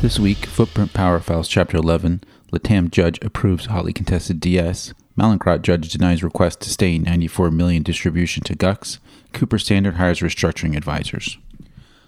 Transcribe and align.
This 0.00 0.20
week, 0.20 0.46
Footprint 0.46 0.94
Power 0.94 1.18
files 1.18 1.48
Chapter 1.48 1.76
11, 1.76 2.22
Latam 2.52 2.88
judge 2.88 3.18
approves 3.20 3.66
hotly 3.66 3.92
contested 3.92 4.38
DS, 4.38 4.94
Mallinckrodt 5.18 5.62
judge 5.62 5.90
denies 5.90 6.22
request 6.22 6.60
to 6.60 6.70
stay 6.70 6.98
94 6.98 7.50
million 7.50 7.82
distribution 7.82 8.44
to 8.44 8.54
GUCs, 8.54 8.98
Cooper 9.32 9.58
Standard 9.58 9.94
hires 9.94 10.20
restructuring 10.20 10.76
advisors. 10.76 11.36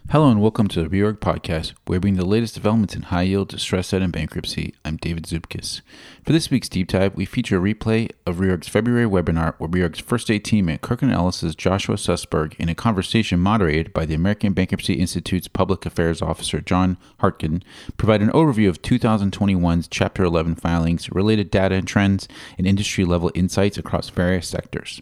Hello 0.09 0.29
and 0.29 0.41
welcome 0.41 0.67
to 0.67 0.83
the 0.83 0.89
Reorg 0.89 1.19
Podcast, 1.19 1.73
where 1.87 1.97
we 1.97 2.01
bring 2.01 2.15
the 2.17 2.25
latest 2.25 2.55
developments 2.55 2.97
in 2.97 3.03
high 3.03 3.23
yield, 3.23 3.49
distress 3.49 3.91
debt, 3.91 4.03
and 4.03 4.13
bankruptcy. 4.13 4.75
I'm 4.85 4.97
David 4.97 5.23
Zubkis. 5.23 5.83
For 6.25 6.33
this 6.33 6.51
week's 6.51 6.69
deep 6.69 6.89
dive, 6.89 7.15
we 7.15 7.25
feature 7.25 7.59
a 7.59 7.75
replay 7.75 8.11
of 8.27 8.39
Reorg's 8.39 8.67
February 8.67 9.07
webinar 9.07 9.55
where 9.59 9.69
Reorg's 9.71 10.01
first 10.01 10.27
day 10.27 10.41
teammate 10.41 10.81
Kirkland 10.81 11.15
& 11.15 11.15
Ellis's 11.15 11.55
Joshua 11.55 11.95
Sussberg 11.95 12.55
in 12.59 12.69
a 12.69 12.75
conversation 12.75 13.39
moderated 13.39 13.93
by 13.93 14.05
the 14.05 14.15
American 14.15 14.53
Bankruptcy 14.53 14.95
Institute's 14.95 15.47
Public 15.47 15.87
Affairs 15.87 16.21
Officer 16.21 16.61
John 16.61 16.97
Hartgen 17.21 17.63
provide 17.97 18.21
an 18.21 18.31
overview 18.31 18.69
of 18.69 18.83
2021's 18.83 19.87
Chapter 19.87 20.25
11 20.25 20.57
filings, 20.57 21.09
related 21.13 21.53
data 21.53 21.77
and 21.77 21.87
trends, 21.87 22.27
and 22.59 22.67
industry 22.67 23.05
level 23.05 23.31
insights 23.37 23.79
across 23.79 24.09
various 24.09 24.49
sectors. 24.49 25.01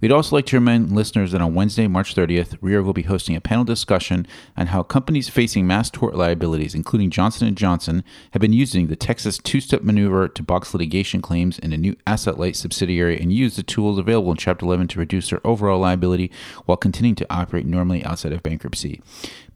We'd 0.00 0.12
also 0.12 0.34
like 0.34 0.46
to 0.46 0.56
remind 0.56 0.92
listeners 0.92 1.32
that 1.32 1.40
on 1.40 1.54
Wednesday, 1.54 1.86
March 1.86 2.14
30th, 2.14 2.58
Reorg 2.58 2.84
will 2.84 2.92
be 2.92 3.02
hosting 3.02 3.36
a 3.36 3.40
panel 3.40 3.64
discussion 3.64 4.26
on 4.56 4.68
how 4.68 4.82
companies 4.82 5.28
facing 5.28 5.66
mass 5.66 5.90
tort 5.90 6.14
liabilities, 6.14 6.74
including 6.74 7.10
Johnson 7.10 7.54
& 7.54 7.56
Johnson, 7.56 8.02
have 8.32 8.40
been 8.40 8.52
using 8.52 8.88
the 8.88 8.96
Texas 8.96 9.38
two-step 9.38 9.82
maneuver 9.82 10.26
to 10.28 10.42
box 10.42 10.74
litigation 10.74 11.22
claims 11.22 11.58
in 11.58 11.72
a 11.72 11.78
new 11.78 11.94
asset-light 12.06 12.56
subsidiary 12.56 13.20
and 13.20 13.32
use 13.32 13.56
the 13.56 13.62
tools 13.62 13.98
available 13.98 14.32
in 14.32 14.36
Chapter 14.36 14.66
11 14.66 14.88
to 14.88 14.98
reduce 14.98 15.30
their 15.30 15.46
overall 15.46 15.80
liability 15.80 16.30
while 16.66 16.76
continuing 16.76 17.14
to 17.14 17.26
operate 17.32 17.66
normally 17.66 18.04
outside 18.04 18.32
of 18.32 18.42
bankruptcy. 18.42 19.00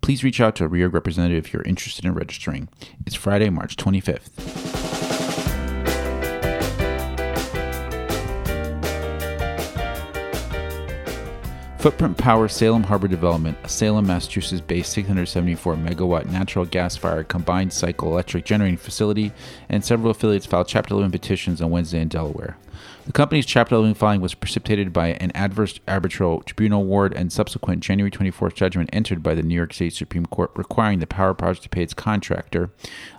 Please 0.01 0.23
reach 0.23 0.41
out 0.41 0.54
to 0.57 0.65
a 0.65 0.68
Reorg 0.68 0.93
representative 0.93 1.46
if 1.46 1.52
you're 1.52 1.62
interested 1.62 2.04
in 2.04 2.15
registering. 2.15 2.68
It's 3.04 3.16
Friday, 3.16 3.51
March 3.51 3.77
25th. 3.77 4.86
Footprint 11.87 12.18
Power 12.18 12.48
Salem 12.48 12.82
Harbor 12.82 13.06
Development, 13.06 13.56
a 13.62 13.68
Salem, 13.68 14.09
Massachusetts 14.09 14.60
based 14.60 14.90
674 14.90 15.76
megawatt 15.76 16.29
natural 16.29 16.65
gas 16.65 16.96
fired 16.96 17.29
combined 17.29 17.73
cycle 17.73 18.09
electric 18.10 18.45
generating 18.45 18.76
facility, 18.76 19.30
and 19.68 19.84
several 19.84 20.10
affiliates 20.10 20.46
filed 20.46 20.66
Chapter 20.66 20.95
11 20.95 21.12
petitions 21.12 21.62
on 21.62 21.70
Wednesday 21.70 22.01
in 22.01 22.09
Delaware. 22.09 22.57
The 23.07 23.12
company's 23.12 23.46
Chapter 23.46 23.76
11 23.76 23.95
filing 23.95 24.21
was 24.21 24.35
precipitated 24.35 24.93
by 24.93 25.10
an 25.12 25.30
adverse 25.30 25.79
arbitral 25.87 26.43
tribunal 26.43 26.82
award 26.82 27.15
and 27.15 27.32
subsequent 27.32 27.80
January 27.80 28.10
24th 28.10 28.54
judgment 28.54 28.90
entered 28.93 29.23
by 29.23 29.37
the 29.37 29.45
New 29.45 29.54
York 29.54 29.73
State 29.73 29.95
Supreme 29.95 30.26
Court 30.26 30.51
requiring 30.57 30.98
the 30.98 31.07
power 31.07 31.32
project 31.32 31.63
to 31.63 31.68
pay 31.68 31.85
its 31.85 31.95
contractor, 31.95 32.71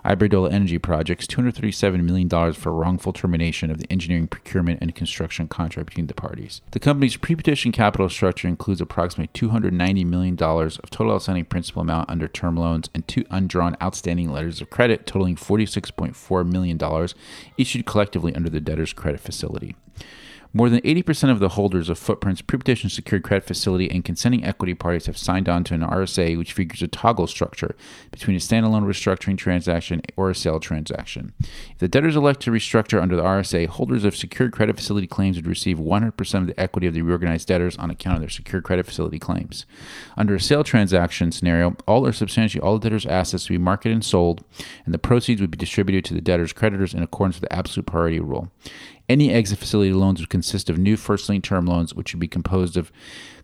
Iberdrola 0.04 0.52
Energy 0.52 0.76
Projects, 0.76 1.26
$237 1.26 2.04
million 2.04 2.52
for 2.52 2.74
wrongful 2.74 3.14
termination 3.14 3.70
of 3.70 3.78
the 3.78 3.90
engineering, 3.90 4.26
procurement, 4.26 4.82
and 4.82 4.94
construction 4.94 5.48
contract 5.48 5.88
between 5.88 6.06
the 6.06 6.12
parties. 6.12 6.60
The 6.72 6.80
company's 6.80 7.16
pre-petition 7.16 7.72
capital 7.72 8.10
structure 8.10 8.46
includes 8.46 8.82
approximately 8.82 9.32
$290 9.32 10.04
million 10.04 10.34
of 10.38 10.90
total 10.90 11.14
outstanding 11.14 11.46
principal 11.46 11.80
amount 11.80 12.10
under 12.10 12.28
term 12.28 12.58
loans 12.58 12.90
and 12.92 13.08
two 13.08 13.24
undrawn 13.30 13.74
outstanding 13.82 14.30
letters 14.30 14.60
of 14.60 14.68
credit 14.68 15.06
totaling 15.06 15.36
$46.4 15.36 16.46
million 16.46 17.08
issued 17.56 17.86
collectively 17.86 18.34
under 18.34 18.50
the 18.50 18.60
debtor's 18.60 18.92
credit 18.92 19.20
facility. 19.20 19.74
More 20.54 20.70
than 20.70 20.80
80% 20.80 21.30
of 21.30 21.40
the 21.40 21.50
holders 21.50 21.90
of 21.90 21.98
Footprint's 21.98 22.40
pre-petition 22.40 22.88
secured 22.88 23.22
credit 23.22 23.46
facility 23.46 23.90
and 23.90 24.04
consenting 24.04 24.44
equity 24.44 24.72
parties 24.72 25.04
have 25.04 25.18
signed 25.18 25.48
on 25.48 25.62
to 25.64 25.74
an 25.74 25.82
RSA 25.82 26.38
which 26.38 26.54
figures 26.54 26.80
a 26.80 26.88
toggle 26.88 27.26
structure 27.26 27.76
between 28.10 28.34
a 28.34 28.40
standalone 28.40 28.86
restructuring 28.86 29.36
transaction 29.36 30.00
or 30.16 30.30
a 30.30 30.34
sale 30.34 30.58
transaction. 30.58 31.34
If 31.72 31.78
the 31.78 31.88
debtors 31.88 32.16
elect 32.16 32.40
to 32.40 32.50
restructure 32.50 33.00
under 33.00 33.14
the 33.14 33.22
RSA, 33.22 33.66
holders 33.66 34.04
of 34.04 34.16
secured 34.16 34.52
credit 34.52 34.76
facility 34.76 35.06
claims 35.06 35.36
would 35.36 35.46
receive 35.46 35.76
100% 35.76 36.34
of 36.34 36.46
the 36.46 36.58
equity 36.58 36.86
of 36.86 36.94
the 36.94 37.02
reorganized 37.02 37.46
debtors 37.46 37.76
on 37.76 37.90
account 37.90 38.16
of 38.16 38.22
their 38.22 38.30
secured 38.30 38.64
credit 38.64 38.86
facility 38.86 39.18
claims. 39.18 39.66
Under 40.16 40.34
a 40.34 40.40
sale 40.40 40.64
transaction 40.64 41.30
scenario, 41.30 41.76
all 41.86 42.06
or 42.06 42.12
substantially 42.12 42.62
all 42.62 42.78
the 42.78 42.88
debtors' 42.88 43.06
assets 43.06 43.48
would 43.48 43.54
be 43.54 43.58
marketed 43.58 43.92
and 43.92 44.04
sold, 44.04 44.42
and 44.86 44.94
the 44.94 44.98
proceeds 44.98 45.42
would 45.42 45.50
be 45.50 45.58
distributed 45.58 46.06
to 46.06 46.14
the 46.14 46.22
debtors' 46.22 46.54
creditors 46.54 46.94
in 46.94 47.02
accordance 47.02 47.38
with 47.38 47.48
the 47.48 47.54
absolute 47.54 47.86
priority 47.86 48.18
rule. 48.18 48.50
Any 49.08 49.32
exit 49.32 49.58
facility 49.58 49.92
loans 49.92 50.20
would 50.20 50.28
consist 50.28 50.68
of 50.68 50.76
new 50.76 50.96
first 50.96 51.28
lien 51.28 51.40
term 51.40 51.64
loans, 51.64 51.94
which 51.94 52.12
would 52.12 52.20
be 52.20 52.28
composed 52.28 52.76
of 52.76 52.92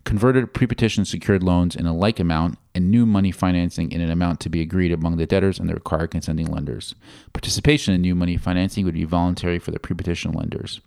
converted 0.03 0.53
pre-petition 0.53 1.05
secured 1.05 1.41
loans 1.41 1.75
in 1.75 1.87
a 1.87 1.95
like 1.95 2.19
amount 2.19 2.59
and 2.75 2.91
new 2.91 3.05
money 3.05 3.31
financing 3.31 3.91
in 3.91 3.99
an 3.99 4.11
amount 4.11 4.39
to 4.41 4.49
be 4.49 4.61
agreed 4.61 4.91
among 4.91 5.17
the 5.17 5.25
debtors 5.25 5.57
and 5.57 5.67
the 5.67 5.73
required 5.73 6.11
consenting 6.11 6.45
lenders. 6.45 6.93
Participation 7.33 7.95
in 7.95 8.01
new 8.01 8.13
money 8.13 8.37
financing 8.37 8.85
would 8.85 8.93
be 8.93 9.05
voluntary 9.05 9.57
for 9.57 9.71
the 9.71 9.79
pre-petition 9.79 10.31
lenders. 10.33 10.81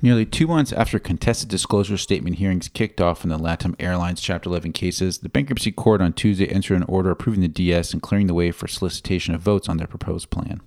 Nearly 0.00 0.24
two 0.24 0.48
months 0.48 0.72
after 0.72 0.98
contested 0.98 1.48
disclosure 1.48 1.98
statement 1.98 2.36
hearings 2.36 2.68
kicked 2.68 3.00
off 3.00 3.22
in 3.22 3.30
the 3.30 3.38
LATAM 3.38 3.76
Airlines 3.78 4.20
Chapter 4.20 4.48
11 4.48 4.72
cases, 4.72 5.18
the 5.18 5.28
bankruptcy 5.28 5.70
court 5.70 6.00
on 6.00 6.12
Tuesday 6.12 6.48
entered 6.48 6.76
an 6.76 6.82
order 6.88 7.10
approving 7.10 7.42
the 7.42 7.48
DS 7.48 7.92
and 7.92 8.02
clearing 8.02 8.26
the 8.26 8.34
way 8.34 8.50
for 8.50 8.66
solicitation 8.66 9.34
of 9.34 9.42
votes 9.42 9.68
on 9.68 9.76
their 9.76 9.86
proposed 9.86 10.30
plan. 10.30 10.60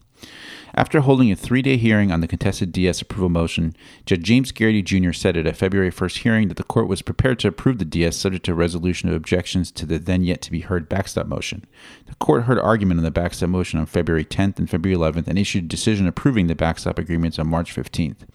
After 0.78 1.00
holding 1.00 1.32
a 1.32 1.38
three 1.38 1.62
day 1.62 1.78
hearing 1.78 2.12
on 2.12 2.20
the 2.20 2.28
contested 2.28 2.74
DS 2.74 3.02
approval 3.02 3.30
motion, 3.30 3.78
Judge 4.06 4.24
James 4.24 4.52
Garrity 4.52 4.82
Jr. 4.82 5.14
said 5.14 5.38
at 5.38 5.48
a 5.48 5.54
February 5.54 5.90
1st 5.90 6.18
hearing 6.18 6.48
that 6.50 6.58
the 6.58 6.64
court 6.64 6.90
was 6.90 7.02
prepared 7.02 7.40
to 7.40 7.48
approve 7.48 7.78
the 7.78 7.86
DS 7.86 8.18
subject 8.18 8.44
to 8.46 8.54
resolution 8.54 9.08
of 9.08 9.16
objections 9.16 9.72
to 9.72 9.86
the 9.86 9.98
then 9.98 10.22
yet 10.26 10.42
to 10.42 10.52
be 10.52 10.60
heard 10.60 10.90
backstop 10.90 11.28
motion. 11.28 11.66
The 12.08 12.16
court 12.16 12.44
heard 12.44 12.60
argument 12.60 13.00
on 13.00 13.06
the 13.06 13.12
backstop 13.12 13.50
motion 13.50 13.80
on 13.80 13.86
February 13.86 14.26
10th 14.26 14.60
and 14.60 14.70
February 14.70 15.00
11th 15.00 15.28
and 15.28 15.40
issued 15.40 15.64
a 15.64 15.68
decision 15.70 16.08
approving 16.08 16.48
the 16.48 16.56
backstop 16.56 17.00
agreements 17.00 17.40
on 17.40 17.48
March 17.48 17.74
15th. 17.74 18.28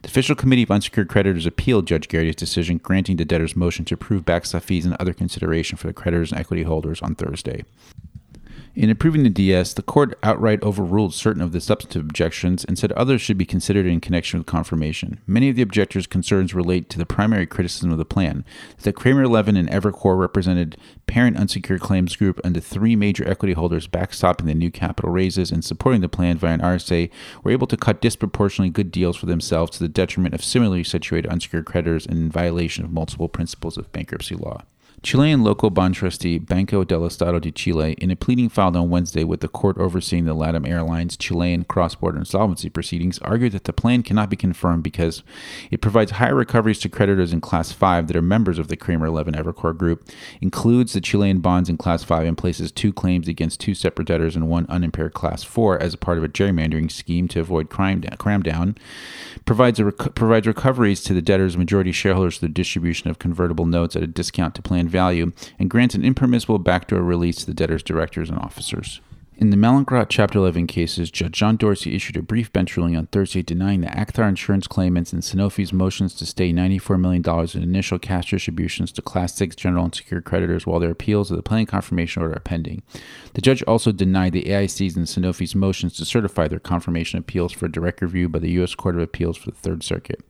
The 0.00 0.08
Official 0.08 0.34
Committee 0.34 0.62
of 0.62 0.70
Unsecured 0.70 1.10
Creditors 1.10 1.44
appealed 1.44 1.86
Judge 1.86 2.08
Garrity's 2.08 2.36
decision 2.36 2.78
granting 2.78 3.16
the 3.16 3.26
debtor's 3.26 3.54
motion 3.54 3.84
to 3.84 3.94
approve 3.94 4.24
backstop 4.24 4.62
fees 4.62 4.86
and 4.86 4.96
other 4.98 5.12
consideration 5.12 5.76
for 5.76 5.88
the 5.88 5.92
creditors 5.92 6.32
and 6.32 6.40
equity 6.40 6.62
holders 6.62 7.02
on 7.02 7.14
Thursday. 7.14 7.64
In 8.74 8.88
approving 8.88 9.22
the 9.22 9.28
DS, 9.28 9.74
the 9.74 9.82
court 9.82 10.18
outright 10.22 10.62
overruled 10.62 11.12
certain 11.12 11.42
of 11.42 11.52
the 11.52 11.60
substantive 11.60 12.00
objections 12.00 12.64
and 12.64 12.78
said 12.78 12.90
others 12.92 13.20
should 13.20 13.36
be 13.36 13.44
considered 13.44 13.84
in 13.84 14.00
connection 14.00 14.40
with 14.40 14.46
confirmation. 14.46 15.20
Many 15.26 15.50
of 15.50 15.56
the 15.56 15.62
objectors' 15.62 16.06
concerns 16.06 16.54
relate 16.54 16.88
to 16.88 16.98
the 16.98 17.04
primary 17.04 17.46
criticism 17.46 17.92
of 17.92 17.98
the 17.98 18.06
plan 18.06 18.46
that 18.82 18.94
Kramer 18.94 19.28
Levin 19.28 19.58
and 19.58 19.68
Evercore 19.68 20.18
represented 20.18 20.78
parent 21.06 21.36
unsecured 21.36 21.82
claims 21.82 22.16
group 22.16 22.40
the 22.42 22.62
three 22.62 22.96
major 22.96 23.28
equity 23.28 23.52
holders 23.52 23.86
backstopping 23.86 24.46
the 24.46 24.54
new 24.54 24.70
capital 24.70 25.12
raises 25.12 25.50
and 25.50 25.62
supporting 25.62 26.00
the 26.00 26.08
plan 26.08 26.38
via 26.38 26.54
an 26.54 26.60
RSA 26.60 27.10
were 27.44 27.50
able 27.50 27.66
to 27.66 27.76
cut 27.76 28.00
disproportionately 28.00 28.70
good 28.70 28.90
deals 28.90 29.18
for 29.18 29.26
themselves 29.26 29.72
to 29.72 29.80
the 29.80 29.88
detriment 29.88 30.34
of 30.34 30.42
similarly 30.42 30.82
situated 30.82 31.28
unsecured 31.28 31.66
creditors 31.66 32.06
and 32.06 32.16
in 32.16 32.30
violation 32.30 32.86
of 32.86 32.90
multiple 32.90 33.28
principles 33.28 33.76
of 33.76 33.92
bankruptcy 33.92 34.34
law. 34.34 34.62
Chilean 35.02 35.42
local 35.42 35.68
bond 35.70 35.96
trustee 35.96 36.38
Banco 36.38 36.84
del 36.84 37.04
Estado 37.04 37.40
de 37.40 37.50
Chile, 37.50 37.96
in 37.98 38.12
a 38.12 38.16
pleading 38.16 38.48
filed 38.48 38.76
on 38.76 38.88
Wednesday 38.88 39.24
with 39.24 39.40
the 39.40 39.48
court 39.48 39.76
overseeing 39.76 40.26
the 40.26 40.34
LATAM 40.34 40.66
Airlines 40.66 41.16
Chilean 41.16 41.64
cross 41.64 41.96
border 41.96 42.18
insolvency 42.18 42.70
proceedings, 42.70 43.18
argued 43.18 43.50
that 43.50 43.64
the 43.64 43.72
plan 43.72 44.04
cannot 44.04 44.30
be 44.30 44.36
confirmed 44.36 44.84
because 44.84 45.24
it 45.72 45.80
provides 45.80 46.12
higher 46.12 46.36
recoveries 46.36 46.78
to 46.78 46.88
creditors 46.88 47.32
in 47.32 47.40
Class 47.40 47.72
5 47.72 48.06
that 48.06 48.16
are 48.16 48.22
members 48.22 48.60
of 48.60 48.68
the 48.68 48.76
Kramer 48.76 49.10
Levin 49.10 49.34
Evercore 49.34 49.76
Group, 49.76 50.08
includes 50.40 50.92
the 50.92 51.00
Chilean 51.00 51.40
bonds 51.40 51.68
in 51.68 51.76
Class 51.76 52.04
5, 52.04 52.24
and 52.24 52.38
places 52.38 52.70
two 52.70 52.92
claims 52.92 53.26
against 53.26 53.58
two 53.58 53.74
separate 53.74 54.06
debtors 54.06 54.36
and 54.36 54.48
one 54.48 54.66
unimpaired 54.68 55.14
Class 55.14 55.42
4 55.42 55.82
as 55.82 55.94
a 55.94 55.98
part 55.98 56.16
of 56.16 56.22
a 56.22 56.28
gerrymandering 56.28 56.90
scheme 56.92 57.26
to 57.26 57.40
avoid 57.40 57.70
cramdown, 57.70 58.76
provides, 59.46 59.82
rec- 59.82 60.14
provides 60.14 60.46
recoveries 60.46 61.02
to 61.02 61.12
the 61.12 61.22
debtors' 61.22 61.56
majority 61.56 61.90
shareholders 61.90 62.38
through 62.38 62.48
the 62.48 62.54
distribution 62.54 63.10
of 63.10 63.18
convertible 63.18 63.66
notes 63.66 63.96
at 63.96 64.04
a 64.04 64.06
discount 64.06 64.54
to 64.54 64.62
plan 64.62 64.91
value 64.92 65.32
and 65.58 65.68
grants 65.68 65.96
an 65.96 66.04
impermissible 66.04 66.60
backdoor 66.60 67.02
release 67.02 67.38
to 67.38 67.46
the 67.46 67.54
debtor's 67.54 67.82
directors 67.82 68.30
and 68.30 68.38
officers. 68.38 69.00
In 69.42 69.50
the 69.50 69.56
Mallinckrodt 69.56 70.06
Chapter 70.08 70.38
11 70.38 70.68
cases, 70.68 71.10
Judge 71.10 71.32
John 71.32 71.56
Dorsey 71.56 71.96
issued 71.96 72.16
a 72.16 72.22
brief 72.22 72.52
bench 72.52 72.76
ruling 72.76 72.96
on 72.96 73.08
Thursday 73.08 73.42
denying 73.42 73.80
the 73.80 73.88
Acthar 73.88 74.28
insurance 74.28 74.68
claimants 74.68 75.12
and 75.12 75.20
Sanofi's 75.20 75.72
motions 75.72 76.14
to 76.14 76.26
stay 76.26 76.52
$94 76.52 77.00
million 77.00 77.24
in 77.52 77.62
initial 77.64 77.98
cash 77.98 78.30
distributions 78.30 78.92
to 78.92 79.02
Class 79.02 79.34
6 79.34 79.56
general 79.56 79.86
unsecured 79.86 80.24
creditors 80.24 80.64
while 80.64 80.78
their 80.78 80.92
appeals 80.92 81.28
of 81.28 81.36
the 81.36 81.42
planning 81.42 81.66
confirmation 81.66 82.22
order 82.22 82.36
are 82.36 82.40
pending. 82.40 82.84
The 83.34 83.40
judge 83.40 83.64
also 83.64 83.90
denied 83.90 84.32
the 84.32 84.44
AIC's 84.44 84.96
and 84.96 85.06
Sanofi's 85.06 85.56
motions 85.56 85.96
to 85.96 86.04
certify 86.04 86.46
their 86.46 86.60
confirmation 86.60 87.18
appeals 87.18 87.50
for 87.50 87.66
direct 87.66 88.00
review 88.00 88.28
by 88.28 88.38
the 88.38 88.50
U.S. 88.52 88.76
Court 88.76 88.94
of 88.94 89.02
Appeals 89.02 89.36
for 89.36 89.50
the 89.50 89.56
Third 89.56 89.82
Circuit. 89.82 90.20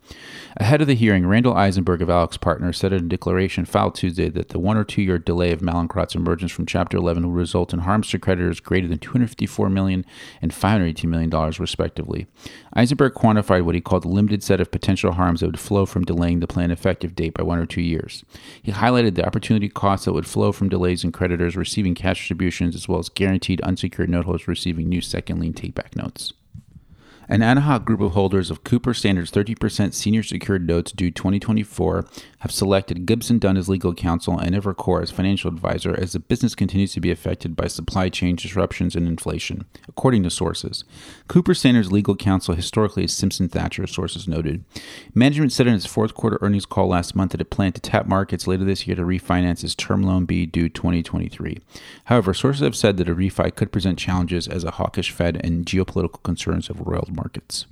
Ahead 0.57 0.81
of 0.81 0.87
the 0.87 0.95
hearing, 0.95 1.27
Randall 1.27 1.55
Eisenberg 1.55 2.01
of 2.01 2.09
AlixPartners 2.09 2.77
said 2.77 2.95
in 2.95 3.05
a 3.05 3.09
declaration 3.09 3.67
filed 3.67 3.95
Tuesday 3.95 4.31
that 4.31 4.49
the 4.49 4.59
one 4.59 4.79
or 4.79 4.85
two 4.85 5.03
year 5.03 5.19
delay 5.19 5.53
of 5.53 5.61
Mallinckrodt's 5.61 6.15
emergence 6.15 6.51
from 6.51 6.65
Chapter 6.65 6.97
11 6.97 7.27
will 7.27 7.33
result 7.33 7.75
in 7.75 7.81
harms 7.81 8.09
to 8.09 8.19
creditors 8.19 8.59
greater 8.59 8.89
than 8.89 9.02
254 9.03 9.69
million 9.69 10.07
and 10.41 10.55
518 10.55 11.11
million 11.11 11.29
dollars, 11.29 11.61
respectively. 11.61 12.27
Eisenberg 12.75 13.15
quantified 13.15 13.65
what 13.65 13.75
he 13.75 13.81
called 13.81 14.05
the 14.05 14.09
limited 14.09 14.43
set 14.43 14.61
of 14.61 14.71
potential 14.71 15.13
harms 15.13 15.41
that 15.41 15.47
would 15.47 15.61
flow 15.61 15.85
from 15.85 16.05
delaying 16.05 16.41
the 16.41 16.47
plan 16.47 16.71
effective 16.71 17.15
date 17.15 17.35
by 17.35 17.43
one 17.43 17.59
or 17.59 17.67
two 17.67 17.83
years. 17.83 18.25
He 18.63 18.73
highlighted 18.73 19.15
the 19.15 19.27
opportunity 19.27 19.69
costs 19.69 20.07
that 20.07 20.13
would 20.13 20.27
flow 20.27 20.53
from 20.53 20.69
delays 20.69 21.05
in 21.05 21.13
creditors 21.13 21.57
receiving 21.57 21.95
cash 21.95 22.19
distributions 22.21 22.75
as 22.75 22.89
well 22.89 22.99
as 22.99 23.09
guaranteed 23.09 23.61
unsecured 23.61 24.09
note 24.09 24.25
holders 24.25 24.49
receiving 24.49 24.89
new 24.89 25.01
second 25.01 25.41
lien 25.41 25.53
takeback 25.53 25.95
notes. 25.97 26.33
An 27.29 27.41
ad 27.41 27.59
hoc 27.59 27.85
group 27.85 28.01
of 28.01 28.13
holders 28.13 28.51
of 28.51 28.65
Cooper 28.65 28.93
Standard's 28.93 29.31
30% 29.31 29.95
senior 29.95 30.25
secured 30.25 30.67
notes 30.67 30.91
due 30.91 31.11
2024 31.11 32.05
have 32.41 32.51
selected 32.51 33.07
Gibson 33.07 33.39
Dunn 33.39 33.57
as 33.57 33.69
legal 33.69 33.95
counsel 33.95 34.37
and 34.37 34.57
Evercore 34.57 35.03
as 35.03 35.13
financial 35.13 35.49
advisor 35.49 35.95
as 35.99 36.13
the 36.13 36.19
business 36.19 36.57
continues 36.57 36.93
to 36.95 37.01
be 37.01 37.13
affected 37.13 37.55
by 37.55 37.69
supply 37.69 38.09
chain 38.09 38.35
disruptions 38.35 38.97
and 38.97 39.07
inflation, 39.07 39.65
according 39.89 40.25
to 40.25 40.31
sources. 40.31 40.83
Cooper 41.29 41.55
Standard's 41.55 41.93
legal 41.93 42.17
counsel 42.17 42.57
historically 42.57 43.05
is 43.05 43.13
Simpson 43.13 43.49
Thacher, 43.49 43.87
sources 43.87 44.27
noted. 44.27 44.65
Management 45.15 45.53
said 45.53 45.69
in 45.69 45.75
its 45.75 45.87
fourth 45.87 46.15
quarter 46.15 46.39
earnings 46.43 46.67
call 46.67 46.89
last 46.89 47.15
month 47.15 47.31
that 47.31 47.41
it 47.41 47.51
planned 47.51 47.77
to 47.77 47.81
tap 47.81 48.07
markets 48.07 48.49
later 48.49 48.65
this 48.65 48.87
year 48.89 48.97
to 48.97 49.03
refinance 49.03 49.63
its 49.63 49.77
term 49.77 50.03
loan 50.03 50.25
B 50.25 50.45
due 50.45 50.69
2023. 50.69 51.61
However, 52.07 52.35
sources 52.35 52.63
have 52.63 52.75
said 52.75 52.97
that 52.97 53.09
a 53.09 53.15
refi 53.15 53.55
could 53.55 53.71
present 53.71 53.97
challenges 53.97 54.49
as 54.49 54.65
a 54.65 54.73
hawkish 54.73 55.13
Fed 55.13 55.41
and 55.45 55.65
geopolitical 55.65 56.23
concerns 56.25 56.67
have 56.67 56.81
roiled 56.81 57.12
markets. 57.13 57.67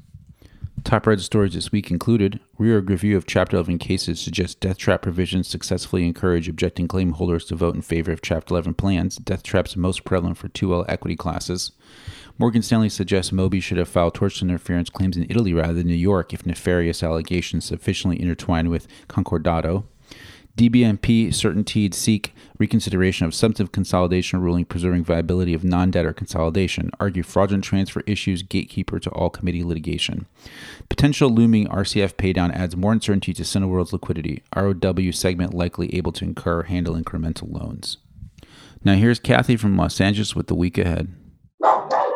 Top 0.83 1.07
read 1.07 1.21
stories 1.21 1.53
this 1.53 1.71
week 1.71 1.91
included 1.91 2.41
reorg 2.59 2.89
review 2.89 3.17
of 3.17 3.27
Chapter 3.27 3.57
11 3.57 3.79
cases 3.79 4.19
suggests 4.19 4.55
death 4.55 4.79
trap 4.79 5.03
provisions 5.03 5.47
successfully 5.47 6.07
encourage 6.07 6.49
objecting 6.49 6.89
claim 6.89 7.13
holders 7.13 7.45
to 7.47 7.55
vote 7.55 7.75
in 7.75 7.83
favor 7.83 8.13
of 8.13 8.23
Chapter 8.23 8.55
11 8.55 8.75
plans. 8.75 9.17
Death 9.17 9.43
traps 9.43 9.77
most 9.77 10.05
prevalent 10.05 10.39
for 10.39 10.49
2L 10.49 10.87
equity 10.89 11.17
classes. 11.17 11.73
Morgan 12.39 12.63
Stanley 12.63 12.89
suggests 12.89 13.31
Moby 13.31 13.61
should 13.61 13.77
have 13.77 13.89
filed 13.89 14.15
tortious 14.15 14.41
interference 14.41 14.89
claims 14.89 15.17
in 15.19 15.27
Italy 15.29 15.53
rather 15.53 15.75
than 15.75 15.87
New 15.87 15.95
York 15.95 16.33
if 16.33 16.47
nefarious 16.47 17.03
allegations 17.03 17.67
sufficiently 17.67 18.21
intertwined 18.21 18.71
with 18.71 18.89
concordato. 19.09 19.85
DBMP 20.61 21.29
CertainTeed 21.29 21.95
seek 21.95 22.35
reconsideration 22.59 23.27
of 23.27 23.35
substantive 23.35 23.73
consolidation 23.73 24.43
ruling 24.43 24.67
preserving 24.67 25.03
viability 25.03 25.55
of 25.55 25.65
non-debtor 25.65 26.13
consolidation, 26.13 26.91
argue 27.01 27.23
fraudulent 27.23 27.65
transfer 27.65 28.03
issues 28.07 28.43
gatekeeper 28.43 29.01
to 29.01 29.09
all 29.13 29.31
committee 29.31 29.65
litigation. 29.65 30.27
Potential 30.91 31.31
looming 31.31 31.67
RCF 31.69 32.13
paydown 32.13 32.55
adds 32.55 32.77
more 32.77 32.93
uncertainty 32.93 33.33
to 33.33 33.43
Cineworld's 33.43 33.95
liquidity. 33.95 34.43
ROW 34.55 35.11
segment 35.13 35.55
likely 35.55 35.95
able 35.95 36.13
to 36.13 36.27
incur 36.27 36.65
handle 36.65 36.95
incremental 36.95 37.51
loans. 37.51 37.97
Now 38.85 38.97
here's 38.97 39.19
Kathy 39.19 39.57
from 39.57 39.79
Los 39.79 39.99
Angeles 39.99 40.37
with 40.37 40.49
the 40.49 40.55
week 40.55 40.77
ahead. 40.77 41.09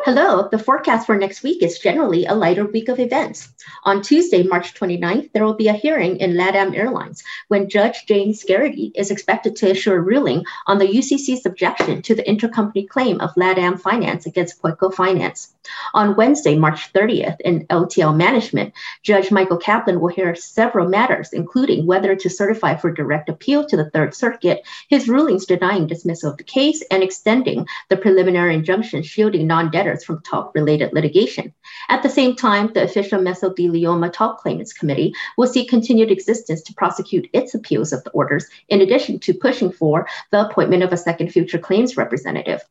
Hello, 0.04 0.46
the 0.50 0.58
forecast 0.58 1.06
for 1.06 1.16
next 1.16 1.42
week 1.42 1.62
is 1.62 1.78
generally 1.78 2.26
a 2.26 2.34
lighter 2.34 2.66
week 2.66 2.90
of 2.90 3.00
events. 3.00 3.48
On 3.84 4.02
Tuesday, 4.02 4.42
March 4.42 4.74
29th, 4.74 5.32
there 5.32 5.46
will 5.46 5.54
be 5.54 5.68
a 5.68 5.72
hearing 5.72 6.18
in 6.18 6.34
LATAM 6.34 6.76
Airlines 6.76 7.24
when 7.48 7.70
Judge 7.70 8.04
James 8.04 8.44
Garrity 8.44 8.92
is 8.94 9.10
expected 9.10 9.56
to 9.56 9.70
issue 9.70 9.92
a 9.92 9.98
ruling 9.98 10.44
on 10.66 10.76
the 10.76 10.86
UCC's 10.86 11.46
objection 11.46 12.02
to 12.02 12.14
the 12.14 12.22
intercompany 12.24 12.86
claim 12.86 13.18
of 13.22 13.34
LATAM 13.36 13.80
Finance 13.80 14.26
against 14.26 14.60
Puerto 14.60 14.90
Finance. 14.90 15.53
On 15.94 16.16
Wednesday, 16.16 16.56
March 16.56 16.92
30th, 16.92 17.40
in 17.40 17.66
LTL 17.68 18.16
Management, 18.16 18.74
Judge 19.02 19.30
Michael 19.30 19.56
Kaplan 19.56 20.00
will 20.00 20.08
hear 20.08 20.34
several 20.34 20.88
matters, 20.88 21.32
including 21.32 21.86
whether 21.86 22.14
to 22.14 22.28
certify 22.28 22.76
for 22.76 22.90
direct 22.90 23.28
appeal 23.28 23.64
to 23.66 23.76
the 23.76 23.88
Third 23.90 24.14
Circuit, 24.14 24.62
his 24.88 25.08
rulings 25.08 25.46
denying 25.46 25.86
dismissal 25.86 26.30
of 26.30 26.36
the 26.36 26.44
case, 26.44 26.82
and 26.90 27.02
extending 27.02 27.66
the 27.88 27.96
preliminary 27.96 28.54
injunction 28.54 29.02
shielding 29.02 29.46
non 29.46 29.70
debtors 29.70 30.04
from 30.04 30.20
talc 30.22 30.54
related 30.54 30.92
litigation. 30.92 31.52
At 31.88 32.02
the 32.02 32.10
same 32.10 32.36
time, 32.36 32.72
the 32.74 32.82
official 32.82 33.20
mesothelioma 33.20 34.12
talc 34.12 34.40
claimants 34.40 34.72
committee 34.72 35.14
will 35.38 35.46
seek 35.46 35.70
continued 35.70 36.10
existence 36.10 36.62
to 36.62 36.74
prosecute 36.74 37.28
its 37.32 37.54
appeals 37.54 37.92
of 37.92 38.04
the 38.04 38.10
orders, 38.10 38.46
in 38.68 38.80
addition 38.80 39.18
to 39.20 39.32
pushing 39.32 39.72
for 39.72 40.06
the 40.30 40.46
appointment 40.46 40.82
of 40.82 40.92
a 40.92 40.96
second 40.96 41.30
future 41.30 41.58
claims 41.58 41.96
representative. 41.96 42.62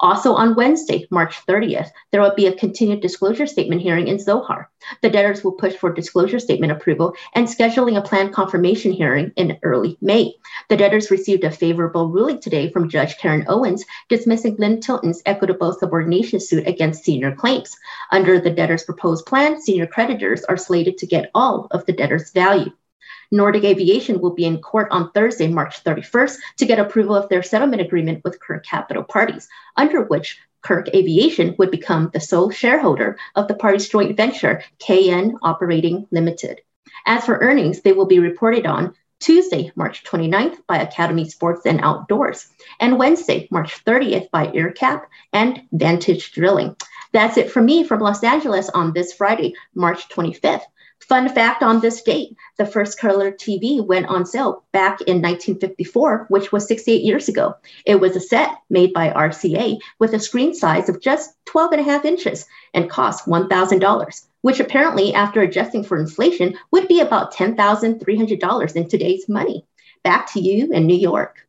Also 0.00 0.34
on 0.34 0.54
Wednesday, 0.54 1.06
March 1.10 1.44
30th, 1.46 1.90
there 2.10 2.20
will 2.20 2.34
be 2.34 2.46
a 2.46 2.56
continued 2.56 3.00
disclosure 3.00 3.46
statement 3.46 3.82
hearing 3.82 4.08
in 4.08 4.18
Zohar. 4.18 4.70
The 5.02 5.10
debtors 5.10 5.44
will 5.44 5.52
push 5.52 5.74
for 5.74 5.92
disclosure 5.92 6.38
statement 6.38 6.72
approval 6.72 7.14
and 7.34 7.46
scheduling 7.46 7.98
a 7.98 8.02
planned 8.02 8.32
confirmation 8.32 8.92
hearing 8.92 9.32
in 9.36 9.58
early 9.62 9.98
May. 10.00 10.34
The 10.68 10.76
debtors 10.76 11.10
received 11.10 11.44
a 11.44 11.50
favorable 11.50 12.08
ruling 12.08 12.40
today 12.40 12.70
from 12.70 12.88
Judge 12.88 13.18
Karen 13.18 13.44
Owens 13.48 13.84
dismissing 14.08 14.56
Lynn 14.58 14.80
Tilton's 14.80 15.22
equitable 15.26 15.72
subordination 15.72 16.40
suit 16.40 16.66
against 16.66 17.04
senior 17.04 17.34
claims. 17.34 17.76
Under 18.10 18.40
the 18.40 18.50
debtor's 18.50 18.84
proposed 18.84 19.26
plan, 19.26 19.60
senior 19.60 19.86
creditors 19.86 20.44
are 20.44 20.56
slated 20.56 20.98
to 20.98 21.06
get 21.06 21.30
all 21.34 21.68
of 21.70 21.84
the 21.86 21.92
debtor's 21.92 22.30
value. 22.30 22.70
Nordic 23.30 23.64
Aviation 23.64 24.20
will 24.20 24.34
be 24.34 24.44
in 24.44 24.60
court 24.60 24.88
on 24.90 25.10
Thursday, 25.12 25.48
March 25.48 25.84
31st, 25.84 26.36
to 26.58 26.66
get 26.66 26.78
approval 26.78 27.14
of 27.14 27.28
their 27.28 27.42
settlement 27.42 27.82
agreement 27.82 28.22
with 28.24 28.40
Kirk 28.40 28.64
Capital 28.64 29.04
Parties, 29.04 29.48
under 29.76 30.02
which 30.02 30.38
Kirk 30.62 30.88
Aviation 30.94 31.54
would 31.58 31.70
become 31.70 32.10
the 32.12 32.20
sole 32.20 32.50
shareholder 32.50 33.18
of 33.34 33.48
the 33.48 33.54
party's 33.54 33.88
joint 33.88 34.16
venture, 34.16 34.62
KN 34.78 35.36
Operating 35.42 36.06
Limited. 36.10 36.60
As 37.06 37.24
for 37.24 37.38
earnings, 37.38 37.80
they 37.80 37.92
will 37.92 38.06
be 38.06 38.18
reported 38.18 38.66
on 38.66 38.94
Tuesday, 39.20 39.70
March 39.76 40.02
29th 40.04 40.58
by 40.66 40.78
Academy 40.78 41.28
Sports 41.28 41.66
and 41.66 41.80
Outdoors, 41.82 42.48
and 42.80 42.98
Wednesday, 42.98 43.46
March 43.50 43.84
30th 43.84 44.30
by 44.30 44.46
AerCap 44.48 45.02
and 45.32 45.62
Vantage 45.72 46.32
Drilling. 46.32 46.74
That's 47.12 47.36
it 47.36 47.50
for 47.50 47.60
me 47.60 47.84
from 47.84 48.00
Los 48.00 48.24
Angeles 48.24 48.70
on 48.70 48.92
this 48.92 49.12
Friday, 49.12 49.54
March 49.74 50.08
25th. 50.08 50.62
Fun 51.00 51.28
fact 51.28 51.62
on 51.62 51.80
this 51.80 52.02
date, 52.02 52.36
the 52.56 52.66
first 52.66 52.98
color 52.98 53.32
TV 53.32 53.84
went 53.84 54.06
on 54.06 54.26
sale 54.26 54.64
back 54.70 55.00
in 55.00 55.22
1954, 55.22 56.26
which 56.28 56.52
was 56.52 56.68
68 56.68 57.02
years 57.02 57.28
ago. 57.28 57.54
It 57.86 58.00
was 58.00 58.14
a 58.14 58.20
set 58.20 58.50
made 58.68 58.92
by 58.92 59.10
RCA 59.10 59.78
with 59.98 60.12
a 60.12 60.20
screen 60.20 60.54
size 60.54 60.88
of 60.88 61.00
just 61.00 61.34
12 61.46 61.72
and 61.72 61.80
a 61.80 61.84
half 61.84 62.04
inches 62.04 62.46
and 62.74 62.90
cost 62.90 63.26
$1,000, 63.26 64.26
which 64.42 64.60
apparently, 64.60 65.14
after 65.14 65.40
adjusting 65.40 65.84
for 65.84 65.98
inflation, 65.98 66.56
would 66.70 66.86
be 66.86 67.00
about 67.00 67.34
$10,300 67.34 68.76
in 68.76 68.88
today's 68.88 69.28
money. 69.28 69.66
Back 70.04 70.30
to 70.32 70.40
you 70.40 70.70
in 70.72 70.86
New 70.86 70.96
York. 70.96 71.46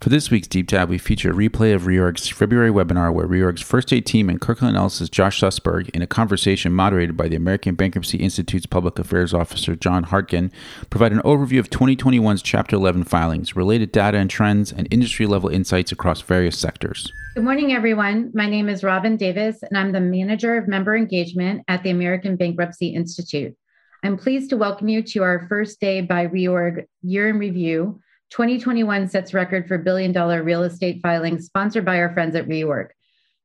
For 0.00 0.08
this 0.08 0.30
week's 0.30 0.48
Deep 0.48 0.66
Dive, 0.66 0.88
we 0.88 0.96
feature 0.96 1.30
a 1.30 1.34
replay 1.34 1.74
of 1.74 1.82
Reorg's 1.82 2.26
February 2.26 2.70
webinar 2.70 3.12
where 3.12 3.28
Reorg's 3.28 3.60
First 3.60 3.88
Day 3.88 4.00
team 4.00 4.30
and 4.30 4.40
Kirkland 4.40 4.74
Ellis's 4.74 5.10
Josh 5.10 5.38
Sussberg, 5.38 5.90
in 5.90 6.00
a 6.00 6.06
conversation 6.06 6.72
moderated 6.72 7.18
by 7.18 7.28
the 7.28 7.36
American 7.36 7.74
Bankruptcy 7.74 8.16
Institute's 8.16 8.64
Public 8.64 8.98
Affairs 8.98 9.34
Officer 9.34 9.76
John 9.76 10.06
Hartgen, 10.06 10.50
provide 10.88 11.12
an 11.12 11.20
overview 11.20 11.58
of 11.58 11.68
2021's 11.68 12.40
Chapter 12.40 12.76
11 12.76 13.04
filings, 13.04 13.54
related 13.54 13.92
data 13.92 14.16
and 14.16 14.30
trends, 14.30 14.72
and 14.72 14.88
industry 14.90 15.26
level 15.26 15.50
insights 15.50 15.92
across 15.92 16.22
various 16.22 16.58
sectors. 16.58 17.12
Good 17.34 17.44
morning, 17.44 17.74
everyone. 17.74 18.30
My 18.32 18.46
name 18.46 18.70
is 18.70 18.82
Robin 18.82 19.18
Davis, 19.18 19.62
and 19.62 19.76
I'm 19.76 19.92
the 19.92 20.00
Manager 20.00 20.56
of 20.56 20.66
Member 20.66 20.96
Engagement 20.96 21.62
at 21.68 21.82
the 21.82 21.90
American 21.90 22.36
Bankruptcy 22.36 22.88
Institute. 22.88 23.54
I'm 24.02 24.16
pleased 24.16 24.48
to 24.48 24.56
welcome 24.56 24.88
you 24.88 25.02
to 25.02 25.22
our 25.24 25.46
first 25.46 25.78
day 25.78 26.00
by 26.00 26.26
Reorg 26.26 26.86
Year 27.02 27.28
in 27.28 27.36
Review 27.38 28.00
2021 28.30 29.08
sets 29.08 29.34
record 29.34 29.66
for 29.66 29.76
billion 29.76 30.12
dollar 30.12 30.42
real 30.42 30.62
estate 30.62 31.00
filings 31.02 31.46
sponsored 31.46 31.84
by 31.84 31.98
our 31.98 32.12
friends 32.12 32.36
at 32.36 32.46
Reorg 32.46 32.90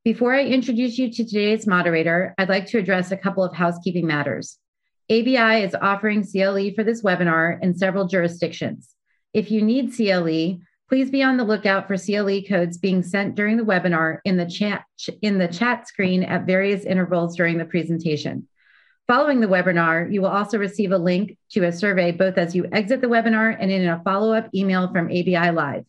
Before 0.03 0.35
I 0.35 0.43
introduce 0.43 0.99
you 0.99 1.11
to 1.11 1.25
today's 1.25 1.65
moderator, 1.65 2.35
I'd 2.37 2.49
like 2.49 2.67
to 2.67 2.77
address 2.77 3.11
a 3.11 3.17
couple 3.17 3.43
of 3.43 3.55
housekeeping 3.55 4.05
matters. 4.05 4.59
ABI 5.09 5.63
is 5.63 5.75
offering 5.75 6.23
CLE 6.23 6.71
for 6.75 6.83
this 6.83 7.01
webinar 7.01 7.59
in 7.63 7.75
several 7.75 8.07
jurisdictions. 8.07 8.91
If 9.33 9.49
you 9.49 9.63
need 9.63 9.95
CLE, 9.95 10.59
please 10.87 11.09
be 11.09 11.23
on 11.23 11.37
the 11.37 11.43
lookout 11.43 11.87
for 11.87 11.97
CLE 11.97 12.43
codes 12.47 12.77
being 12.77 13.01
sent 13.01 13.33
during 13.33 13.57
the 13.57 13.63
webinar 13.63 14.19
in 14.23 14.37
the 14.37 14.45
chat, 14.45 14.85
in 15.23 15.39
the 15.39 15.47
chat 15.47 15.87
screen 15.87 16.21
at 16.21 16.45
various 16.45 16.85
intervals 16.85 17.35
during 17.35 17.57
the 17.57 17.65
presentation. 17.65 18.47
Following 19.07 19.39
the 19.39 19.47
webinar, 19.47 20.11
you 20.11 20.19
will 20.19 20.29
also 20.29 20.57
receive 20.57 20.91
a 20.91 20.97
link 20.97 21.37
to 21.51 21.63
a 21.65 21.71
survey 21.71 22.11
both 22.11 22.39
as 22.39 22.55
you 22.55 22.67
exit 22.71 23.01
the 23.01 23.07
webinar 23.07 23.55
and 23.59 23.69
in 23.69 23.87
a 23.87 24.01
follow-up 24.03 24.49
email 24.55 24.91
from 24.91 25.05
ABI 25.05 25.51
Live. 25.51 25.85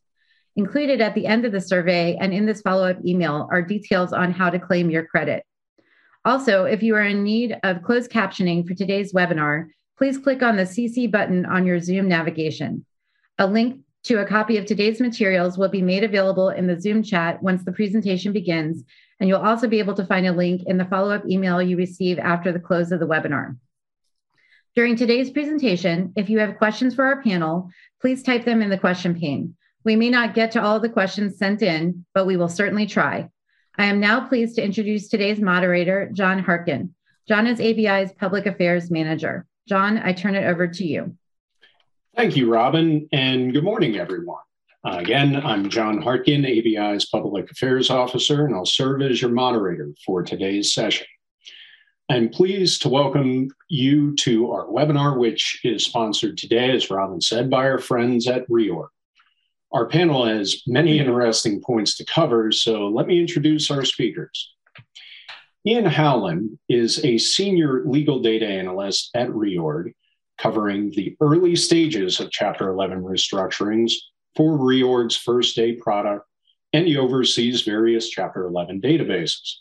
Included 0.54 1.00
at 1.00 1.14
the 1.14 1.26
end 1.26 1.46
of 1.46 1.52
the 1.52 1.60
survey 1.60 2.18
and 2.20 2.34
in 2.34 2.44
this 2.44 2.60
follow-up 2.60 2.98
email 3.06 3.48
are 3.50 3.62
details 3.62 4.12
on 4.12 4.32
how 4.32 4.50
to 4.50 4.58
claim 4.58 4.90
your 4.90 5.06
credit. 5.06 5.44
Also, 6.26 6.64
if 6.64 6.82
you 6.82 6.94
are 6.94 7.04
in 7.04 7.22
need 7.22 7.56
of 7.62 7.82
closed 7.82 8.10
captioning 8.10 8.68
for 8.68 8.74
today's 8.74 9.14
webinar, 9.14 9.68
please 9.96 10.18
click 10.18 10.42
on 10.42 10.56
the 10.56 10.64
CC 10.64 11.10
button 11.10 11.46
on 11.46 11.64
your 11.64 11.80
Zoom 11.80 12.08
navigation. 12.08 12.84
A 13.38 13.46
link 13.46 13.80
to 14.04 14.20
a 14.20 14.26
copy 14.26 14.58
of 14.58 14.66
today's 14.66 15.00
materials 15.00 15.56
will 15.56 15.70
be 15.70 15.80
made 15.80 16.04
available 16.04 16.50
in 16.50 16.66
the 16.66 16.78
Zoom 16.78 17.02
chat 17.02 17.42
once 17.42 17.64
the 17.64 17.72
presentation 17.72 18.34
begins, 18.34 18.84
and 19.18 19.28
you'll 19.28 19.40
also 19.40 19.68
be 19.68 19.78
able 19.78 19.94
to 19.94 20.06
find 20.06 20.26
a 20.26 20.32
link 20.32 20.62
in 20.66 20.78
the 20.78 20.84
follow-up 20.84 21.28
email 21.28 21.62
you 21.62 21.76
receive 21.76 22.18
after 22.18 22.52
the 22.52 22.60
close 22.60 22.92
of 22.92 23.00
the 23.00 23.06
webinar. 23.06 23.56
During 24.74 24.96
today's 24.96 25.30
presentation, 25.30 26.12
if 26.16 26.28
you 26.28 26.38
have 26.40 26.58
questions 26.58 26.94
for 26.94 27.04
our 27.04 27.22
panel, 27.22 27.70
please 28.00 28.22
type 28.22 28.44
them 28.44 28.60
in 28.60 28.68
the 28.68 28.78
question 28.78 29.18
pane. 29.18 29.56
We 29.84 29.96
may 29.96 30.10
not 30.10 30.34
get 30.34 30.52
to 30.52 30.62
all 30.62 30.80
the 30.80 30.88
questions 30.88 31.38
sent 31.38 31.62
in, 31.62 32.04
but 32.12 32.26
we 32.26 32.36
will 32.36 32.48
certainly 32.48 32.86
try. 32.86 33.30
I 33.78 33.86
am 33.86 34.00
now 34.00 34.26
pleased 34.26 34.56
to 34.56 34.64
introduce 34.64 35.08
today's 35.08 35.40
moderator, 35.40 36.10
John 36.12 36.42
Hartgen. 36.42 36.90
John 37.28 37.46
is 37.46 37.60
ABI's 37.60 38.12
Public 38.12 38.46
Affairs 38.46 38.90
Manager. 38.90 39.46
John, 39.68 39.98
I 39.98 40.12
turn 40.12 40.34
it 40.34 40.44
over 40.44 40.68
to 40.68 40.84
you. 40.84 41.16
Thank 42.14 42.36
you, 42.36 42.50
Robin, 42.52 43.08
and 43.12 43.52
good 43.52 43.64
morning, 43.64 43.96
everyone. 43.96 44.40
Uh, 44.86 44.98
again, 44.98 45.34
I'm 45.44 45.68
John 45.68 46.00
Hartgen, 46.00 46.46
ABI's 46.46 47.06
Public 47.06 47.50
Affairs 47.50 47.90
Officer, 47.90 48.46
and 48.46 48.54
I'll 48.54 48.64
serve 48.64 49.02
as 49.02 49.20
your 49.20 49.32
moderator 49.32 49.90
for 50.04 50.22
today's 50.22 50.72
session. 50.72 51.08
I'm 52.08 52.28
pleased 52.28 52.82
to 52.82 52.88
welcome 52.88 53.48
you 53.68 54.14
to 54.16 54.52
our 54.52 54.66
webinar, 54.66 55.18
which 55.18 55.60
is 55.64 55.84
sponsored 55.84 56.38
today, 56.38 56.70
as 56.70 56.88
Robin 56.88 57.20
said, 57.20 57.50
by 57.50 57.68
our 57.68 57.80
friends 57.80 58.28
at 58.28 58.48
Reorg. 58.48 58.86
Our 59.72 59.86
panel 59.86 60.24
has 60.24 60.62
many 60.68 61.00
interesting 61.00 61.60
points 61.60 61.96
to 61.96 62.04
cover, 62.04 62.52
so 62.52 62.86
let 62.86 63.08
me 63.08 63.18
introduce 63.18 63.72
our 63.72 63.84
speakers. 63.84 64.54
Ian 65.66 65.86
Howland 65.86 66.60
is 66.68 67.04
a 67.04 67.18
senior 67.18 67.82
legal 67.86 68.20
data 68.20 68.46
analyst 68.46 69.10
at 69.16 69.30
Reorg, 69.30 69.94
covering 70.38 70.92
the 70.92 71.16
early 71.20 71.56
stages 71.56 72.20
of 72.20 72.30
Chapter 72.30 72.68
11 72.68 73.02
restructurings 73.02 73.94
for 74.36 74.58
Reorg's 74.58 75.16
First 75.16 75.56
Day 75.56 75.72
product, 75.74 76.26
and 76.72 76.86
he 76.86 76.96
oversees 76.96 77.62
various 77.62 78.08
Chapter 78.08 78.44
11 78.44 78.80
databases. 78.80 79.54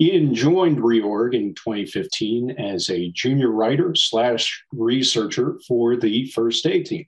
Ian 0.00 0.34
joined 0.34 0.78
Reorg 0.78 1.34
in 1.34 1.54
2015 1.54 2.52
as 2.52 2.88
a 2.88 3.10
junior 3.10 3.50
writer 3.50 3.94
slash 3.96 4.64
researcher 4.72 5.58
for 5.66 5.96
the 5.96 6.26
First 6.26 6.62
Day 6.62 6.82
team. 6.82 7.06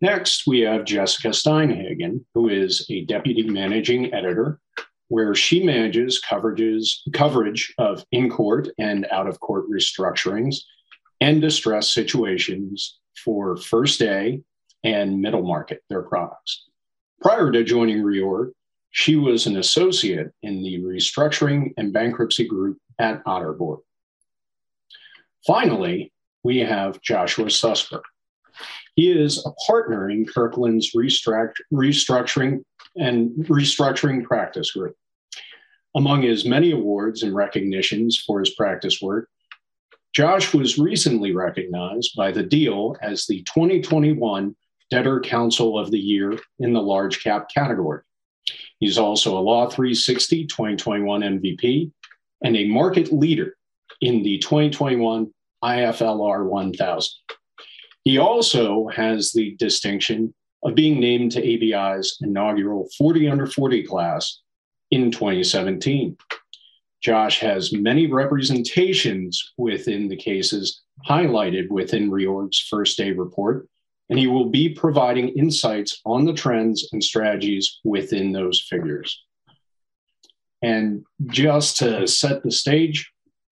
Next, 0.00 0.46
we 0.46 0.60
have 0.60 0.84
Jessica 0.84 1.28
Steinhagen, 1.28 2.24
who 2.34 2.48
is 2.48 2.86
a 2.90 3.06
deputy 3.06 3.42
managing 3.44 4.12
editor, 4.12 4.60
where 5.08 5.34
she 5.34 5.64
manages 5.64 6.20
coverages, 6.28 6.96
coverage 7.14 7.72
of 7.78 8.04
in 8.12 8.28
court 8.28 8.68
and 8.78 9.06
out 9.10 9.26
of 9.26 9.40
court 9.40 9.64
restructurings 9.70 10.56
and 11.20 11.40
distress 11.40 11.90
situations 11.94 12.98
for 13.24 13.56
First 13.56 13.98
Day 13.98 14.42
and 14.84 15.20
Middle 15.20 15.42
Market, 15.42 15.82
their 15.88 16.02
products. 16.02 16.66
Prior 17.20 17.50
to 17.50 17.64
joining 17.64 18.02
Reorg, 18.02 18.52
she 18.90 19.16
was 19.16 19.46
an 19.46 19.56
associate 19.56 20.30
in 20.42 20.62
the 20.62 20.78
restructuring 20.80 21.72
and 21.76 21.92
bankruptcy 21.92 22.46
group 22.46 22.78
at 22.98 23.24
Otterbourg. 23.24 23.80
Finally, 25.46 26.12
we 26.44 26.58
have 26.58 27.00
Joshua 27.00 27.46
Sussberg. 27.46 28.02
He 28.94 29.10
is 29.10 29.44
a 29.44 29.50
partner 29.66 30.10
in 30.10 30.26
Kirkland's 30.26 30.92
restructuring 30.92 32.62
and 32.96 33.30
restructuring 33.46 34.22
practice 34.22 34.70
group. 34.70 34.94
Among 35.96 36.22
his 36.22 36.44
many 36.44 36.70
awards 36.72 37.22
and 37.22 37.34
recognitions 37.34 38.18
for 38.18 38.40
his 38.40 38.54
practice 38.54 39.00
work, 39.00 39.28
Josh 40.12 40.54
was 40.54 40.78
recently 40.78 41.32
recognized 41.32 42.14
by 42.16 42.30
the 42.30 42.42
Deal 42.44 42.96
as 43.02 43.26
the 43.26 43.42
2021 43.42 44.54
Debtor 44.94 45.22
Counsel 45.22 45.76
of 45.76 45.90
the 45.90 45.98
Year 45.98 46.38
in 46.60 46.72
the 46.72 46.80
large 46.80 47.20
cap 47.20 47.48
category. 47.52 48.02
He's 48.78 48.96
also 48.96 49.36
a 49.36 49.42
Law 49.42 49.68
360 49.68 50.46
2021 50.46 51.20
MVP 51.20 51.90
and 52.44 52.56
a 52.56 52.68
market 52.68 53.12
leader 53.12 53.56
in 54.00 54.22
the 54.22 54.38
2021 54.38 55.34
IFLR 55.64 56.46
1000. 56.46 57.10
He 58.04 58.18
also 58.18 58.86
has 58.86 59.32
the 59.32 59.56
distinction 59.56 60.32
of 60.62 60.76
being 60.76 61.00
named 61.00 61.32
to 61.32 61.40
ABI's 61.40 62.16
inaugural 62.22 62.88
40 62.96 63.28
under 63.28 63.48
40 63.48 63.82
class 63.82 64.42
in 64.92 65.10
2017. 65.10 66.16
Josh 67.02 67.40
has 67.40 67.72
many 67.72 68.06
representations 68.06 69.54
within 69.58 70.06
the 70.06 70.16
cases 70.16 70.82
highlighted 71.08 71.68
within 71.70 72.12
Reorg's 72.12 72.60
first 72.60 72.96
day 72.96 73.10
report, 73.10 73.66
and 74.10 74.18
he 74.18 74.26
will 74.26 74.50
be 74.50 74.68
providing 74.68 75.30
insights 75.30 76.00
on 76.04 76.24
the 76.24 76.32
trends 76.32 76.88
and 76.92 77.02
strategies 77.02 77.80
within 77.84 78.32
those 78.32 78.60
figures. 78.60 79.24
And 80.62 81.04
just 81.26 81.78
to 81.78 82.06
set 82.06 82.42
the 82.42 82.50
stage, 82.50 83.12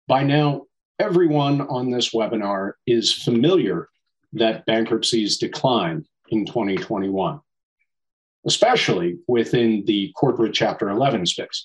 by 0.08 0.24
now, 0.24 0.64
everyone 1.00 1.62
on 1.62 1.92
this 1.92 2.14
webinar 2.14 2.74
is 2.86 3.12
familiar 3.12 3.90
that 4.34 4.66
bankruptcies 4.66 5.38
declined 5.38 6.08
in 6.30 6.46
2021, 6.46 7.40
especially 8.46 9.18
within 9.28 9.84
the 9.86 10.12
corporate 10.16 10.54
Chapter 10.54 10.90
11 10.90 11.26
space. 11.26 11.64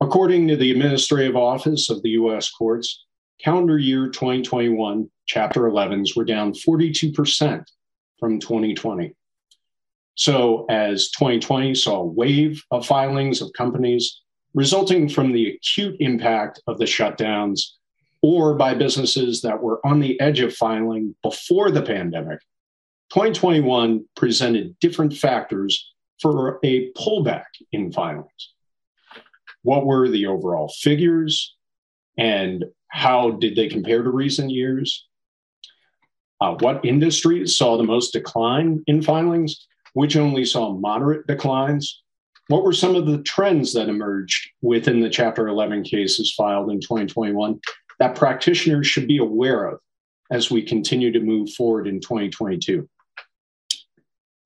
According 0.00 0.48
to 0.48 0.56
the 0.56 0.70
Administrative 0.70 1.36
Office 1.36 1.88
of 1.88 2.02
the 2.02 2.10
U.S. 2.10 2.50
Courts, 2.50 3.05
calendar 3.42 3.78
year 3.78 4.08
2021 4.08 5.10
Chapter 5.26 5.62
11s 5.62 6.16
were 6.16 6.24
down 6.24 6.52
42% 6.52 7.64
from 8.18 8.38
2020. 8.38 9.14
So, 10.14 10.64
as 10.70 11.10
2020 11.10 11.74
saw 11.74 12.00
a 12.00 12.04
wave 12.06 12.62
of 12.70 12.86
filings 12.86 13.42
of 13.42 13.52
companies 13.52 14.22
resulting 14.54 15.08
from 15.08 15.32
the 15.32 15.50
acute 15.50 15.96
impact 16.00 16.62
of 16.66 16.78
the 16.78 16.84
shutdowns 16.84 17.60
or 18.22 18.54
by 18.54 18.72
businesses 18.72 19.42
that 19.42 19.62
were 19.62 19.84
on 19.84 20.00
the 20.00 20.18
edge 20.20 20.40
of 20.40 20.54
filing 20.54 21.14
before 21.22 21.70
the 21.70 21.82
pandemic, 21.82 22.38
2021 23.12 24.04
presented 24.16 24.78
different 24.80 25.14
factors 25.14 25.92
for 26.22 26.58
a 26.64 26.90
pullback 26.92 27.44
in 27.72 27.92
filings. 27.92 28.54
What 29.62 29.84
were 29.84 30.08
the 30.08 30.26
overall 30.26 30.72
figures 30.80 31.54
and 32.16 32.64
how 32.88 33.32
did 33.32 33.56
they 33.56 33.68
compare 33.68 34.02
to 34.02 34.10
recent 34.10 34.50
years? 34.50 35.06
Uh, 36.40 36.54
what 36.60 36.84
industries 36.84 37.56
saw 37.56 37.76
the 37.76 37.84
most 37.84 38.12
decline 38.12 38.82
in 38.86 39.02
filings? 39.02 39.66
Which 39.94 40.16
only 40.16 40.44
saw 40.44 40.72
moderate 40.72 41.26
declines? 41.26 42.02
What 42.48 42.62
were 42.62 42.72
some 42.72 42.94
of 42.94 43.06
the 43.06 43.22
trends 43.22 43.72
that 43.72 43.88
emerged 43.88 44.50
within 44.60 45.00
the 45.00 45.10
Chapter 45.10 45.48
11 45.48 45.82
cases 45.82 46.34
filed 46.34 46.70
in 46.70 46.80
2021 46.80 47.60
that 47.98 48.14
practitioners 48.14 48.86
should 48.86 49.08
be 49.08 49.18
aware 49.18 49.64
of 49.64 49.80
as 50.30 50.50
we 50.50 50.62
continue 50.62 51.10
to 51.12 51.20
move 51.20 51.50
forward 51.50 51.88
in 51.88 52.00
2022? 52.00 52.88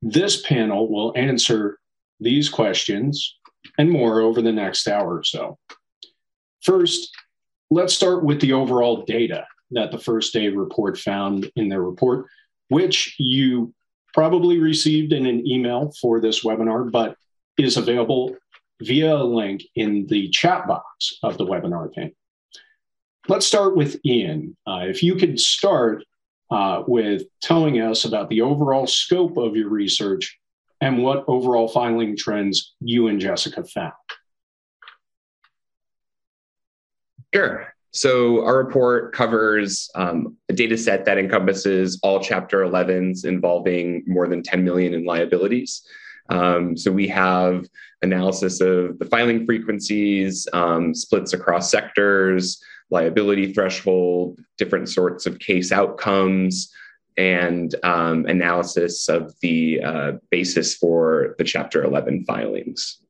This 0.03 0.41
panel 0.43 0.91
will 0.91 1.13
answer 1.17 1.79
these 2.21 2.49
questions 2.49 3.37
and 3.77 3.91
more 3.91 4.21
over 4.21 4.41
the 4.41 4.53
next 4.53 4.89
hour 4.89 5.19
or 5.19 5.25
so. 5.25 5.59
First, 6.63 7.11
let's 7.71 7.95
start 7.95 8.25
with 8.25 8.41
the 8.41 8.53
overall 8.53 9.05
data 9.05 9.47
that 9.71 9.93
the 9.93 9.99
first 9.99 10.33
day 10.33 10.49
report 10.49 10.99
found 10.99 11.51
in 11.57 11.69
their 11.69 11.83
report, 11.83 12.27
which 12.69 13.15
you 13.19 13.73
probably 14.13 14.59
received 14.59 15.13
in 15.13 15.27
an 15.27 15.47
email 15.47 15.93
for 16.01 16.21
this 16.21 16.45
webinar, 16.45 16.91
but 16.91 17.17
is 17.57 17.77
available 17.77 18.37
via 18.83 19.17
a 19.17 19.23
link 19.23 19.63
in 19.77 20.07
the 20.07 20.29
chat 20.31 20.67
box 20.67 21.19
of 21.23 21.39
the 21.39 21.47
webinar 21.47 21.93
pane. 21.93 22.13
Let's 23.29 23.47
start 23.47 23.77
with 23.77 24.01
Ian. 24.05 24.57
Uh, 24.67 24.87
if 24.87 25.03
you 25.03 25.15
could 25.15 25.39
start 25.39 26.05
uh, 26.51 26.83
with 26.89 27.23
telling 27.41 27.81
us 27.81 28.05
about 28.05 28.29
the 28.29 28.41
overall 28.41 28.87
scope 28.87 29.37
of 29.37 29.55
your 29.55 29.69
research 29.69 30.37
and 30.81 31.03
what 31.03 31.25
overall 31.29 31.69
filing 31.69 32.17
trends 32.17 32.75
you 32.81 33.07
and 33.07 33.21
Jessica 33.21 33.63
found. 33.63 33.93
Sure. 37.35 37.73
So 37.93 38.45
our 38.45 38.57
report 38.57 39.13
covers 39.13 39.91
um, 39.95 40.37
a 40.49 40.53
data 40.53 40.79
set 40.79 41.05
that 41.05 41.19
encompasses 41.19 41.99
all 42.03 42.21
Chapter 42.21 42.61
11s 42.61 43.25
involving 43.25 44.05
more 44.07 44.29
than 44.29 44.43
10 44.43 44.65
million 44.65 44.95
in 44.95 45.05
liabilities. 45.05 45.83
Um, 46.29 46.77
so 46.77 46.93
we 46.93 47.09
have 47.09 47.67
analysis 48.03 48.61
of 48.61 48.99
the 49.01 49.05
filing 49.07 49.45
frequencies, 49.45 50.47
um, 50.53 50.95
splits 50.95 51.33
across 51.33 51.71
sectors, 51.71 52.63
liability 52.91 53.53
threshold, 53.53 54.39
different 54.57 54.89
sorts 54.89 55.27
of 55.27 55.41
case 55.41 55.73
outcomes, 55.73 56.73
and 57.17 57.75
um, 57.83 58.25
analysis 58.27 59.09
of 59.09 59.35
the 59.41 59.83
uh, 59.83 60.13
basis 60.31 60.75
for 60.77 61.35
the 61.39 61.45
Chapter 61.45 61.83
11 61.83 62.25
filings. 62.25 63.03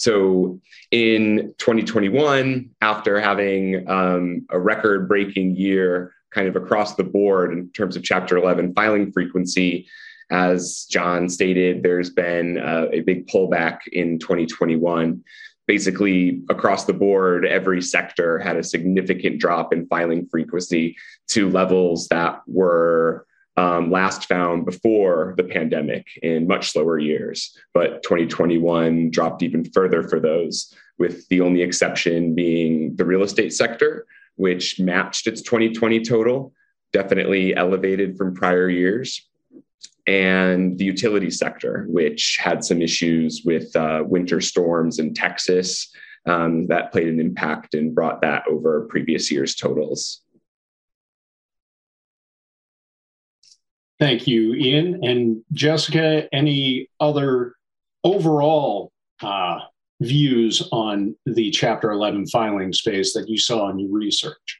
So 0.00 0.58
in 0.92 1.54
2021, 1.58 2.70
after 2.80 3.20
having 3.20 3.86
um, 3.86 4.46
a 4.48 4.58
record 4.58 5.06
breaking 5.06 5.56
year 5.56 6.14
kind 6.30 6.48
of 6.48 6.56
across 6.56 6.94
the 6.94 7.04
board 7.04 7.52
in 7.52 7.68
terms 7.72 7.96
of 7.96 8.02
Chapter 8.02 8.38
11 8.38 8.72
filing 8.72 9.12
frequency, 9.12 9.86
as 10.30 10.86
John 10.88 11.28
stated, 11.28 11.82
there's 11.82 12.08
been 12.08 12.56
uh, 12.56 12.86
a 12.90 13.00
big 13.00 13.26
pullback 13.26 13.80
in 13.92 14.18
2021. 14.18 15.22
Basically, 15.66 16.44
across 16.48 16.86
the 16.86 16.94
board, 16.94 17.44
every 17.44 17.82
sector 17.82 18.38
had 18.38 18.56
a 18.56 18.64
significant 18.64 19.38
drop 19.38 19.70
in 19.70 19.86
filing 19.88 20.26
frequency 20.30 20.96
to 21.28 21.50
levels 21.50 22.08
that 22.08 22.40
were 22.46 23.26
um, 23.60 23.90
last 23.90 24.24
found 24.24 24.64
before 24.64 25.34
the 25.36 25.44
pandemic 25.44 26.06
in 26.22 26.46
much 26.46 26.70
slower 26.70 26.98
years. 26.98 27.54
But 27.74 28.02
2021 28.02 29.10
dropped 29.10 29.42
even 29.42 29.64
further 29.64 30.02
for 30.02 30.18
those, 30.18 30.74
with 30.98 31.28
the 31.28 31.42
only 31.42 31.60
exception 31.60 32.34
being 32.34 32.96
the 32.96 33.04
real 33.04 33.22
estate 33.22 33.52
sector, 33.52 34.06
which 34.36 34.80
matched 34.80 35.26
its 35.26 35.42
2020 35.42 36.02
total, 36.04 36.54
definitely 36.94 37.54
elevated 37.54 38.16
from 38.16 38.34
prior 38.34 38.70
years. 38.70 39.28
And 40.06 40.78
the 40.78 40.86
utility 40.86 41.30
sector, 41.30 41.84
which 41.90 42.38
had 42.42 42.64
some 42.64 42.80
issues 42.80 43.42
with 43.44 43.76
uh, 43.76 44.02
winter 44.06 44.40
storms 44.40 44.98
in 44.98 45.12
Texas, 45.12 45.92
um, 46.24 46.66
that 46.68 46.92
played 46.92 47.08
an 47.08 47.20
impact 47.20 47.74
and 47.74 47.94
brought 47.94 48.22
that 48.22 48.44
over 48.48 48.86
previous 48.86 49.30
year's 49.30 49.54
totals. 49.54 50.22
Thank 54.00 54.26
you, 54.26 54.54
Ian. 54.54 55.04
And 55.04 55.44
Jessica, 55.52 56.26
any 56.32 56.88
other 56.98 57.54
overall 58.02 58.92
uh, 59.22 59.58
views 60.00 60.66
on 60.72 61.14
the 61.26 61.50
Chapter 61.50 61.90
11 61.92 62.28
filing 62.28 62.72
space 62.72 63.12
that 63.12 63.28
you 63.28 63.36
saw 63.38 63.68
in 63.68 63.78
your 63.78 63.90
research? 63.90 64.58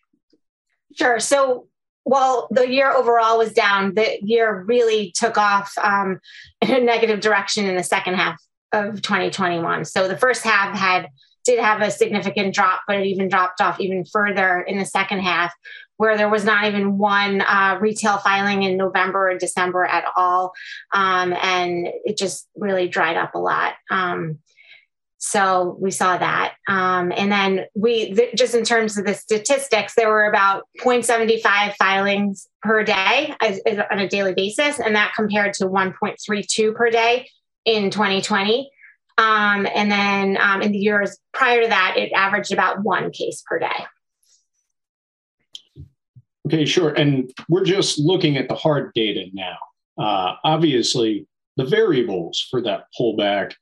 Sure. 0.94 1.18
So 1.18 1.68
while 2.04 2.48
the 2.50 2.70
year 2.70 2.92
overall 2.92 3.38
was 3.38 3.52
down, 3.52 3.94
the 3.94 4.18
year 4.22 4.62
really 4.66 5.12
took 5.16 5.38
off 5.38 5.72
um, 5.82 6.20
in 6.60 6.74
a 6.74 6.80
negative 6.80 7.20
direction 7.20 7.66
in 7.66 7.76
the 7.76 7.82
second 7.82 8.14
half 8.14 8.38
of 8.72 9.00
2021. 9.00 9.86
So 9.86 10.06
the 10.06 10.18
first 10.18 10.42
half 10.42 10.76
had 10.76 11.08
did 11.44 11.58
have 11.58 11.80
a 11.80 11.90
significant 11.90 12.54
drop, 12.54 12.82
but 12.86 12.96
it 12.96 13.06
even 13.06 13.28
dropped 13.28 13.60
off 13.60 13.80
even 13.80 14.04
further 14.04 14.60
in 14.60 14.78
the 14.78 14.84
second 14.84 15.20
half, 15.20 15.54
where 16.00 16.16
there 16.16 16.30
was 16.30 16.46
not 16.46 16.64
even 16.64 16.96
one 16.96 17.42
uh, 17.42 17.76
retail 17.78 18.16
filing 18.16 18.62
in 18.62 18.78
November 18.78 19.32
or 19.32 19.36
December 19.36 19.84
at 19.84 20.06
all. 20.16 20.54
Um, 20.94 21.34
and 21.34 21.88
it 22.06 22.16
just 22.16 22.48
really 22.56 22.88
dried 22.88 23.18
up 23.18 23.34
a 23.34 23.38
lot. 23.38 23.74
Um, 23.90 24.38
so 25.18 25.76
we 25.78 25.90
saw 25.90 26.16
that. 26.16 26.54
Um, 26.66 27.12
and 27.14 27.30
then 27.30 27.66
we, 27.74 28.14
th- 28.14 28.34
just 28.34 28.54
in 28.54 28.64
terms 28.64 28.96
of 28.96 29.04
the 29.04 29.12
statistics, 29.12 29.92
there 29.94 30.08
were 30.08 30.24
about 30.24 30.62
0.75 30.80 31.74
filings 31.76 32.48
per 32.62 32.82
day 32.82 33.34
as, 33.42 33.58
as 33.66 33.80
on 33.90 33.98
a 33.98 34.08
daily 34.08 34.32
basis. 34.32 34.80
And 34.80 34.96
that 34.96 35.12
compared 35.14 35.52
to 35.54 35.66
1.32 35.66 36.74
per 36.74 36.88
day 36.88 37.28
in 37.66 37.90
2020. 37.90 38.70
Um, 39.18 39.68
and 39.74 39.92
then 39.92 40.38
um, 40.40 40.62
in 40.62 40.72
the 40.72 40.78
years 40.78 41.18
prior 41.34 41.60
to 41.60 41.68
that, 41.68 41.96
it 41.98 42.10
averaged 42.12 42.54
about 42.54 42.82
one 42.82 43.10
case 43.10 43.42
per 43.46 43.58
day. 43.58 43.84
Okay, 46.50 46.64
sure. 46.64 46.88
And 46.90 47.32
we're 47.48 47.64
just 47.64 48.00
looking 48.00 48.36
at 48.36 48.48
the 48.48 48.56
hard 48.56 48.92
data 48.92 49.26
now. 49.32 49.56
Uh, 49.96 50.34
obviously, 50.42 51.28
the 51.56 51.64
variables 51.64 52.44
for 52.50 52.60
that 52.62 52.86
pullback 52.98 53.52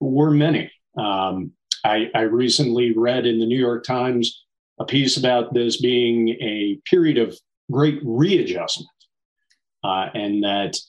were 0.00 0.32
many. 0.32 0.72
Um, 0.98 1.52
I, 1.84 2.10
I 2.12 2.22
recently 2.22 2.98
read 2.98 3.26
in 3.26 3.38
the 3.38 3.46
New 3.46 3.58
York 3.58 3.84
Times 3.84 4.44
a 4.80 4.84
piece 4.84 5.18
about 5.18 5.54
this 5.54 5.80
being 5.80 6.30
a 6.30 6.80
period 6.84 7.16
of 7.16 7.38
great 7.70 8.00
readjustment, 8.02 8.90
uh, 9.84 10.08
and 10.12 10.42
that 10.42 10.80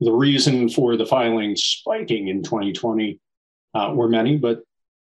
the 0.00 0.12
reason 0.12 0.68
for 0.68 0.98
the 0.98 1.06
filings 1.06 1.62
spiking 1.62 2.28
in 2.28 2.42
2020 2.42 3.18
uh, 3.72 3.92
were 3.94 4.10
many, 4.10 4.36
but 4.36 4.60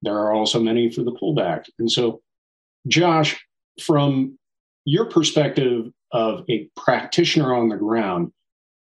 there 0.03 0.17
are 0.17 0.31
also 0.31 0.61
many 0.61 0.89
for 0.89 1.03
the 1.03 1.11
pullback. 1.11 1.65
And 1.79 1.91
so, 1.91 2.21
Josh, 2.87 3.37
from 3.81 4.37
your 4.87 5.03
perspective 5.03 5.91
of 6.13 6.45
a 6.49 6.69
practitioner 6.77 7.53
on 7.53 7.67
the 7.67 7.75
ground, 7.75 8.31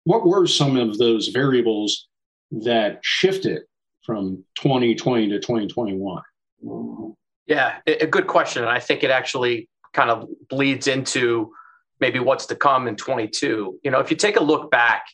what 0.04 0.24
were 0.24 0.46
some 0.46 0.78
of 0.78 1.00
those 1.00 1.30
variables 1.30 2.08
that 2.52 3.00
shifted 3.02 3.64
from 4.04 4.44
2020 4.62 5.30
to 5.30 5.40
2021? 5.40 6.22
Yeah, 7.48 7.78
a 7.88 8.06
good 8.06 8.28
question. 8.28 8.62
And 8.62 8.72
I 8.72 8.80
think 8.80 9.04
it 9.04 9.10
actually 9.10 9.68
kind 9.94 10.12
of 10.12 10.30
bleeds 10.48 10.86
into 10.86 11.52
maybe 12.00 12.20
what's 12.20 12.46
to 12.48 12.56
come 12.56 12.88
in 12.88 12.96
22. 12.96 13.80
You 13.84 13.92
know, 13.92 14.00
if 14.00 14.12
you 14.12 14.16
take 14.16 14.38
a 14.38 14.44
look 14.44 14.70
back 14.70 15.06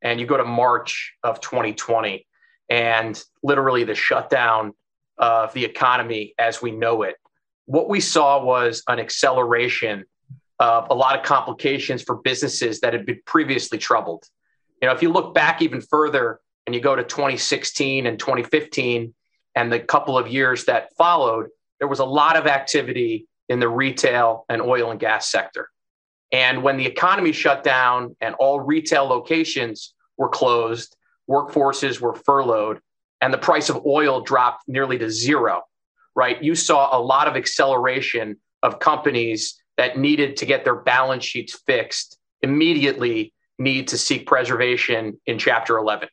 and 0.00 0.20
you 0.20 0.26
go 0.26 0.36
to 0.36 0.44
March 0.44 1.12
of 1.24 1.40
2020 1.40 2.24
and 2.70 3.20
literally 3.42 3.82
the 3.82 3.96
shutdown 3.96 4.74
of 5.18 5.52
the 5.54 5.64
economy 5.64 6.34
as 6.38 6.62
we 6.62 6.70
know 6.70 7.02
it, 7.02 7.16
what 7.64 7.88
we 7.88 7.98
saw 7.98 8.40
was 8.44 8.84
an 8.86 9.00
acceleration 9.00 10.04
a 10.58 10.94
lot 10.94 11.18
of 11.18 11.24
complications 11.24 12.02
for 12.02 12.16
businesses 12.16 12.80
that 12.80 12.92
had 12.92 13.06
been 13.06 13.20
previously 13.26 13.78
troubled. 13.78 14.24
You 14.80 14.88
know, 14.88 14.94
if 14.94 15.02
you 15.02 15.10
look 15.10 15.34
back 15.34 15.62
even 15.62 15.80
further 15.80 16.40
and 16.66 16.74
you 16.74 16.80
go 16.80 16.96
to 16.96 17.02
2016 17.02 18.06
and 18.06 18.18
2015 18.18 19.14
and 19.54 19.72
the 19.72 19.80
couple 19.80 20.18
of 20.18 20.28
years 20.28 20.64
that 20.66 20.94
followed, 20.96 21.48
there 21.78 21.88
was 21.88 21.98
a 21.98 22.04
lot 22.04 22.36
of 22.36 22.46
activity 22.46 23.26
in 23.48 23.60
the 23.60 23.68
retail 23.68 24.44
and 24.48 24.60
oil 24.60 24.90
and 24.90 25.00
gas 25.00 25.30
sector. 25.30 25.68
And 26.32 26.62
when 26.62 26.76
the 26.76 26.86
economy 26.86 27.32
shut 27.32 27.62
down 27.62 28.16
and 28.20 28.34
all 28.34 28.60
retail 28.60 29.04
locations 29.04 29.94
were 30.16 30.28
closed, 30.28 30.96
workforces 31.30 32.00
were 32.00 32.14
furloughed, 32.14 32.80
and 33.20 33.32
the 33.32 33.38
price 33.38 33.68
of 33.68 33.84
oil 33.86 34.20
dropped 34.20 34.68
nearly 34.68 34.98
to 34.98 35.10
zero, 35.10 35.62
right? 36.14 36.42
You 36.42 36.54
saw 36.54 36.96
a 36.96 37.00
lot 37.00 37.28
of 37.28 37.36
acceleration 37.36 38.38
of 38.62 38.78
companies 38.78 39.62
that 39.76 39.98
needed 39.98 40.36
to 40.38 40.46
get 40.46 40.64
their 40.64 40.76
balance 40.76 41.24
sheets 41.24 41.58
fixed 41.66 42.18
immediately 42.42 43.32
need 43.58 43.88
to 43.88 43.98
seek 43.98 44.26
preservation 44.26 45.18
in 45.26 45.38
Chapter 45.38 45.78
11. 45.78 46.08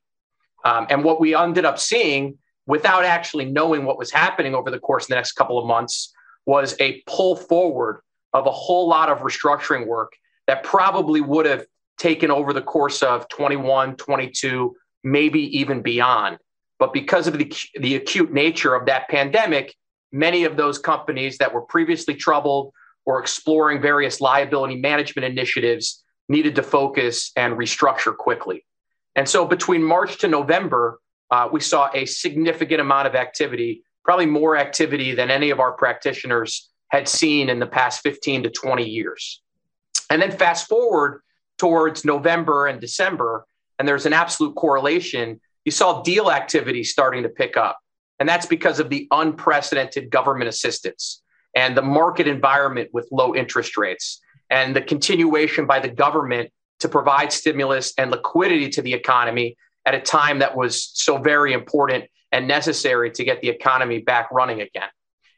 Um, 0.65 0.87
and 0.89 1.03
what 1.03 1.19
we 1.19 1.35
ended 1.35 1.65
up 1.65 1.79
seeing 1.79 2.37
without 2.65 3.03
actually 3.03 3.45
knowing 3.45 3.85
what 3.85 3.97
was 3.97 4.11
happening 4.11 4.55
over 4.55 4.71
the 4.71 4.79
course 4.79 5.05
of 5.05 5.09
the 5.09 5.15
next 5.15 5.33
couple 5.33 5.59
of 5.59 5.65
months 5.65 6.13
was 6.45 6.75
a 6.79 7.01
pull 7.05 7.35
forward 7.35 8.01
of 8.33 8.47
a 8.47 8.51
whole 8.51 8.87
lot 8.87 9.09
of 9.09 9.19
restructuring 9.19 9.85
work 9.85 10.13
that 10.47 10.63
probably 10.63 11.21
would 11.21 11.45
have 11.45 11.65
taken 11.97 12.31
over 12.31 12.53
the 12.53 12.61
course 12.61 13.03
of 13.03 13.27
21, 13.29 13.95
22, 13.95 14.75
maybe 15.03 15.57
even 15.57 15.81
beyond. 15.81 16.37
But 16.79 16.93
because 16.93 17.27
of 17.27 17.37
the, 17.37 17.53
the 17.75 17.95
acute 17.95 18.33
nature 18.33 18.73
of 18.73 18.87
that 18.87 19.07
pandemic, 19.09 19.75
many 20.11 20.43
of 20.43 20.57
those 20.57 20.77
companies 20.77 21.37
that 21.37 21.53
were 21.53 21.61
previously 21.61 22.15
troubled 22.15 22.73
or 23.05 23.19
exploring 23.19 23.81
various 23.81 24.21
liability 24.21 24.75
management 24.75 25.25
initiatives 25.25 26.03
needed 26.29 26.55
to 26.55 26.63
focus 26.63 27.31
and 27.35 27.57
restructure 27.57 28.15
quickly. 28.15 28.65
And 29.15 29.27
so 29.27 29.45
between 29.45 29.83
March 29.83 30.19
to 30.19 30.27
November, 30.27 30.99
uh, 31.31 31.49
we 31.51 31.59
saw 31.59 31.89
a 31.93 32.05
significant 32.05 32.81
amount 32.81 33.07
of 33.07 33.15
activity, 33.15 33.83
probably 34.03 34.25
more 34.25 34.55
activity 34.57 35.13
than 35.13 35.29
any 35.29 35.49
of 35.49 35.59
our 35.59 35.73
practitioners 35.73 36.69
had 36.89 37.07
seen 37.07 37.49
in 37.49 37.59
the 37.59 37.67
past 37.67 38.01
15 38.03 38.43
to 38.43 38.49
20 38.49 38.87
years. 38.87 39.41
And 40.09 40.21
then 40.21 40.31
fast 40.31 40.67
forward 40.67 41.21
towards 41.57 42.05
November 42.05 42.67
and 42.67 42.79
December, 42.79 43.45
and 43.79 43.87
there's 43.87 44.05
an 44.05 44.13
absolute 44.13 44.55
correlation. 44.55 45.41
You 45.65 45.71
saw 45.71 46.01
deal 46.03 46.29
activity 46.31 46.83
starting 46.83 47.23
to 47.23 47.29
pick 47.29 47.57
up. 47.57 47.79
And 48.19 48.29
that's 48.29 48.45
because 48.45 48.79
of 48.79 48.89
the 48.89 49.07
unprecedented 49.11 50.11
government 50.11 50.49
assistance 50.49 51.22
and 51.55 51.77
the 51.77 51.81
market 51.81 52.27
environment 52.27 52.89
with 52.93 53.07
low 53.11 53.35
interest 53.35 53.77
rates 53.77 54.21
and 54.49 54.75
the 54.75 54.81
continuation 54.81 55.65
by 55.65 55.79
the 55.79 55.89
government 55.89 56.51
to 56.79 56.89
provide 56.89 57.31
stimulus 57.31 57.93
and 57.97 58.11
liquidity 58.11 58.69
to 58.69 58.81
the 58.81 58.93
economy 58.93 59.57
at 59.85 59.93
a 59.93 60.01
time 60.01 60.39
that 60.39 60.55
was 60.55 60.91
so 60.93 61.17
very 61.17 61.53
important 61.53 62.05
and 62.31 62.47
necessary 62.47 63.11
to 63.11 63.23
get 63.23 63.41
the 63.41 63.49
economy 63.49 63.99
back 63.99 64.29
running 64.31 64.61
again. 64.61 64.89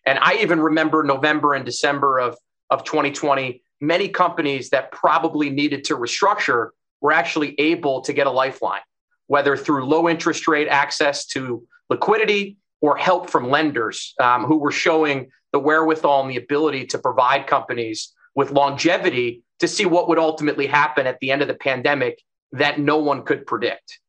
And 0.06 0.19
I 0.21 0.36
even 0.41 0.60
remember 0.60 1.04
November 1.04 1.54
and 1.54 1.65
December 1.65 2.19
of, 2.19 2.38
of 2.69 2.84
2020, 2.84 3.62
many 3.82 4.08
companies 4.08 4.69
that 4.69 4.91
probably 4.91 5.49
needed 5.49 5.84
to 5.86 5.97
restructure 5.97 6.69
were 7.01 7.12
actually 7.12 7.60
able 7.60 8.01
to 8.01 8.13
get 8.13 8.28
a 8.28 8.32
lifeline, 8.32 8.82
whether 9.28 9.58
through 9.58 9.86
low 9.86 10.08
interest 10.08 10.47
rate 10.47 10.67
access 10.67 11.25
to 11.28 11.67
liquidity 11.89 12.58
or 12.82 12.97
help 12.97 13.30
from 13.30 13.49
lenders 13.49 14.13
um, 14.19 14.45
who 14.45 14.58
were 14.58 14.71
showing 14.71 15.30
the 15.56 15.60
wherewithal 15.60 16.24
and 16.24 16.30
the 16.30 16.36
ability 16.36 16.86
to 16.86 16.98
provide 16.98 17.48
companies 17.48 18.12
with 18.36 18.52
longevity 18.52 19.41
to 19.60 19.70
see 19.70 19.86
what 19.86 20.10
would 20.10 20.20
ultimately 20.20 20.68
happen 20.68 21.08
at 21.08 21.18
the 21.22 21.32
end 21.32 21.41
of 21.41 21.48
the 21.48 21.54
pandemic 21.54 22.22
that 22.52 22.78
no 22.78 22.98
one 22.98 23.24
could 23.24 23.48
predict. 23.48 24.00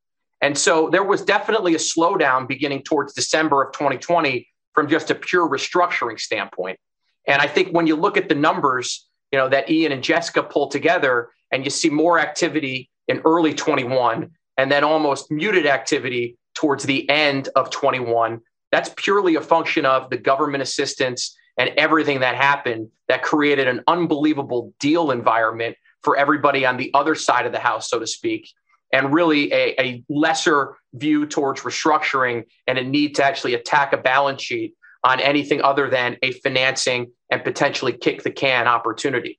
And 0.40 0.59
so 0.59 0.90
there 0.90 1.04
was 1.04 1.22
definitely 1.22 1.76
a 1.76 1.78
slowdown 1.78 2.48
beginning 2.48 2.82
towards 2.82 3.12
December 3.12 3.62
of 3.62 3.72
2020 3.74 4.48
from 4.74 4.88
just 4.88 5.12
a 5.12 5.14
pure 5.14 5.48
restructuring 5.48 6.18
standpoint. 6.18 6.80
And 7.28 7.40
I 7.40 7.46
think 7.46 7.68
when 7.68 7.87
you 7.87 7.94
look 7.94 8.16
at 8.16 8.28
the 8.28 8.35
numbers, 8.35 9.06
you 9.30 9.38
know, 9.38 9.48
that 9.48 9.70
Ian 9.70 9.92
and 9.92 10.02
Jessica 10.02 10.42
pulled 10.42 10.72
together 10.72 11.30
and 11.52 11.62
you 11.62 11.70
see 11.70 11.90
more 11.90 12.18
activity 12.18 12.90
in 13.06 13.22
early 13.24 13.54
21 13.54 14.32
and 14.56 14.72
then 14.72 14.82
almost 14.82 15.30
muted 15.30 15.66
activity 15.66 16.38
towards 16.56 16.82
the 16.82 17.09
end 17.09 17.50
of 17.54 17.70
21, 17.70 18.40
that's 18.72 18.90
purely 18.96 19.37
a 19.37 19.40
function 19.40 19.87
of 19.87 20.11
the 20.11 20.16
government 20.16 20.62
assistance 20.62 21.37
and 21.57 21.70
everything 21.76 22.20
that 22.20 22.35
happened 22.35 22.90
that 23.09 23.22
created 23.22 23.68
an 23.68 23.83
unbelievable 23.87 24.74
deal 24.79 25.11
environment 25.11 25.76
for 26.02 26.16
everybody 26.16 26.66
on 26.66 26.76
the 26.76 26.90
other 26.94 27.14
side 27.14 27.46
of 27.46 27.52
the 27.52 27.59
house, 27.59 27.88
so 27.88 27.98
to 27.98 28.07
speak, 28.07 28.50
and 28.92 29.12
really 29.12 29.52
a, 29.52 29.74
a 29.81 30.05
lesser 30.09 30.76
view 30.92 31.26
towards 31.26 31.62
restructuring 31.62 32.44
and 32.66 32.79
a 32.79 32.85
need 32.85 33.14
to 33.16 33.24
actually 33.24 33.55
attack 33.55 33.92
a 33.92 33.96
balance 33.96 34.42
sheet 34.42 34.74
on 35.02 35.20
anything 35.20 35.62
other 35.62 35.88
than 35.88 36.16
a 36.22 36.33
financing 36.33 37.11
and 37.31 37.44
potentially 37.44 37.92
kick 37.92 38.22
the 38.22 38.31
can 38.31 38.66
opportunity. 38.66 39.38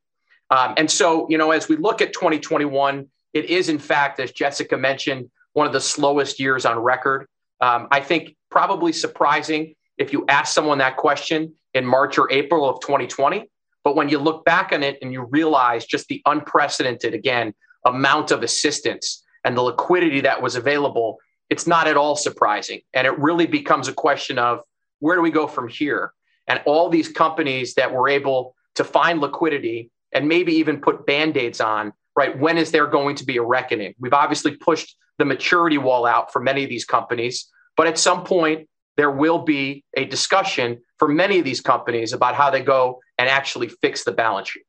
Um, 0.50 0.74
and 0.78 0.90
so, 0.90 1.28
you 1.30 1.38
know, 1.38 1.52
as 1.52 1.68
we 1.68 1.76
look 1.76 2.02
at 2.02 2.13
2021, 2.13 3.08
it 3.34 3.46
is, 3.46 3.70
in 3.70 3.80
fact, 3.80 4.20
as 4.20 4.32
Jessica 4.32 4.78
mentioned, 4.78 5.30
one 5.54 5.68
of 5.68 5.74
the 5.74 5.82
slowest 5.82 6.40
years 6.40 6.66
on 6.66 6.80
record. 6.80 7.28
Um, 7.62 7.88
I 7.91 8.00
think 8.02 8.36
probably 8.50 8.93
surprising 8.93 9.76
if 9.98 10.13
you 10.13 10.26
ask 10.28 10.54
someone 10.54 10.78
that 10.78 10.98
question 10.98 11.54
in 11.74 11.86
March 11.86 12.17
or 12.17 12.32
April 12.32 12.70
of 12.70 12.80
2020. 12.82 13.50
But 13.84 13.96
when 13.96 14.10
you 14.10 14.20
look 14.20 14.46
back 14.46 14.72
on 14.74 14.84
it 14.84 14.98
and 15.02 15.12
you 15.12 15.24
realize 15.24 15.86
just 15.86 16.08
the 16.08 16.22
unprecedented, 16.26 17.13
again, 17.13 17.54
amount 17.86 18.32
of 18.32 18.43
assistance 18.43 19.24
and 19.43 19.56
the 19.56 19.62
liquidity 19.62 20.22
that 20.22 20.41
was 20.41 20.56
available, 20.56 21.20
it's 21.50 21.67
not 21.67 21.88
at 21.88 21.98
all 21.98 22.15
surprising. 22.15 22.82
And 22.93 23.08
it 23.08 23.17
really 23.17 23.48
becomes 23.48 23.88
a 23.88 23.93
question 23.93 24.38
of 24.38 24.62
where 25.00 25.15
do 25.15 25.22
we 25.22 25.32
go 25.32 25.48
from 25.48 25.67
here? 25.67 26.13
And 26.48 26.62
all 26.65 26.89
these 26.89 27.08
companies 27.08 27.76
that 27.76 27.93
were 27.93 28.10
able 28.10 28.56
to 28.76 28.84
find 28.84 29.22
liquidity 29.22 29.89
and 30.12 30.28
maybe 30.28 30.54
even 30.54 30.82
put 30.82 31.06
band 31.06 31.38
aids 31.38 31.62
on, 31.62 31.93
right? 32.15 32.38
When 32.38 32.58
is 32.58 32.72
there 32.72 32.88
going 32.88 33.15
to 33.17 33.26
be 33.26 33.38
a 33.38 33.43
reckoning? 33.43 33.93
We've 34.00 34.13
obviously 34.13 34.56
pushed 34.56 34.96
the 35.17 35.25
maturity 35.25 35.77
wall 35.77 36.06
out 36.06 36.32
for 36.32 36.41
many 36.41 36.63
of 36.63 36.69
these 36.69 36.86
companies, 36.86 37.49
but 37.75 37.88
at 37.88 37.97
some 37.97 38.23
point, 38.23 38.67
there 38.97 39.12
will 39.12 39.39
be 39.39 39.84
a 39.95 40.06
discussion 40.06 40.82
for 40.97 41.08
many 41.08 41.39
of 41.39 41.45
these 41.45 41.62
companies 41.62 42.13
about 42.13 42.36
how 42.36 42.49
they 42.49 42.62
go 42.62 42.99
and 43.17 43.30
actually 43.30 43.69
fix 43.69 44.03
the 44.03 44.12
balance 44.12 44.49
sheet. 44.49 44.63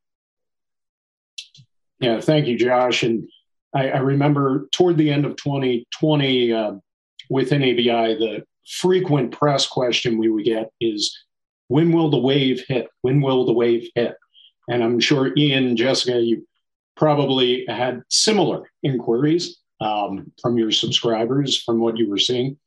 Yeah, 2.00 2.20
thank 2.20 2.46
you, 2.46 2.56
Josh. 2.56 3.02
And 3.02 3.28
I, 3.74 3.88
I 3.90 3.98
remember 3.98 4.68
toward 4.70 4.98
the 4.98 5.10
end 5.10 5.24
of 5.24 5.36
2020 5.36 6.52
uh, 6.52 6.72
within 7.30 7.62
ABI, 7.62 8.14
the 8.14 8.44
frequent 8.66 9.32
press 9.32 9.66
question 9.66 10.18
we 10.18 10.28
would 10.28 10.44
get 10.44 10.70
is 10.80 11.16
when 11.68 11.90
will 11.92 12.10
the 12.10 12.18
wave 12.18 12.62
hit? 12.68 12.88
When 13.02 13.20
will 13.20 13.46
the 13.46 13.52
wave 13.52 13.88
hit? 13.94 14.14
And 14.68 14.84
I'm 14.84 15.00
sure 15.00 15.32
Ian, 15.36 15.76
Jessica, 15.76 16.20
you 16.20 16.46
probably 16.96 17.64
had 17.68 18.02
similar 18.10 18.70
inquiries 18.82 19.58
um, 19.80 20.32
from 20.40 20.58
your 20.58 20.70
subscribers 20.70 21.62
from 21.62 21.80
what 21.80 21.96
you 21.96 22.08
were 22.08 22.18
seeing. 22.18 22.58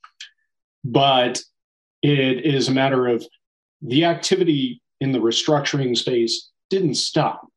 But 0.84 1.42
it 2.02 2.46
is 2.46 2.68
a 2.68 2.74
matter 2.74 3.08
of 3.08 3.26
the 3.82 4.06
activity 4.06 4.82
in 5.00 5.12
the 5.12 5.20
restructuring 5.20 5.98
space 5.98 6.50
didn't 6.70 6.96
stop. 6.96 7.48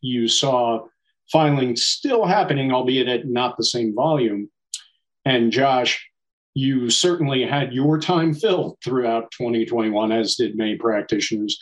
You 0.00 0.28
saw 0.28 0.86
filing 1.30 1.76
still 1.76 2.24
happening, 2.24 2.72
albeit 2.72 3.08
at 3.08 3.26
not 3.26 3.56
the 3.56 3.64
same 3.64 3.94
volume. 3.94 4.50
And 5.24 5.50
Josh, 5.50 6.06
you 6.54 6.90
certainly 6.90 7.44
had 7.44 7.72
your 7.72 7.98
time 7.98 8.34
filled 8.34 8.78
throughout 8.84 9.30
2021, 9.32 10.12
as 10.12 10.36
did 10.36 10.56
many 10.56 10.76
practitioners. 10.76 11.58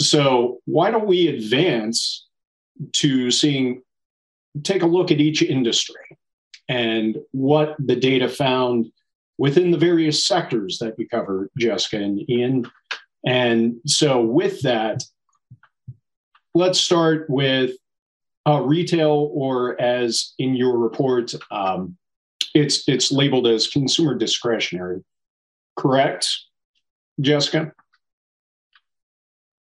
So, 0.00 0.60
why 0.66 0.90
don't 0.90 1.06
we 1.06 1.28
advance 1.28 2.26
to 2.94 3.30
seeing, 3.30 3.82
take 4.62 4.82
a 4.82 4.86
look 4.86 5.10
at 5.10 5.20
each 5.20 5.42
industry 5.42 6.17
and 6.68 7.16
what 7.32 7.76
the 7.78 7.96
data 7.96 8.28
found 8.28 8.86
within 9.38 9.70
the 9.70 9.78
various 9.78 10.26
sectors 10.26 10.78
that 10.78 10.96
we 10.98 11.06
cover, 11.06 11.50
Jessica 11.58 11.96
and 11.96 12.28
Ian. 12.28 12.70
And 13.26 13.76
so, 13.86 14.20
with 14.20 14.62
that, 14.62 15.02
let's 16.54 16.80
start 16.80 17.28
with 17.28 17.72
uh, 18.46 18.60
retail, 18.60 19.30
or 19.32 19.80
as 19.80 20.34
in 20.38 20.54
your 20.54 20.78
report, 20.78 21.34
um, 21.50 21.96
it's 22.54 22.88
it's 22.88 23.12
labeled 23.12 23.46
as 23.46 23.66
consumer 23.66 24.14
discretionary. 24.14 25.04
Correct, 25.76 26.28
Jessica? 27.20 27.72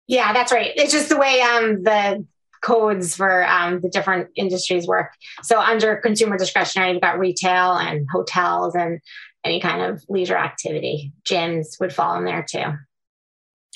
Yeah, 0.06 0.32
that's 0.32 0.52
right. 0.52 0.72
It's 0.76 0.92
just 0.92 1.08
the 1.08 1.18
way 1.18 1.40
um, 1.40 1.82
the 1.82 2.24
codes 2.62 3.16
for 3.16 3.46
um, 3.46 3.80
the 3.80 3.88
different 3.88 4.28
industries 4.36 4.86
work. 4.86 5.12
So 5.42 5.60
under 5.60 5.96
consumer 5.96 6.36
discretionary, 6.36 6.92
you've 6.92 7.00
got 7.00 7.18
retail 7.18 7.74
and 7.74 8.06
hotels 8.10 8.74
and 8.74 9.00
any 9.44 9.60
kind 9.60 9.82
of 9.82 10.04
leisure 10.08 10.36
activity. 10.36 11.12
Gyms 11.24 11.80
would 11.80 11.92
fall 11.92 12.16
in 12.16 12.24
there 12.24 12.44
too. 12.48 12.64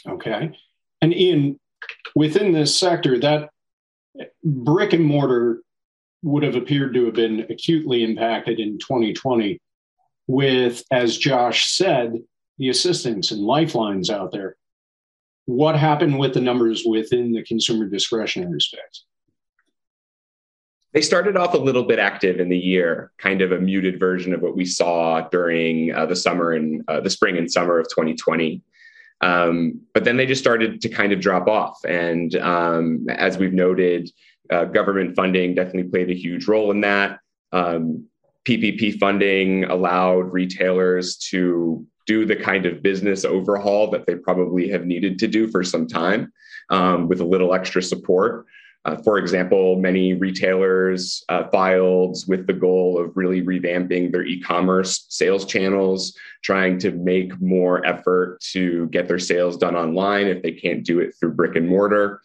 Okay. 0.06 0.56
And 1.00 1.14
Ian, 1.14 1.58
within 2.14 2.52
this 2.52 2.78
sector, 2.78 3.18
that 3.20 3.50
brick 4.42 4.92
and 4.92 5.04
mortar 5.04 5.62
would 6.22 6.42
have 6.42 6.56
appeared 6.56 6.94
to 6.94 7.06
have 7.06 7.14
been 7.14 7.46
acutely 7.50 8.02
impacted 8.02 8.58
in 8.58 8.78
2020 8.78 9.58
with, 10.26 10.82
as 10.90 11.18
Josh 11.18 11.66
said, 11.66 12.14
the 12.58 12.68
assistance 12.68 13.30
and 13.30 13.42
lifelines 13.42 14.10
out 14.10 14.32
there 14.32 14.56
what 15.46 15.76
happened 15.76 16.18
with 16.18 16.34
the 16.34 16.40
numbers 16.40 16.84
within 16.86 17.32
the 17.32 17.42
consumer 17.42 17.86
discretionary 17.86 18.60
space? 18.60 19.04
They 20.92 21.02
started 21.02 21.36
off 21.36 21.54
a 21.54 21.58
little 21.58 21.82
bit 21.82 21.98
active 21.98 22.38
in 22.38 22.48
the 22.48 22.58
year, 22.58 23.10
kind 23.18 23.42
of 23.42 23.50
a 23.50 23.58
muted 23.58 23.98
version 23.98 24.32
of 24.32 24.42
what 24.42 24.56
we 24.56 24.64
saw 24.64 25.28
during 25.28 25.92
uh, 25.92 26.06
the 26.06 26.14
summer 26.14 26.52
and 26.52 26.84
uh, 26.86 27.00
the 27.00 27.10
spring 27.10 27.36
and 27.36 27.50
summer 27.50 27.80
of 27.80 27.88
2020. 27.88 28.62
Um, 29.20 29.80
but 29.92 30.04
then 30.04 30.16
they 30.16 30.26
just 30.26 30.40
started 30.40 30.80
to 30.82 30.88
kind 30.88 31.12
of 31.12 31.20
drop 31.20 31.48
off. 31.48 31.78
And 31.84 32.36
um, 32.36 33.06
as 33.08 33.38
we've 33.38 33.52
noted, 33.52 34.10
uh, 34.50 34.66
government 34.66 35.16
funding 35.16 35.54
definitely 35.54 35.90
played 35.90 36.10
a 36.10 36.14
huge 36.14 36.46
role 36.46 36.70
in 36.70 36.82
that. 36.82 37.18
Um, 37.52 38.06
PPP 38.44 38.98
funding 38.98 39.64
allowed 39.64 40.32
retailers 40.32 41.16
to 41.16 41.86
do 42.06 42.24
the 42.26 42.36
kind 42.36 42.66
of 42.66 42.82
business 42.82 43.24
overhaul 43.24 43.90
that 43.90 44.06
they 44.06 44.14
probably 44.14 44.68
have 44.68 44.86
needed 44.86 45.18
to 45.18 45.28
do 45.28 45.48
for 45.48 45.62
some 45.62 45.86
time 45.86 46.32
um, 46.70 47.08
with 47.08 47.20
a 47.20 47.24
little 47.24 47.54
extra 47.54 47.82
support. 47.82 48.46
Uh, 48.86 48.96
for 48.96 49.16
example, 49.16 49.76
many 49.76 50.12
retailers 50.12 51.24
uh, 51.30 51.48
filed 51.48 52.18
with 52.28 52.46
the 52.46 52.52
goal 52.52 53.02
of 53.02 53.16
really 53.16 53.40
revamping 53.40 54.12
their 54.12 54.26
e 54.26 54.38
commerce 54.40 55.06
sales 55.08 55.46
channels, 55.46 56.14
trying 56.42 56.78
to 56.78 56.90
make 56.90 57.40
more 57.40 57.84
effort 57.86 58.38
to 58.40 58.86
get 58.88 59.08
their 59.08 59.18
sales 59.18 59.56
done 59.56 59.74
online 59.74 60.26
if 60.26 60.42
they 60.42 60.52
can't 60.52 60.84
do 60.84 61.00
it 61.00 61.14
through 61.18 61.32
brick 61.32 61.56
and 61.56 61.66
mortar. 61.66 62.20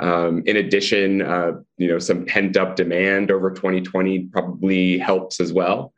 Um, 0.00 0.42
in 0.46 0.56
addition, 0.56 1.22
uh, 1.22 1.52
you 1.76 1.86
know, 1.86 2.00
some 2.00 2.24
pent 2.24 2.56
up 2.56 2.74
demand 2.74 3.30
over 3.30 3.52
2020 3.52 4.26
probably 4.32 4.98
helps 4.98 5.38
as 5.38 5.52
well. 5.52 5.93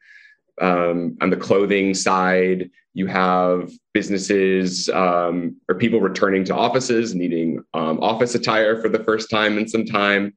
Um, 0.61 1.19
on 1.21 1.31
the 1.31 1.37
clothing 1.37 1.95
side, 1.95 2.71
you 2.95 3.07
have 3.07 3.71
businesses 3.93 4.89
um, 4.89 5.57
or 5.69 5.75
people 5.75 6.01
returning 6.01 6.45
to 6.45 6.55
offices 6.55 7.15
needing 7.15 7.63
um, 7.75 8.01
office 8.01 8.35
attire 8.35 8.81
for 8.81 8.89
the 8.89 9.05
first 9.05 9.29
time 9.29 9.59
in 9.59 9.69
some 9.69 9.85
time. 9.85 10.35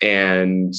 And 0.00 0.74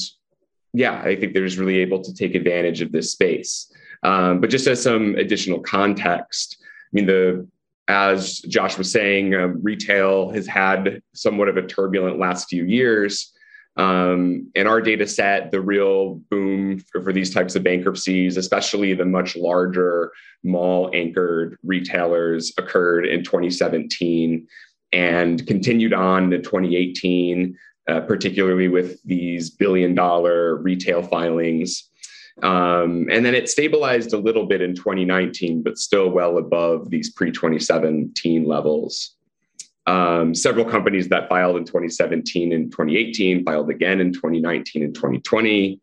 yeah, 0.72 1.00
I 1.00 1.14
think 1.14 1.32
they're 1.32 1.46
just 1.46 1.58
really 1.58 1.78
able 1.78 2.02
to 2.02 2.12
take 2.12 2.34
advantage 2.34 2.80
of 2.82 2.90
this 2.90 3.12
space. 3.12 3.72
Um, 4.02 4.40
but 4.40 4.50
just 4.50 4.66
as 4.66 4.82
some 4.82 5.14
additional 5.14 5.60
context, 5.60 6.56
I 6.60 6.90
mean, 6.92 7.06
the 7.06 7.48
as 7.86 8.38
Josh 8.40 8.78
was 8.78 8.90
saying, 8.90 9.34
um, 9.34 9.62
retail 9.62 10.30
has 10.30 10.46
had 10.46 11.02
somewhat 11.14 11.48
of 11.48 11.56
a 11.56 11.66
turbulent 11.66 12.18
last 12.18 12.48
few 12.48 12.64
years. 12.64 13.33
Um, 13.76 14.50
in 14.54 14.68
our 14.68 14.80
data 14.80 15.06
set, 15.06 15.50
the 15.50 15.60
real 15.60 16.16
boom 16.30 16.78
for, 16.78 17.02
for, 17.02 17.12
these 17.12 17.34
types 17.34 17.56
of 17.56 17.64
bankruptcies, 17.64 18.36
especially 18.36 18.94
the 18.94 19.04
much 19.04 19.34
larger 19.34 20.12
mall 20.44 20.90
anchored 20.94 21.58
retailers, 21.64 22.52
occurred 22.56 23.04
in 23.04 23.24
2017 23.24 24.46
and 24.92 25.44
continued 25.48 25.92
on 25.92 26.30
to 26.30 26.38
2018, 26.38 27.58
uh, 27.88 28.00
particularly 28.02 28.68
with 28.68 29.02
these 29.02 29.50
billion 29.50 29.92
dollar 29.92 30.56
retail 30.56 31.02
filings. 31.02 31.90
Um, 32.42 33.08
and 33.10 33.24
then 33.24 33.34
it 33.34 33.48
stabilized 33.48 34.12
a 34.12 34.18
little 34.18 34.46
bit 34.46 34.60
in 34.60 34.74
2019, 34.74 35.62
but 35.62 35.78
still 35.78 36.10
well 36.10 36.38
above 36.38 36.90
these 36.90 37.10
pre 37.10 37.32
2017 37.32 38.44
levels. 38.44 39.16
Um, 39.86 40.34
several 40.34 40.64
companies 40.64 41.08
that 41.08 41.28
filed 41.28 41.56
in 41.56 41.64
2017 41.64 42.52
and 42.52 42.70
2018 42.70 43.44
filed 43.44 43.70
again 43.70 44.00
in 44.00 44.12
2019 44.12 44.82
and 44.82 44.94
2020. 44.94 45.80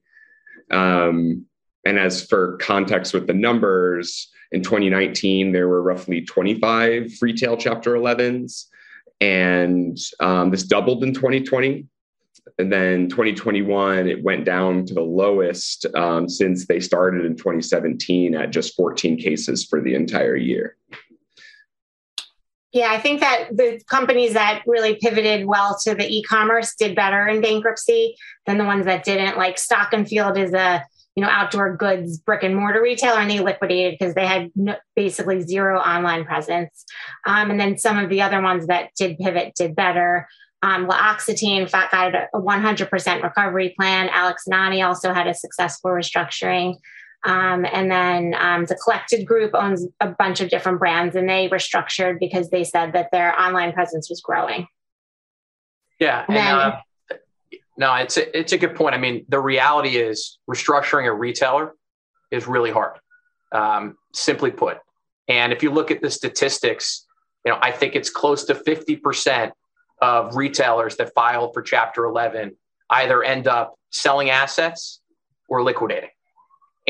Um, 0.72 1.46
and 1.86 2.00
as 2.00 2.26
for 2.26 2.58
context 2.58 3.14
with 3.14 3.28
the 3.28 3.34
numbers, 3.34 4.32
in 4.52 4.62
2019, 4.62 5.52
there 5.52 5.68
were 5.68 5.82
roughly 5.82 6.22
25 6.22 7.14
retail 7.22 7.56
Chapter 7.56 7.94
11s, 7.94 8.66
and 9.22 9.98
um, 10.20 10.52
this 10.52 10.64
doubled 10.64 11.04
in 11.04 11.14
2020. 11.14 11.88
And 12.58 12.72
then 12.72 13.08
2021, 13.08 14.08
it 14.08 14.24
went 14.24 14.46
down 14.46 14.86
to 14.88 14.94
the 14.94 15.02
lowest 15.02 15.86
um, 15.96 16.28
since 16.28 16.68
they 16.68 16.80
started 16.80 17.26
in 17.26 17.36
2017 17.36 18.36
at 18.36 18.50
just 18.50 18.76
14 18.76 19.18
cases 19.18 19.64
for 19.64 19.80
the 19.80 19.96
entire 19.96 20.36
year. 20.36 20.76
Yeah, 22.74 22.88
I 22.92 23.00
think 23.00 23.20
that 23.20 23.50
the 23.52 23.82
companies 23.90 24.34
that 24.34 24.64
really 24.66 24.96
pivoted 24.96 25.46
well 25.46 25.78
to 25.84 25.94
the 25.94 26.08
e-commerce 26.08 26.74
did 26.76 26.96
better 26.96 27.28
in 27.28 27.42
bankruptcy 27.42 28.16
than 28.46 28.58
the 28.58 28.64
ones 28.64 28.86
that 28.86 29.04
didn't. 29.04 29.38
Like 29.38 29.58
Stock 29.58 29.92
and 29.92 30.08
Field 30.08 30.38
is 30.38 30.54
a 30.54 30.84
you 31.16 31.24
know 31.24 31.30
outdoor 31.30 31.76
goods 31.76 32.18
brick 32.18 32.44
and 32.44 32.56
mortar 32.56 32.82
retailer, 32.82 33.20
and 33.20 33.30
they 33.30 33.40
liquidated 33.40 34.00
because 34.00 34.16
they 34.16 34.26
had 34.26 34.52
no, 34.56 34.76
basically 34.96 35.42
zero 35.42 35.80
online 35.80 36.24
presence. 36.24 36.86
Um, 37.26 37.52
and 37.52 37.60
then 37.60 37.78
some 37.78 37.98
of 37.98 38.10
the 38.10 38.22
other 38.22 38.42
ones 38.42 38.68
that 38.68 38.92
did 38.98 39.18
pivot 39.18 39.54
did 39.56 39.76
better. 39.76 40.28
Um, 40.64 40.88
L'Occitane 40.88 41.70
got 41.72 42.14
a 42.14 42.28
100% 42.36 43.24
recovery 43.24 43.74
plan. 43.78 44.10
Alex 44.10 44.44
and 44.46 44.54
Ani 44.54 44.82
also 44.84 45.12
had 45.12 45.28
a 45.28 45.34
successful 45.34 45.90
restructuring. 45.90 46.76
Um, 47.24 47.66
and 47.72 47.92
then 47.92 48.36
um, 48.40 48.66
the 48.66 48.76
collected 48.76 49.26
group 49.26 49.52
owns 49.54 49.86
a 50.00 50.08
bunch 50.08 50.42
of 50.42 50.50
different 50.50 50.80
brands 50.80 51.16
and 51.16 51.30
they 51.30 51.48
were 51.48 51.60
structured 51.60 52.20
because 52.20 52.50
they 52.50 52.64
said 52.64 52.94
that 52.94 53.10
their 53.12 53.40
online 53.40 53.74
presence 53.74 54.10
was 54.10 54.22
growing. 54.22 54.68
Yeah. 56.00 56.26
And, 56.28 56.36
then, 56.36 56.56
uh, 56.56 56.80
no, 57.78 57.94
it's 57.96 58.18
a, 58.18 58.38
it's 58.38 58.54
a 58.54 58.58
good 58.58 58.76
point. 58.76 58.96
I 58.96 58.98
mean, 58.98 59.26
the 59.30 59.40
reality 59.40 59.98
is 59.98 60.40
restructuring 60.50 61.06
a 61.06 61.14
retailer 61.14 61.74
is 62.32 62.48
really 62.48 62.72
hard, 62.72 62.98
um, 63.52 63.98
simply 64.14 64.50
put. 64.50 64.80
And 65.28 65.54
if 65.54 65.62
you 65.62 65.70
look 65.70 65.92
at 65.92 66.02
the 66.02 66.10
statistics, 66.10 67.06
you 67.46 67.52
know, 67.52 67.60
I 67.62 67.72
think 67.72 67.96
it's 67.96 68.10
close 68.10 68.46
to 68.46 68.56
50% 68.56 69.52
of 70.02 70.36
retailers 70.36 70.96
that 70.98 71.14
file 71.14 71.54
for 71.54 71.62
Chapter 71.62 72.06
11 72.06 72.56
either 72.90 73.24
end 73.24 73.48
up 73.48 73.76
selling 73.92 74.30
assets 74.32 75.02
or 75.48 75.64
liquidating. 75.64 76.10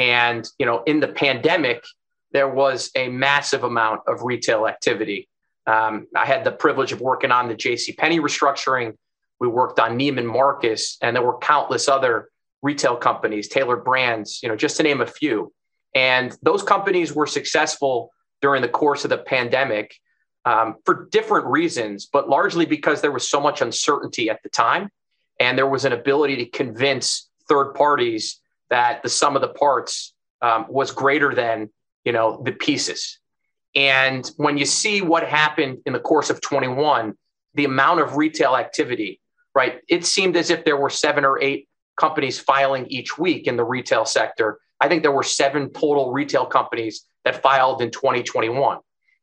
And, 0.02 0.50
you 0.58 0.66
know, 0.66 0.82
in 0.88 1.00
the 1.00 1.08
pandemic, 1.08 1.86
there 2.32 2.50
was 2.50 2.90
a 2.96 3.08
massive 3.08 3.64
amount 3.64 4.02
of 4.08 4.24
retail 4.24 4.68
activity. 4.68 5.30
Um, 5.68 6.08
I 6.16 6.26
had 6.26 6.44
the 6.44 6.52
privilege 6.52 6.92
of 6.92 7.02
working 7.02 7.32
on 7.32 7.48
the 7.48 7.54
J.C. 7.54 7.94
Penney 7.94 8.20
restructuring. 8.20 8.98
We 9.40 9.48
worked 9.48 9.80
on 9.80 10.00
Neiman 10.00 10.26
Marcus, 10.26 10.98
and 11.04 11.16
there 11.16 11.22
were 11.22 11.38
countless 11.38 11.88
other 11.88 12.30
retail 12.64 12.96
companies, 12.96 13.48
Tailored 13.48 13.84
Brands, 13.84 14.40
you 14.42 14.50
know, 14.50 14.56
just 14.56 14.78
to 14.78 14.84
name 14.84 15.02
a 15.02 15.06
few. 15.06 15.54
And 15.94 16.36
those 16.42 16.64
companies 16.64 17.14
were 17.14 17.28
successful 17.28 18.10
during 18.42 18.64
the 18.64 18.70
course 18.70 19.04
of 19.04 19.12
the 19.12 19.20
pandemic 19.20 19.94
um, 20.46 20.78
for 20.84 21.08
different 21.12 21.46
reasons, 21.46 22.08
but 22.12 22.28
largely 22.28 22.66
because 22.66 23.02
there 23.02 23.12
was 23.12 23.30
so 23.30 23.40
much 23.40 23.62
uncertainty 23.62 24.32
at 24.32 24.42
the 24.42 24.50
time. 24.50 24.90
And 25.40 25.56
there 25.60 25.68
was 25.68 25.86
an 25.86 25.94
ability 25.94 26.38
to 26.38 26.46
convince 26.48 27.30
third 27.48 27.74
parties 27.76 28.41
that 28.72 29.04
the 29.04 29.10
sum 29.10 29.36
of 29.36 29.42
the 29.42 29.50
parts 29.50 30.14
um, 30.42 30.66
was 30.68 30.90
greater 30.92 31.36
than 31.36 31.70
you 32.04 32.12
know 32.12 32.42
the 32.44 32.52
pieces. 32.52 33.20
And 33.76 34.30
when 34.38 34.58
you 34.58 34.66
see 34.66 35.02
what 35.02 35.24
happened 35.24 35.80
in 35.86 35.94
the 35.94 36.00
course 36.00 36.30
of 36.30 36.42
21, 36.42 37.14
the 37.54 37.66
amount 37.66 38.02
of 38.02 38.18
retail 38.18 38.58
activity, 38.58 39.22
right? 39.56 39.80
It 39.88 40.06
seemed 40.06 40.36
as 40.36 40.50
if 40.50 40.66
there 40.66 40.76
were 40.76 40.90
seven 40.90 41.24
or 41.24 41.42
eight 41.42 41.70
companies 41.96 42.40
filing 42.40 42.88
each 42.88 43.18
week 43.18 43.48
in 43.48 43.56
the 43.56 43.64
retail 43.64 44.06
sector. 44.06 44.60
I 44.82 44.88
think 44.88 45.04
there 45.04 45.12
were 45.12 45.24
seven 45.24 45.70
total 45.70 46.12
retail 46.12 46.46
companies 46.46 47.06
that 47.24 47.42
filed 47.42 47.82
in 47.82 47.92
2021. 47.92 48.80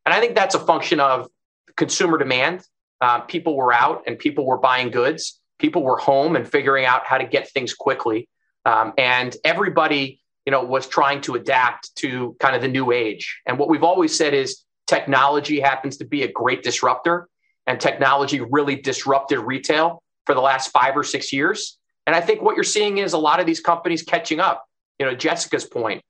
And 0.07 0.15
I 0.15 0.21
think 0.21 0.35
that's 0.35 0.55
a 0.55 0.61
function 0.61 1.01
of 1.01 1.29
consumer 1.77 2.17
demand. 2.17 2.65
Uh, 3.01 3.21
people 3.21 3.57
were 3.57 3.73
out 3.73 4.05
and 4.07 4.19
people 4.19 4.47
were 4.47 4.59
buying 4.59 4.91
goods. 4.91 5.41
People 5.59 5.83
were 5.83 5.97
home 5.99 6.37
and 6.37 6.49
figuring 6.49 6.85
out 6.85 7.05
how 7.05 7.19
to 7.19 7.27
get 7.27 7.51
things 7.51 7.75
quickly. 7.75 8.29
Um, 8.65 8.93
and 8.99 9.37
everybody, 9.45 10.21
you 10.45 10.51
know, 10.51 10.63
was 10.65 10.87
trying 10.87 11.21
to 11.23 11.35
adapt 11.35 11.95
to 11.97 12.37
kind 12.41 12.57
of 12.57 12.63
the 12.63 12.69
new 12.69 12.93
age. 12.93 13.41
And 13.47 13.59
what 13.59 13.69
we've 13.69 13.83
always 13.83 14.17
said 14.17 14.35
is 14.35 14.65
technology 14.87 15.61
happens 15.61 15.99
to 15.99 16.05
be 16.05 16.23
a 16.23 16.33
great 16.33 16.63
disruptor, 16.63 17.29
and 17.67 17.81
technology 17.81 18.41
really 18.41 18.77
disrupted 18.77 19.39
retail 19.39 20.03
for 20.27 20.35
the 20.35 20.41
last 20.41 20.71
five 20.71 20.97
or 20.97 21.05
six 21.05 21.33
years. 21.33 21.79
And 22.07 22.17
I 22.17 22.21
think 22.21 22.41
what 22.41 22.55
you're 22.55 22.65
seeing 22.65 22.99
is 22.99 23.13
a 23.13 23.19
lot 23.19 23.41
of 23.41 23.47
these 23.47 23.61
companies 23.61 24.03
catching 24.03 24.41
up. 24.41 24.65
You 24.99 25.07
know, 25.07 25.15
Jessica's 25.15 25.65
point, 25.65 26.03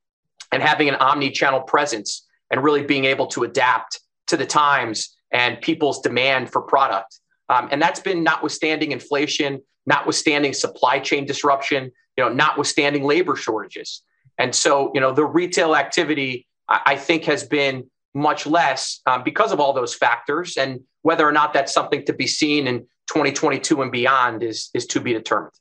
and 0.53 0.63
having 0.63 0.89
an 0.89 0.95
omni-channel 0.95 1.63
presence 1.63 2.27
and 2.51 2.63
really 2.63 2.83
being 2.83 3.05
able 3.05 3.27
to 3.27 3.45
adapt 3.45 4.01
to 4.29 4.37
the 4.37 4.47
times 4.47 5.17
and 5.31 5.61
people's 5.61 6.01
demand 6.01 6.51
for 6.51 6.63
product. 6.63 7.21
Um, 7.49 7.69
and 7.71 7.83
that's 7.83 8.01
been 8.01 8.23
notwithstanding 8.23 8.93
inflation, 8.93 9.61
notwithstanding 9.87 10.53
supply 10.55 11.01
chain 11.01 11.27
disruption, 11.27 11.93
you 12.19 12.25
know, 12.25 12.31
notwithstanding 12.31 13.05
labor 13.05 13.37
shortages. 13.37 14.03
And 14.39 14.53
so, 14.53 14.91
you 14.93 15.01
know, 15.01 15.13
the 15.13 15.25
retail 15.25 15.77
activity, 15.77 16.49
I, 16.69 16.97
think, 16.97 17.25
has 17.25 17.45
been 17.45 17.89
much 18.13 18.45
less 18.45 19.01
um, 19.07 19.23
because 19.23 19.53
of 19.53 19.61
all 19.61 19.73
those 19.73 19.95
factors. 19.95 20.57
And 20.57 20.81
whether 21.03 21.27
or 21.27 21.31
not 21.31 21.53
that's 21.53 21.73
something 21.73 22.05
to 22.07 22.13
be 22.13 22.27
seen 22.27 22.67
in 22.67 22.81
2022 23.07 23.83
and 23.83 23.93
beyond 23.93 24.43
is, 24.43 24.69
is 24.75 24.85
to 24.89 25.01
be 25.01 25.13
determined. 25.13 25.53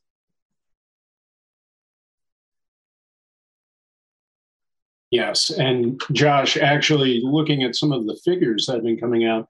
Yes. 5.11 5.51
And 5.51 6.01
Josh, 6.11 6.57
actually 6.57 7.21
looking 7.23 7.63
at 7.63 7.75
some 7.75 7.91
of 7.91 8.07
the 8.07 8.19
figures 8.25 8.65
that 8.65 8.73
have 8.73 8.83
been 8.83 8.99
coming 8.99 9.25
out, 9.25 9.47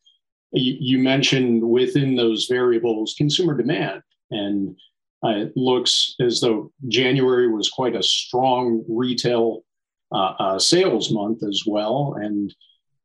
you, 0.52 0.76
you 0.78 1.00
mentioned 1.00 1.63
within 1.63 2.17
those 2.17 2.48
variables 2.48 3.15
consumer 3.17 3.56
demand. 3.56 4.02
And 4.30 4.76
uh, 5.23 5.30
it 5.30 5.53
looks 5.56 6.15
as 6.19 6.39
though 6.41 6.71
January 6.88 7.47
was 7.47 7.69
quite 7.69 7.95
a 7.95 8.03
strong 8.03 8.84
retail 8.88 9.63
uh, 10.12 10.34
uh, 10.39 10.60
sales 10.60 11.12
month 11.12 11.43
as 11.43 11.63
well. 11.65 12.15
And 12.19 12.53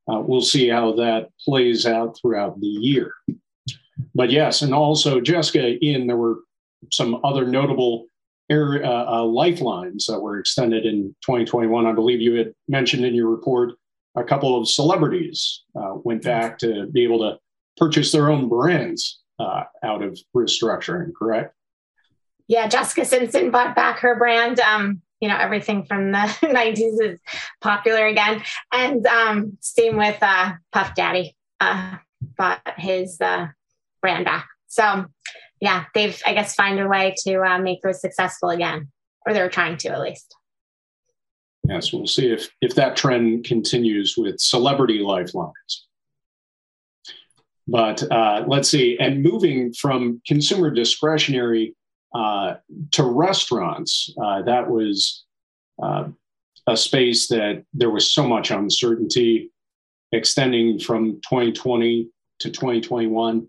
uh, 0.08 0.20
we'll 0.20 0.42
see 0.42 0.68
how 0.68 0.92
that 0.92 1.30
plays 1.44 1.86
out 1.86 2.16
throughout 2.20 2.60
the 2.60 2.66
year. 2.66 3.12
But 4.14 4.30
yes, 4.30 4.62
and 4.62 4.74
also, 4.74 5.20
Jessica, 5.20 5.84
in 5.84 6.06
there 6.06 6.16
were 6.16 6.40
some 6.92 7.20
other 7.24 7.46
notable 7.46 8.06
air, 8.50 8.84
uh, 8.84 9.20
uh, 9.20 9.24
lifelines 9.24 10.06
that 10.06 10.20
were 10.20 10.38
extended 10.38 10.84
in 10.84 11.14
2021. 11.24 11.86
I 11.86 11.92
believe 11.92 12.20
you 12.20 12.34
had 12.34 12.52
mentioned 12.68 13.04
in 13.04 13.14
your 13.14 13.30
report 13.30 13.72
a 14.14 14.24
couple 14.24 14.60
of 14.60 14.68
celebrities 14.68 15.64
went 16.04 16.22
back 16.22 16.58
to 16.58 16.86
be 16.88 17.02
able 17.02 17.20
to 17.20 17.38
purchase 17.78 18.12
their 18.12 18.30
own 18.30 18.46
brands 18.48 19.22
out 19.40 20.02
of 20.02 20.18
restructuring, 20.36 21.12
correct? 21.18 21.54
Yeah, 22.48 22.68
Jessica 22.68 23.04
Simpson 23.04 23.50
bought 23.50 23.74
back 23.74 23.98
her 24.00 24.16
brand. 24.16 24.60
Um, 24.60 25.02
you 25.20 25.28
know, 25.28 25.36
everything 25.38 25.84
from 25.84 26.10
the 26.10 26.18
90s 26.42 27.00
is 27.00 27.20
popular 27.60 28.06
again. 28.06 28.42
And 28.72 29.06
um, 29.06 29.56
same 29.60 29.96
with 29.96 30.18
uh, 30.20 30.54
Puff 30.72 30.94
Daddy 30.96 31.36
uh, 31.60 31.96
bought 32.36 32.60
his 32.76 33.20
uh, 33.20 33.46
brand 34.00 34.24
back. 34.24 34.48
So, 34.66 35.06
yeah, 35.60 35.84
they've, 35.94 36.20
I 36.26 36.34
guess, 36.34 36.56
find 36.56 36.80
a 36.80 36.88
way 36.88 37.14
to 37.24 37.40
uh, 37.40 37.58
make 37.58 37.82
those 37.82 38.00
successful 38.00 38.48
again, 38.50 38.90
or 39.24 39.32
they're 39.32 39.48
trying 39.48 39.76
to 39.78 39.90
at 39.90 40.00
least. 40.00 40.34
Yes, 41.68 41.92
we'll 41.92 42.08
see 42.08 42.26
if 42.26 42.50
if 42.60 42.74
that 42.74 42.96
trend 42.96 43.44
continues 43.44 44.16
with 44.18 44.40
celebrity 44.40 44.98
lifelines. 44.98 45.86
But 47.68 48.02
uh, 48.10 48.44
let's 48.48 48.68
see, 48.68 48.98
and 48.98 49.22
moving 49.22 49.72
from 49.72 50.20
consumer 50.26 50.70
discretionary 50.70 51.76
uh, 52.14 52.54
to 52.92 53.04
restaurants, 53.04 54.12
uh, 54.22 54.42
that 54.42 54.70
was 54.70 55.24
uh, 55.82 56.08
a 56.66 56.76
space 56.76 57.28
that 57.28 57.64
there 57.72 57.90
was 57.90 58.10
so 58.10 58.26
much 58.26 58.50
uncertainty 58.50 59.50
extending 60.12 60.78
from 60.78 61.20
2020 61.22 62.08
to 62.40 62.50
2021. 62.50 63.48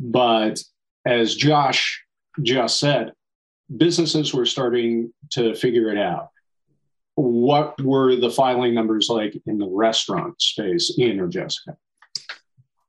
But 0.00 0.62
as 1.06 1.34
Josh 1.34 2.02
just 2.42 2.78
said, 2.78 3.12
businesses 3.74 4.34
were 4.34 4.46
starting 4.46 5.12
to 5.30 5.54
figure 5.54 5.90
it 5.90 5.98
out. 5.98 6.30
What 7.14 7.80
were 7.80 8.16
the 8.16 8.30
filing 8.30 8.74
numbers 8.74 9.08
like 9.08 9.40
in 9.46 9.58
the 9.58 9.68
restaurant 9.68 10.40
space, 10.42 10.98
Ian 10.98 11.20
or 11.20 11.28
Jessica? 11.28 11.76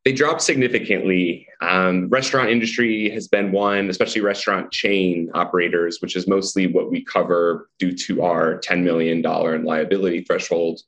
They 0.08 0.14
dropped 0.14 0.42
significantly. 0.42 1.46
Um, 1.60 2.08
restaurant 2.08 2.50
industry 2.50 3.10
has 3.10 3.28
been 3.28 3.52
one, 3.52 3.90
especially 3.90 4.22
restaurant 4.22 4.72
chain 4.72 5.30
operators, 5.34 5.98
which 6.00 6.16
is 6.16 6.30
mostly 6.30 6.66
what 6.66 6.90
we 6.90 7.04
cover 7.04 7.70
due 7.78 7.92
to 7.92 8.22
our 8.22 8.58
$10 8.60 8.84
million 8.84 9.18
in 9.18 9.66
liability 9.66 10.22
threshold. 10.22 10.80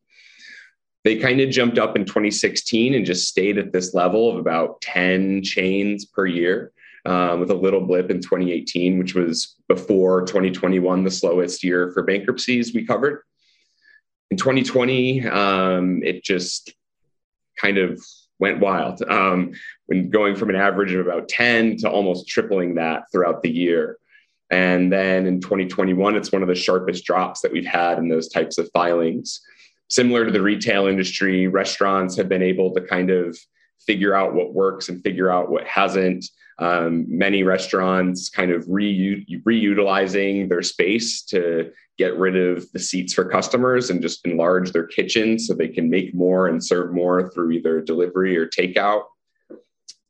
They 1.03 1.17
kind 1.17 1.41
of 1.41 1.49
jumped 1.49 1.77
up 1.77 1.97
in 1.97 2.05
2016 2.05 2.93
and 2.93 3.05
just 3.05 3.27
stayed 3.27 3.57
at 3.57 3.73
this 3.73 3.93
level 3.93 4.31
of 4.31 4.37
about 4.37 4.79
10 4.79 5.43
chains 5.43 6.05
per 6.05 6.25
year, 6.25 6.71
um, 7.05 7.41
with 7.41 7.51
a 7.51 7.55
little 7.55 7.81
blip 7.81 8.09
in 8.09 8.21
2018, 8.21 8.97
which 8.99 9.15
was 9.15 9.57
before 9.67 10.21
2021, 10.21 11.03
the 11.03 11.11
slowest 11.11 11.61
year 11.61 11.91
for 11.91 12.03
bankruptcies 12.03 12.73
we 12.73 12.85
covered. 12.85 13.23
In 14.31 14.37
2020, 14.37 15.27
um, 15.27 16.03
it 16.03 16.23
just 16.23 16.73
kind 17.57 17.77
of 17.77 18.01
went 18.39 18.59
wild. 18.59 19.01
Um, 19.03 19.51
when 19.85 20.09
going 20.09 20.35
from 20.35 20.49
an 20.49 20.55
average 20.55 20.93
of 20.93 21.05
about 21.05 21.27
10 21.29 21.77
to 21.77 21.89
almost 21.89 22.27
tripling 22.27 22.75
that 22.75 23.03
throughout 23.11 23.43
the 23.43 23.51
year. 23.51 23.97
And 24.49 24.91
then 24.91 25.27
in 25.27 25.41
2021, 25.41 26.15
it's 26.15 26.31
one 26.31 26.41
of 26.41 26.47
the 26.47 26.55
sharpest 26.55 27.05
drops 27.05 27.41
that 27.41 27.51
we've 27.51 27.65
had 27.65 27.99
in 27.99 28.07
those 28.07 28.29
types 28.29 28.57
of 28.57 28.69
filings. 28.71 29.41
Similar 29.89 30.25
to 30.25 30.31
the 30.31 30.41
retail 30.41 30.87
industry, 30.87 31.47
restaurants 31.47 32.15
have 32.17 32.29
been 32.29 32.41
able 32.43 32.73
to 32.73 32.81
kind 32.81 33.09
of 33.09 33.37
figure 33.85 34.13
out 34.13 34.33
what 34.33 34.53
works 34.53 34.89
and 34.89 35.01
figure 35.03 35.31
out 35.31 35.49
what 35.49 35.65
hasn't. 35.67 36.25
Um, 36.59 37.05
many 37.07 37.43
restaurants 37.43 38.29
kind 38.29 38.51
of 38.51 38.65
re- 38.67 39.25
reutilizing 39.45 40.49
their 40.49 40.61
space 40.61 41.21
to 41.23 41.71
get 41.97 42.17
rid 42.17 42.35
of 42.35 42.69
the 42.71 42.79
seats 42.79 43.13
for 43.13 43.25
customers 43.25 43.89
and 43.89 44.01
just 44.01 44.25
enlarge 44.25 44.71
their 44.71 44.87
kitchen 44.87 45.39
so 45.39 45.53
they 45.53 45.67
can 45.67 45.89
make 45.89 46.13
more 46.13 46.47
and 46.47 46.63
serve 46.63 46.93
more 46.93 47.29
through 47.29 47.51
either 47.51 47.81
delivery 47.81 48.37
or 48.37 48.47
takeout. 48.47 49.03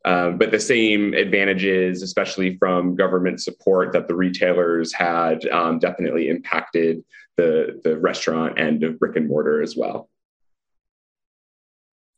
Um, 0.05 0.37
but 0.37 0.51
the 0.51 0.59
same 0.59 1.13
advantages, 1.13 2.01
especially 2.01 2.57
from 2.57 2.95
government 2.95 3.41
support 3.41 3.91
that 3.93 4.07
the 4.07 4.15
retailers 4.15 4.93
had, 4.93 5.45
um, 5.49 5.77
definitely 5.77 6.29
impacted 6.29 7.03
the, 7.37 7.79
the 7.83 7.97
restaurant 7.97 8.59
end 8.59 8.83
of 8.83 8.97
brick 8.97 9.15
and 9.15 9.27
mortar 9.27 9.61
as 9.61 9.75
well. 9.75 10.09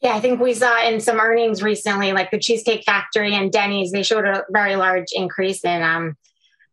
Yeah, 0.02 0.16
I 0.16 0.20
think 0.20 0.40
we 0.40 0.56
saw 0.56 0.84
in 0.84 1.00
some 1.00 1.20
earnings 1.20 1.62
recently, 1.62 2.12
like 2.12 2.32
the 2.32 2.40
Cheesecake 2.40 2.84
Factory 2.86 3.36
and 3.36 3.52
Denny's, 3.52 3.92
they 3.92 4.02
showed 4.02 4.26
a 4.26 4.44
very 4.50 4.76
large 4.76 5.08
increase 5.14 5.64
in 5.64 5.84
um, 5.84 6.18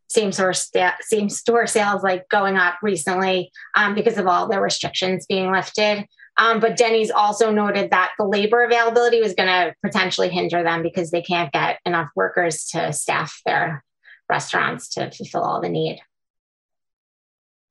same 0.09 0.33
store 0.33 0.55
same 0.55 1.29
store 1.29 1.67
sales, 1.67 2.03
like 2.03 2.29
going 2.31 2.57
up 2.57 2.77
recently 2.83 3.51
um, 3.77 3.95
because 3.95 4.17
of 4.17 4.27
all 4.27 4.49
the 4.49 4.61
restrictions 4.61 5.27
being 5.27 5.53
lifted. 5.53 6.07
Um, 6.39 6.61
but 6.61 6.77
Denny's 6.77 7.11
also 7.11 7.51
noted 7.51 7.91
that 7.91 8.13
the 8.17 8.25
labor 8.25 8.63
availability 8.63 9.21
was 9.21 9.35
going 9.35 9.49
to 9.49 9.75
potentially 9.85 10.29
hinder 10.29 10.63
them 10.63 10.83
because 10.83 11.11
they 11.11 11.21
can't 11.21 11.53
get 11.53 11.81
enough 11.85 12.09
workers 12.15 12.65
to 12.67 12.93
staff 12.93 13.41
their 13.45 13.85
restaurants 14.31 14.89
to 14.91 15.11
fulfill 15.11 15.43
all 15.43 15.61
the 15.61 15.69
need. 15.69 16.01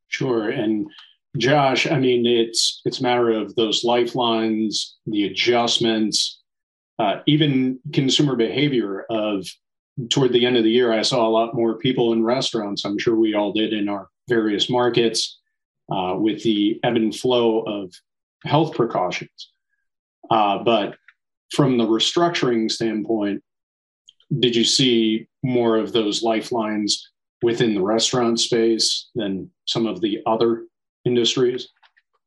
Sure, 0.09 0.49
and 0.49 0.87
Josh, 1.35 1.89
I 1.89 1.99
mean, 1.99 2.25
it's 2.25 2.81
it's 2.85 2.99
a 2.99 3.03
matter 3.03 3.31
of 3.31 3.55
those 3.55 3.83
lifelines, 3.83 4.97
the 5.05 5.25
adjustments, 5.25 6.41
uh, 6.99 7.17
even 7.27 7.79
consumer 7.93 8.35
behavior 8.35 9.05
of 9.09 9.45
toward 10.09 10.31
the 10.31 10.45
end 10.45 10.57
of 10.57 10.63
the 10.63 10.69
year, 10.69 10.93
I 10.93 11.01
saw 11.01 11.27
a 11.27 11.29
lot 11.29 11.55
more 11.55 11.77
people 11.77 12.13
in 12.13 12.23
restaurants. 12.23 12.85
I'm 12.85 12.99
sure 12.99 13.15
we 13.15 13.33
all 13.33 13.51
did 13.51 13.73
in 13.73 13.89
our 13.89 14.09
various 14.29 14.69
markets 14.69 15.39
uh, 15.91 16.15
with 16.17 16.43
the 16.43 16.79
ebb 16.83 16.95
and 16.95 17.15
flow 17.15 17.61
of 17.61 17.93
health 18.45 18.75
precautions. 18.75 19.51
Uh, 20.29 20.63
but 20.63 20.95
from 21.51 21.77
the 21.77 21.85
restructuring 21.85 22.69
standpoint, 22.69 23.41
did 24.39 24.55
you 24.55 24.65
see 24.65 25.27
more 25.43 25.77
of 25.77 25.93
those 25.93 26.21
lifelines 26.21 27.09
within 27.41 27.73
the 27.73 27.81
restaurant 27.81 28.39
space 28.39 29.09
than 29.15 29.49
some 29.65 29.85
of 29.85 30.01
the 30.01 30.19
other 30.25 30.63
industries? 31.07 31.69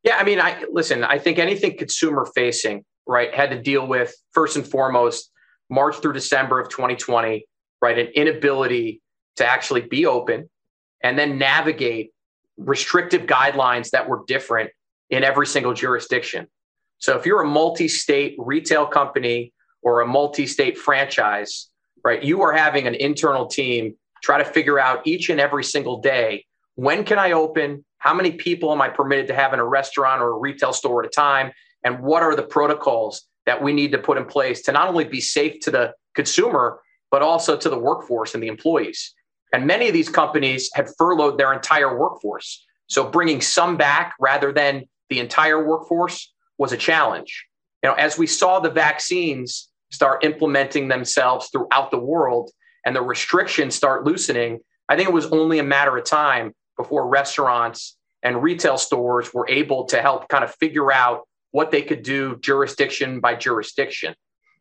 Yeah, 0.03 0.17
I 0.17 0.25
mean, 0.25 0.41
I 0.41 0.65
listen. 0.73 1.05
I 1.05 1.19
think 1.19 1.39
anything 1.39 1.77
consumer 1.77 2.27
facing, 2.35 2.85
right, 3.07 3.35
had 3.35 3.51
to 3.51 3.61
deal 3.61 3.87
with 3.87 4.15
first 4.33 4.57
and 4.57 4.67
foremost 4.67 5.31
March 5.69 5.97
through 5.97 6.15
December 6.15 6.59
of 6.59 6.69
2020, 6.69 7.47
right, 7.83 7.99
an 7.99 8.07
inability 8.15 9.03
to 9.37 9.47
actually 9.47 9.83
be 9.83 10.07
open, 10.07 10.49
and 11.03 11.19
then 11.19 11.39
navigate 11.39 12.13
restrictive 12.57 13.23
guidelines 13.23 13.91
that 13.91 14.09
were 14.09 14.23
different 14.27 14.71
in 15.11 15.23
every 15.23 15.47
single 15.47 15.75
jurisdiction. 15.75 16.47
So 16.99 17.17
if 17.19 17.25
you're 17.25 17.43
a 17.43 17.49
multi-state 17.49 18.37
retail 18.39 18.87
company 18.87 19.53
or 19.83 20.01
a 20.01 20.07
multi-state 20.07 20.77
franchise, 20.77 21.69
right, 22.05 22.23
you 22.23 22.43
are 22.43 22.53
having 22.53 22.87
an 22.87 22.95
internal 22.95 23.47
team 23.47 23.97
try 24.23 24.39
to 24.39 24.45
figure 24.45 24.79
out 24.79 25.07
each 25.07 25.31
and 25.31 25.41
every 25.41 25.65
single 25.65 26.01
day 26.01 26.45
when 26.75 27.05
can 27.05 27.19
I 27.19 27.33
open? 27.33 27.85
How 28.01 28.15
many 28.15 28.33
people 28.33 28.73
am 28.73 28.81
I 28.81 28.89
permitted 28.89 29.29
to 29.29 29.35
have 29.35 29.53
in 29.53 29.61
a 29.61 29.65
restaurant 29.65 30.23
or 30.23 30.31
a 30.31 30.39
retail 30.39 30.73
store 30.73 31.05
at 31.05 31.07
a 31.07 31.11
time? 31.11 31.53
And 31.85 32.01
what 32.03 32.23
are 32.23 32.35
the 32.35 32.43
protocols 32.43 33.27
that 33.45 33.63
we 33.63 33.73
need 33.73 33.93
to 33.93 33.99
put 33.99 34.17
in 34.17 34.25
place 34.25 34.63
to 34.63 34.73
not 34.73 34.89
only 34.89 35.05
be 35.05 35.21
safe 35.21 35.61
to 35.61 35.71
the 35.71 35.93
consumer, 36.15 36.81
but 37.11 37.23
also 37.23 37.57
to 37.57 37.69
the 37.69 37.79
workforce 37.79 38.33
and 38.35 38.43
the 38.43 38.49
employees? 38.49 39.15
And 39.53 39.67
many 39.67 39.87
of 39.87 39.93
these 39.93 40.09
companies 40.09 40.71
had 40.75 40.89
furloughed 40.97 41.37
their 41.37 41.53
entire 41.53 41.99
workforce. 41.99 42.65
So 42.87 43.09
bringing 43.09 43.43
some 43.43 43.77
back 43.77 44.15
rather 44.19 44.51
than 44.51 44.85
the 45.11 45.19
entire 45.19 45.67
workforce 45.67 46.33
was 46.57 46.73
a 46.73 46.79
challenge. 46.79 47.47
You 47.83 47.91
know, 47.91 47.97
as 47.97 48.17
we 48.17 48.27
saw 48.27 48.61
the 48.61 48.71
vaccines 48.71 49.69
start 49.93 50.25
implementing 50.25 50.89
themselves 50.89 51.51
throughout 51.53 51.91
the 51.91 51.99
world 51.99 52.51
and 52.87 52.97
the 52.97 53.03
restrictions 53.03 53.75
start 53.75 54.05
loosening, 54.05 54.61
I 54.89 54.97
think 54.97 55.09
it 55.09 55.13
was 55.13 55.27
only 55.27 55.59
a 55.59 55.65
matter 55.65 55.97
of 55.97 56.05
time 56.05 56.55
before 56.81 57.07
restaurants 57.07 57.99
and 58.23 58.43
retail 58.43 58.79
stores 58.79 59.35
were 59.35 59.47
able 59.51 59.85
to 59.85 60.01
help 60.01 60.29
kind 60.29 60.43
of 60.43 60.55
figure 60.55 60.91
out 60.91 61.29
what 61.51 61.71
they 61.71 61.83
could 61.83 62.03
do 62.03 62.39
jurisdiction 62.41 63.21
by 63.21 63.35
jurisdiction. 63.35 64.15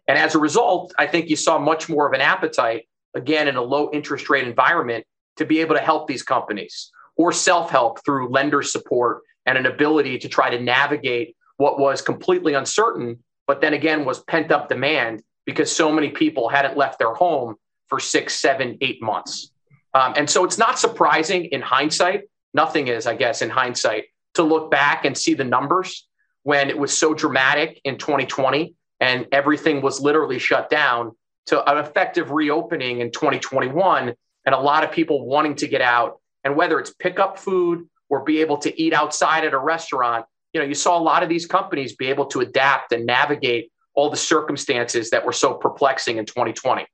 And 0.05 0.17
as 0.17 0.35
a 0.35 0.39
result, 0.39 0.93
I 0.97 1.07
think 1.07 1.29
you 1.29 1.37
saw 1.37 1.57
much 1.57 1.87
more 1.87 2.05
of 2.07 2.13
an 2.13 2.19
appetite, 2.19 2.89
again, 3.13 3.47
in 3.47 3.55
a 3.55 3.61
low 3.61 3.89
interest 3.93 4.29
rate 4.29 4.45
environment, 4.45 5.05
to 5.37 5.45
be 5.45 5.61
able 5.61 5.75
to 5.75 5.81
help 5.81 6.07
these 6.07 6.23
companies 6.23 6.91
or 7.15 7.31
self 7.31 7.69
help 7.69 8.03
through 8.03 8.29
lender 8.29 8.63
support 8.63 9.21
and 9.45 9.57
an 9.57 9.65
ability 9.65 10.17
to 10.19 10.27
try 10.27 10.49
to 10.49 10.59
navigate 10.59 11.37
what 11.55 11.79
was 11.79 12.01
completely 12.01 12.53
uncertain, 12.53 13.23
but 13.47 13.61
then 13.61 13.73
again 13.73 14.03
was 14.03 14.23
pent 14.23 14.51
up 14.51 14.67
demand 14.67 15.23
because 15.45 15.73
so 15.73 15.89
many 15.89 16.09
people 16.09 16.49
hadn't 16.49 16.75
left 16.75 16.99
their 16.99 17.13
home 17.13 17.55
for 17.87 17.99
six, 17.99 18.35
seven, 18.35 18.77
eight 18.81 19.01
months. 19.01 19.51
Um, 19.93 20.13
and 20.15 20.29
so 20.29 20.43
it's 20.43 20.57
not 20.57 20.79
surprising 20.79 21.45
in 21.45 21.61
hindsight, 21.61 22.23
nothing 22.53 22.87
is, 22.87 23.07
I 23.07 23.15
guess, 23.15 23.41
in 23.41 23.49
hindsight, 23.49 24.05
to 24.35 24.43
look 24.43 24.69
back 24.69 25.05
and 25.05 25.17
see 25.17 25.33
the 25.33 25.43
numbers 25.43 26.07
when 26.43 26.69
it 26.69 26.77
was 26.77 26.95
so 26.95 27.13
dramatic 27.13 27.81
in 27.83 27.97
2020 27.97 28.73
and 28.99 29.27
everything 29.31 29.81
was 29.81 29.99
literally 30.01 30.39
shut 30.39 30.69
down 30.69 31.15
to 31.47 31.69
an 31.69 31.77
effective 31.77 32.31
reopening 32.31 32.99
in 32.99 33.11
2021 33.11 34.13
and 34.45 34.55
a 34.55 34.59
lot 34.59 34.83
of 34.83 34.91
people 34.91 35.25
wanting 35.25 35.55
to 35.55 35.67
get 35.67 35.81
out. 35.81 36.19
And 36.43 36.55
whether 36.55 36.79
it's 36.79 36.93
pick 36.93 37.19
up 37.19 37.39
food 37.39 37.87
or 38.09 38.23
be 38.23 38.41
able 38.41 38.57
to 38.59 38.81
eat 38.81 38.93
outside 38.93 39.43
at 39.43 39.53
a 39.53 39.57
restaurant, 39.57 40.25
you 40.53 40.61
know, 40.61 40.65
you 40.65 40.73
saw 40.73 40.97
a 40.97 41.01
lot 41.01 41.23
of 41.23 41.29
these 41.29 41.45
companies 41.45 41.95
be 41.95 42.07
able 42.07 42.25
to 42.27 42.41
adapt 42.41 42.91
and 42.91 43.05
navigate 43.05 43.71
all 43.93 44.09
the 44.09 44.17
circumstances 44.17 45.09
that 45.09 45.25
were 45.25 45.33
so 45.33 45.53
perplexing 45.53 46.17
in 46.17 46.25
2020. 46.25 46.85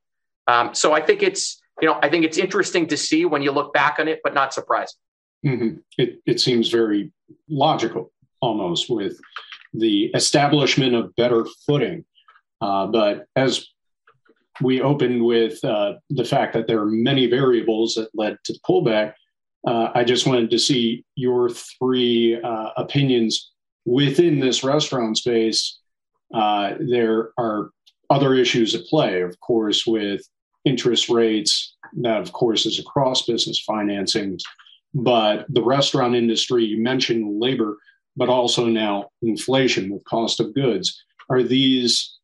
Um, 0.48 0.74
so 0.74 0.94
I 0.94 1.02
think 1.02 1.22
it's, 1.22 1.62
you 1.82 1.88
know, 1.88 2.00
I 2.02 2.10
think 2.10 2.26
it's 2.26 2.38
interesting 2.38 2.88
to 2.88 2.98
see 2.98 3.26
when 3.26 3.42
you 3.42 3.52
look 3.52 3.74
back 3.74 3.98
on 4.00 4.08
it, 4.08 4.22
but 4.24 4.34
not 4.34 4.54
surprising. 4.54 4.98
Mm-hmm. 5.46 5.78
It, 5.98 6.22
it 6.26 6.40
seems 6.40 6.70
very 6.70 7.12
logical 7.50 8.12
almost 8.42 8.90
with 8.90 9.20
the 9.74 10.06
establishment 10.16 10.96
of 10.96 11.16
better 11.16 11.46
footing. 11.66 12.06
Uh, 12.62 12.88
but 12.88 13.26
as 13.36 13.68
we 14.62 14.82
opened 14.82 15.24
with 15.24 15.64
uh, 15.66 15.94
the 16.10 16.24
fact 16.24 16.54
that 16.54 16.68
there 16.68 16.80
are 16.80 16.86
many 16.86 17.28
variables 17.28 17.96
that 17.96 18.10
led 18.14 18.38
to 18.46 18.54
the 18.54 18.60
pullback, 18.60 19.14
uh, 19.68 19.90
I 19.94 20.04
just 20.04 20.26
wanted 20.26 20.50
to 20.52 20.60
see 20.60 21.04
your 21.16 21.50
three 21.50 22.40
uh, 22.42 22.70
opinions 22.78 23.52
within 23.86 24.40
this 24.40 24.64
restaurant 24.64 25.18
space. 25.18 25.80
Uh, 26.34 26.76
there 26.80 27.32
are 27.38 27.72
other 28.10 28.36
issues 28.36 28.76
at 28.76 28.86
play, 28.86 29.22
of 29.22 29.40
course, 29.40 29.86
with 29.86 30.22
interest 30.66 31.10
rates. 31.10 31.76
That, 31.94 32.22
of 32.22 32.34
course, 32.34 32.66
is 32.66 32.80
across 32.80 33.24
business 33.24 33.60
financing. 33.60 34.40
But 34.94 35.46
the 35.50 35.64
restaurant 35.64 36.16
industry, 36.16 36.66
you 36.66 36.82
mentioned 36.82 37.40
labor, 37.40 37.78
but 38.18 38.30
also 38.30 38.66
now 38.66 39.10
inflation 39.22 39.90
with 39.92 40.04
cost 40.06 40.40
of 40.40 40.54
goods. 40.54 41.04
Are 41.30 41.44
these 41.44 42.18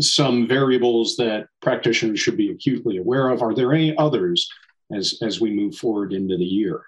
some 0.00 0.46
variables 0.46 1.16
that 1.16 1.48
practitioners 1.60 2.20
should 2.20 2.36
be 2.36 2.50
acutely 2.50 2.98
aware 2.98 3.28
of? 3.30 3.42
Are 3.42 3.54
there 3.54 3.72
any 3.72 3.96
others 3.96 4.48
as, 4.92 5.18
as 5.22 5.40
we 5.40 5.50
move 5.50 5.74
forward 5.74 6.12
into 6.12 6.36
the 6.36 6.44
year? 6.44 6.82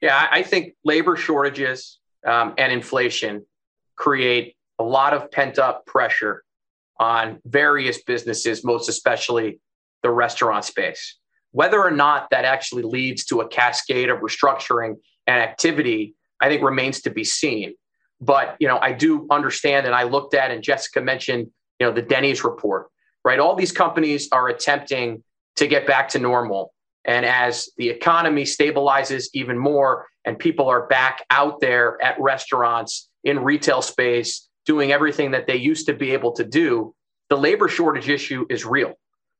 Yeah, 0.00 0.28
I 0.30 0.42
think 0.42 0.74
labor 0.84 1.16
shortages 1.16 2.00
um, 2.26 2.54
and 2.58 2.72
inflation 2.72 3.46
create 3.94 4.56
a 4.78 4.84
lot 4.84 5.14
of 5.14 5.30
pent 5.30 5.58
up 5.58 5.86
pressure 5.86 6.42
on 6.98 7.40
various 7.44 8.02
businesses, 8.02 8.64
most 8.64 8.88
especially 8.88 9.60
the 10.02 10.10
restaurant 10.10 10.64
space. 10.64 11.16
Whether 11.52 11.82
or 11.82 11.90
not 11.90 12.28
that 12.30 12.44
actually 12.44 12.82
leads 12.82 13.24
to 13.26 13.40
a 13.40 13.48
cascade 13.48 14.08
of 14.08 14.20
restructuring 14.20 14.96
and 15.26 15.40
activity, 15.40 16.14
I 16.40 16.48
think 16.48 16.62
remains 16.62 17.02
to 17.02 17.10
be 17.10 17.24
seen. 17.24 17.74
But 18.20 18.56
you 18.58 18.68
know, 18.68 18.78
I 18.78 18.92
do 18.92 19.26
understand, 19.30 19.86
and 19.86 19.94
I 19.94 20.04
looked 20.04 20.34
at, 20.34 20.50
and 20.50 20.62
Jessica 20.62 21.00
mentioned, 21.00 21.48
you 21.78 21.86
know, 21.86 21.92
the 21.92 22.02
Denny's 22.02 22.44
report, 22.44 22.88
right? 23.24 23.38
All 23.38 23.54
these 23.54 23.72
companies 23.72 24.28
are 24.32 24.48
attempting 24.48 25.22
to 25.56 25.66
get 25.66 25.86
back 25.86 26.08
to 26.10 26.18
normal. 26.18 26.72
And 27.04 27.26
as 27.26 27.68
the 27.76 27.90
economy 27.90 28.44
stabilizes 28.44 29.26
even 29.34 29.58
more 29.58 30.06
and 30.24 30.38
people 30.38 30.68
are 30.68 30.86
back 30.86 31.24
out 31.30 31.60
there 31.60 32.02
at 32.02 32.20
restaurants, 32.20 33.08
in 33.24 33.40
retail 33.40 33.82
space, 33.82 34.48
doing 34.66 34.92
everything 34.92 35.32
that 35.32 35.46
they 35.46 35.56
used 35.56 35.86
to 35.86 35.92
be 35.92 36.12
able 36.12 36.32
to 36.32 36.44
do, 36.44 36.94
the 37.28 37.36
labor 37.36 37.68
shortage 37.68 38.08
issue 38.08 38.46
is 38.50 38.64
real 38.64 38.94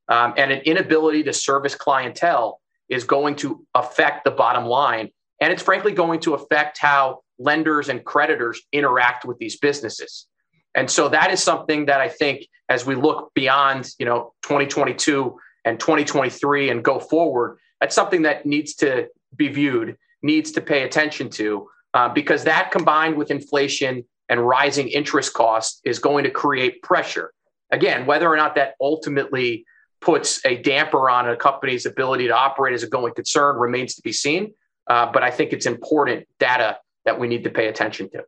um, 0.09 0.34
and 0.36 0.53
an 0.53 0.61
inability 0.61 1.22
to 1.24 1.32
service 1.32 1.74
clientele 1.74 2.61
is 2.88 3.05
going 3.05 3.36
to 3.36 3.64
affect 3.74 4.24
the 4.24 4.30
bottom 4.30 4.66
line. 4.66 5.11
And 5.40 5.53
it's 5.53 5.62
frankly 5.62 5.92
going 5.92 6.20
to 6.20 6.34
affect 6.34 6.78
how 6.78 7.20
lenders 7.38 7.88
and 7.88 8.05
creditors 8.05 8.61
interact 8.72 9.24
with 9.24 9.38
these 9.38 9.59
businesses. 9.59 10.26
And 10.74 10.90
so 10.90 11.09
that 11.09 11.30
is 11.30 11.42
something 11.42 11.86
that 11.86 12.00
I 12.00 12.09
think 12.09 12.46
as 12.68 12.86
we 12.86 12.94
look 12.94 13.32
beyond, 13.34 13.90
you 13.98 14.07
know, 14.07 14.32
2022 14.42 15.36
and 15.64 15.78
2023 15.78 16.70
and 16.70 16.82
go 16.82 16.98
forward, 16.98 17.59
that's 17.80 17.94
something 17.94 18.22
that 18.22 18.46
needs 18.46 18.74
to 18.76 19.09
be 19.36 19.48
viewed, 19.48 19.96
needs 20.22 20.53
to 20.53 20.61
pay 20.61 20.84
attention 20.84 21.28
to, 21.30 21.68
uh, 21.94 22.09
because 22.09 22.44
that 22.44 22.70
combined 22.70 23.16
with 23.16 23.30
inflation 23.30 24.05
and 24.28 24.46
rising 24.46 24.88
interest 24.88 25.34
costs 25.34 25.80
is 25.84 25.98
going 25.98 26.24
to 26.24 26.30
create 26.30 26.82
pressure. 26.82 27.32
Again, 27.70 28.07
whether 28.07 28.28
or 28.28 28.36
not 28.36 28.55
that 28.55 28.74
ultimately 28.80 29.64
puts 30.03 30.44
a 30.44 30.57
damper 30.62 31.09
on 31.09 31.28
a 31.28 31.36
company's 31.36 31.86
ability 31.86 32.26
to 32.26 32.36
operate 32.36 32.74
as 32.74 32.82
a 32.82 32.88
going 32.88 33.14
concern 33.14 33.57
remains 33.57 33.94
to 33.94 34.03
be 34.03 34.12
seen. 34.12 34.53
Uh, 34.88 35.11
but 35.11 35.22
I 35.22 35.30
think 35.30 35.53
it's 35.53 35.66
important 35.66 36.26
data 36.38 36.78
that 37.05 37.18
we 37.18 37.28
need 37.28 37.44
to 37.44 37.50
pay 37.50 37.68
attention 37.68 38.11
to. 38.11 38.24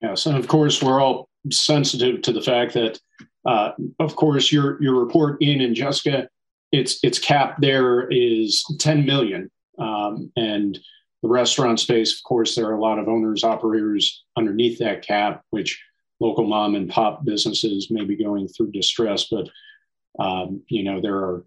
Yes, 0.00 0.26
and 0.26 0.36
of 0.36 0.48
course 0.48 0.82
we're 0.82 1.00
all 1.00 1.28
sensitive 1.50 2.22
to 2.22 2.32
the 2.32 2.40
fact 2.40 2.74
that, 2.74 2.98
uh, 3.44 3.72
of 3.98 4.16
course, 4.16 4.50
your 4.50 4.82
your 4.82 4.94
report, 4.94 5.42
Ian 5.42 5.60
and 5.60 5.74
Jessica, 5.74 6.28
its 6.72 7.02
its 7.02 7.18
cap 7.18 7.56
there 7.60 8.08
is 8.10 8.64
10 8.78 9.04
million, 9.04 9.50
um, 9.78 10.32
and 10.36 10.78
the 11.22 11.28
restaurant 11.28 11.80
space, 11.80 12.14
of 12.14 12.22
course, 12.22 12.54
there 12.54 12.66
are 12.66 12.76
a 12.76 12.80
lot 12.80 12.98
of 12.98 13.08
owners 13.08 13.44
operators 13.44 14.24
underneath 14.36 14.78
that 14.78 15.06
cap, 15.06 15.42
which 15.50 15.82
local 16.18 16.46
mom 16.46 16.74
and 16.74 16.88
pop 16.88 17.24
businesses 17.24 17.90
may 17.90 18.04
be 18.04 18.16
going 18.16 18.48
through 18.48 18.70
distress, 18.70 19.26
but 19.30 19.48
um, 20.18 20.62
you 20.68 20.82
know 20.82 21.00
there 21.00 21.16
are 21.16 21.44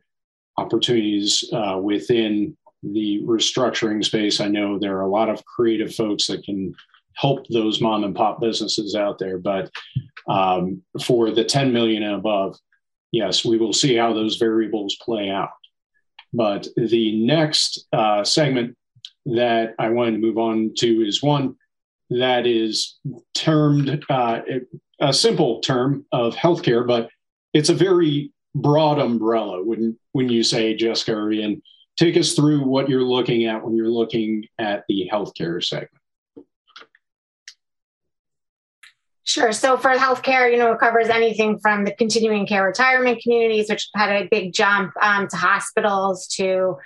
opportunities 0.58 1.44
uh, 1.52 1.78
within 1.82 2.56
the 2.84 3.22
restructuring 3.24 4.04
space. 4.04 4.40
I 4.40 4.48
know 4.48 4.78
there 4.78 4.98
are 4.98 5.04
a 5.04 5.10
lot 5.10 5.30
of 5.30 5.44
creative 5.46 5.96
folks 5.96 6.28
that 6.28 6.44
can 6.44 6.76
help 7.16 7.48
those 7.48 7.82
mom 7.82 8.04
and 8.04 8.16
pop 8.16 8.42
businesses 8.42 8.96
out 8.96 9.20
there. 9.20 9.38
But 9.38 9.72
um, 10.28 10.82
for 11.04 11.32
the 11.32 11.44
10 11.44 11.72
million 11.72 12.04
and 12.04 12.16
above, 12.16 12.58
yes, 13.12 13.46
we 13.46 13.58
will 13.58 13.74
see 13.74 13.96
how 13.96 14.14
those 14.14 14.38
variables 14.38 14.98
play 15.02 15.30
out. 15.30 15.52
But 16.34 16.68
the 16.76 17.24
next 17.26 17.88
uh, 17.94 18.24
segment 18.24 18.76
that 19.26 19.76
I 19.80 19.90
wanted 19.90 20.14
to 20.14 20.18
move 20.18 20.38
on 20.38 20.74
to 20.80 20.88
is 21.06 21.24
one 21.24 21.56
that 22.10 22.46
is 22.46 23.00
termed 23.34 24.04
uh, 24.10 24.42
a 25.00 25.14
simple 25.14 25.62
term 25.62 26.06
of 26.12 26.36
healthcare, 26.36 26.86
but 26.86 27.10
it's 27.54 27.70
a 27.70 27.74
very 27.74 28.33
broad 28.56 29.00
umbrella 29.00 29.64
when 29.64 29.98
when 30.12 30.30
you 30.30 30.44
say 30.44 30.76
Jessica 30.76 31.30
Ian. 31.30 31.62
Take 31.96 32.18
us 32.18 32.34
through 32.34 32.64
what 32.64 32.90
you're 32.90 33.04
looking 33.04 33.46
at 33.46 33.64
when 33.64 33.76
you're 33.76 33.88
looking 33.88 34.48
at 34.58 34.84
the 34.88 35.08
healthcare 35.12 35.64
segment. 35.64 35.92
Sure. 39.26 39.52
So 39.52 39.78
for 39.78 39.92
healthcare, 39.92 40.52
you 40.52 40.58
know, 40.58 40.74
it 40.74 40.80
covers 40.80 41.08
anything 41.08 41.60
from 41.60 41.86
the 41.86 41.94
continuing 41.94 42.46
care 42.46 42.66
retirement 42.66 43.22
communities, 43.22 43.70
which 43.70 43.90
had 43.96 44.10
a 44.10 44.28
big 44.30 44.54
jump, 44.54 44.92
um, 45.02 45.28
to 45.28 45.38
hospitals, 45.38 46.28
to 46.36 46.78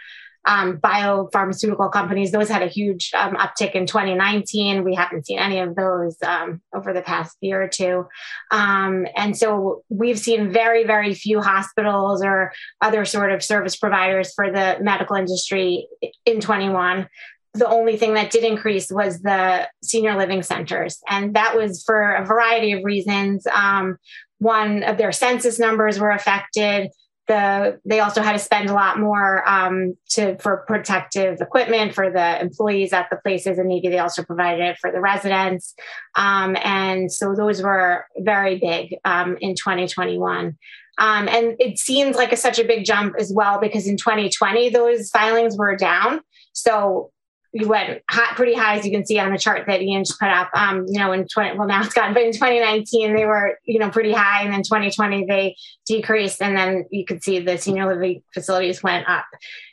um, 0.48 0.78
biopharmaceutical 0.78 1.92
companies. 1.92 2.32
Those 2.32 2.50
had 2.50 2.64
a 2.64 2.68
huge 2.68 3.12
um, 3.14 3.36
uptick 3.36 3.74
in 3.74 3.86
2019. 3.86 4.84
We 4.84 4.96
haven't 4.96 5.28
seen 5.28 5.40
any 5.40 5.60
of 5.60 5.76
those 5.76 6.16
um, 6.26 6.62
over 6.74 6.94
the 6.94 7.02
past 7.02 7.38
year 7.42 7.62
or 7.62 7.68
two. 7.68 8.08
Um, 8.50 9.06
and 9.16 9.38
so 9.38 9.84
we've 9.90 10.18
seen 10.18 10.52
very, 10.52 10.86
very 10.86 11.14
few 11.14 11.42
hospitals 11.42 12.24
or 12.24 12.54
other 12.82 13.04
sort 13.06 13.32
of 13.32 13.44
service 13.44 13.76
providers 13.76 14.34
for 14.34 14.52
the 14.52 14.78
medical 14.82 15.16
industry 15.16 15.88
in 16.26 16.42
21 16.42 17.08
the 17.54 17.68
only 17.68 17.98
thing 17.98 18.14
that 18.14 18.30
did 18.30 18.44
increase 18.44 18.92
was 18.92 19.22
the 19.22 19.68
senior 19.84 20.16
living 20.16 20.44
centers. 20.44 21.00
And 21.10 21.36
that 21.36 21.58
was 21.58 21.82
for 21.84 22.14
a 22.14 22.24
variety 22.24 22.74
of 22.74 22.84
reasons. 22.84 23.48
Um, 23.48 23.98
one 24.38 24.84
of 24.84 24.98
their 24.98 25.12
census 25.12 25.58
numbers 25.58 26.00
were 26.00 26.12
affected. 26.12 26.92
The, 27.28 27.80
they 27.84 28.00
also 28.00 28.22
had 28.22 28.34
to 28.34 28.40
spend 28.40 28.70
a 28.70 28.74
lot 28.74 29.00
more 29.00 29.48
um, 29.48 29.98
to 30.12 30.38
for 30.38 30.64
protective 30.66 31.42
equipment 31.42 31.94
for 31.94 32.10
the 32.10 32.40
employees 32.40 32.94
at 32.94 33.10
the 33.10 33.18
places, 33.18 33.58
and 33.58 33.68
maybe 33.68 33.90
they 33.90 34.00
also 34.00 34.24
provided 34.24 34.64
it 34.64 34.78
for 34.80 34.92
the 34.92 35.02
residents. 35.02 35.76
Um, 36.16 36.56
and 36.64 37.12
so 37.12 37.36
those 37.36 37.62
were 37.62 38.06
very 38.18 38.58
big 38.58 38.96
um, 39.04 39.38
in 39.42 39.56
2021. 39.56 40.58
Um, 41.00 41.28
and 41.28 41.56
it 41.60 41.78
seems 41.78 42.16
like 42.16 42.32
a, 42.32 42.38
such 42.38 42.60
a 42.60 42.64
big 42.64 42.86
jump 42.86 43.16
as 43.20 43.32
well 43.32 43.60
because 43.60 43.88
in 43.88 43.98
2020 43.98 44.70
those 44.70 45.10
filings 45.10 45.58
were 45.58 45.76
down. 45.76 46.22
So 46.54 47.12
you 47.60 47.68
went 47.68 48.02
hot, 48.10 48.36
pretty 48.36 48.54
high, 48.54 48.78
as 48.78 48.86
you 48.86 48.92
can 48.92 49.06
see 49.06 49.20
on 49.20 49.32
the 49.32 49.38
chart 49.38 49.66
that 49.68 49.82
Ian 49.82 50.04
just 50.04 50.20
put 50.20 50.30
up. 50.30 50.50
Um, 50.54 50.86
you 50.88 51.00
know, 51.00 51.12
in 51.12 51.28
20, 51.28 51.58
well, 51.58 51.68
now 51.68 51.82
it's 51.82 51.94
gone, 51.94 52.14
but 52.14 52.24
in 52.24 52.32
2019, 52.32 53.16
they 53.16 53.26
were, 53.26 53.58
you 53.66 53.80
know, 53.80 53.90
pretty 53.90 54.12
high. 54.12 54.44
And 54.44 54.54
then 54.54 54.62
2020, 54.62 55.26
they 55.26 55.56
decreased. 55.86 56.42
And 56.42 56.56
then 56.56 56.86
you 56.92 57.06
could 57.06 57.24
see 57.24 57.40
the 57.40 57.58
senior 57.58 57.88
living 57.88 58.22
facilities 58.34 58.84
went 58.84 59.10
up. 59.10 59.26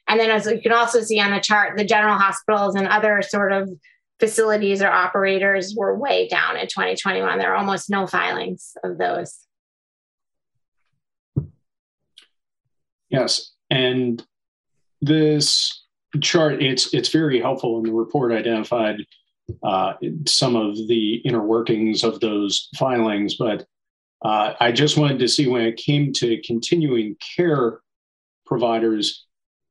And 0.09 0.19
then 0.19 0.31
as 0.31 0.47
you 0.47 0.61
can 0.61 0.73
also 0.73 1.03
see 1.03 1.21
on 1.21 1.31
the 1.31 1.41
chart, 1.41 1.77
the 1.77 1.85
general 1.85 2.17
hospitals 2.17 2.75
and 2.75 2.87
other 2.87 3.21
sort 3.23 3.53
of 3.53 3.69
facilities 4.19 4.81
or 4.81 4.91
operators 4.91 5.75
were 5.77 5.99
way 5.99 6.29
down 6.29 6.57
in 6.57 6.67
2021. 6.67 7.39
There 7.39 7.53
are 7.53 7.57
almost 7.57 7.91
no 7.91 8.07
filings 8.07 8.77
of 8.83 8.97
those. 8.99 9.39
Yes. 13.11 13.53
And 13.71 14.25
this 15.03 15.84
chart, 16.21 16.63
it's 16.63 16.93
it's 16.95 17.09
very 17.09 17.41
helpful. 17.41 17.79
And 17.79 17.87
the 17.87 17.93
report 17.93 18.33
identified 18.33 18.97
uh, 19.63 19.95
some 20.27 20.57
of 20.57 20.77
the 20.89 21.17
inner 21.25 21.43
workings 21.43 22.03
of 22.03 22.21
those 22.21 22.69
filings. 22.77 23.37
But 23.37 23.67
uh, 24.25 24.55
I 24.59 24.73
just 24.73 24.97
wanted 24.97 25.19
to 25.19 25.29
see 25.29 25.47
when 25.47 25.63
it 25.63 25.77
came 25.77 26.13
to 26.15 26.41
continuing 26.43 27.17
care 27.37 27.81
providers, 28.47 29.27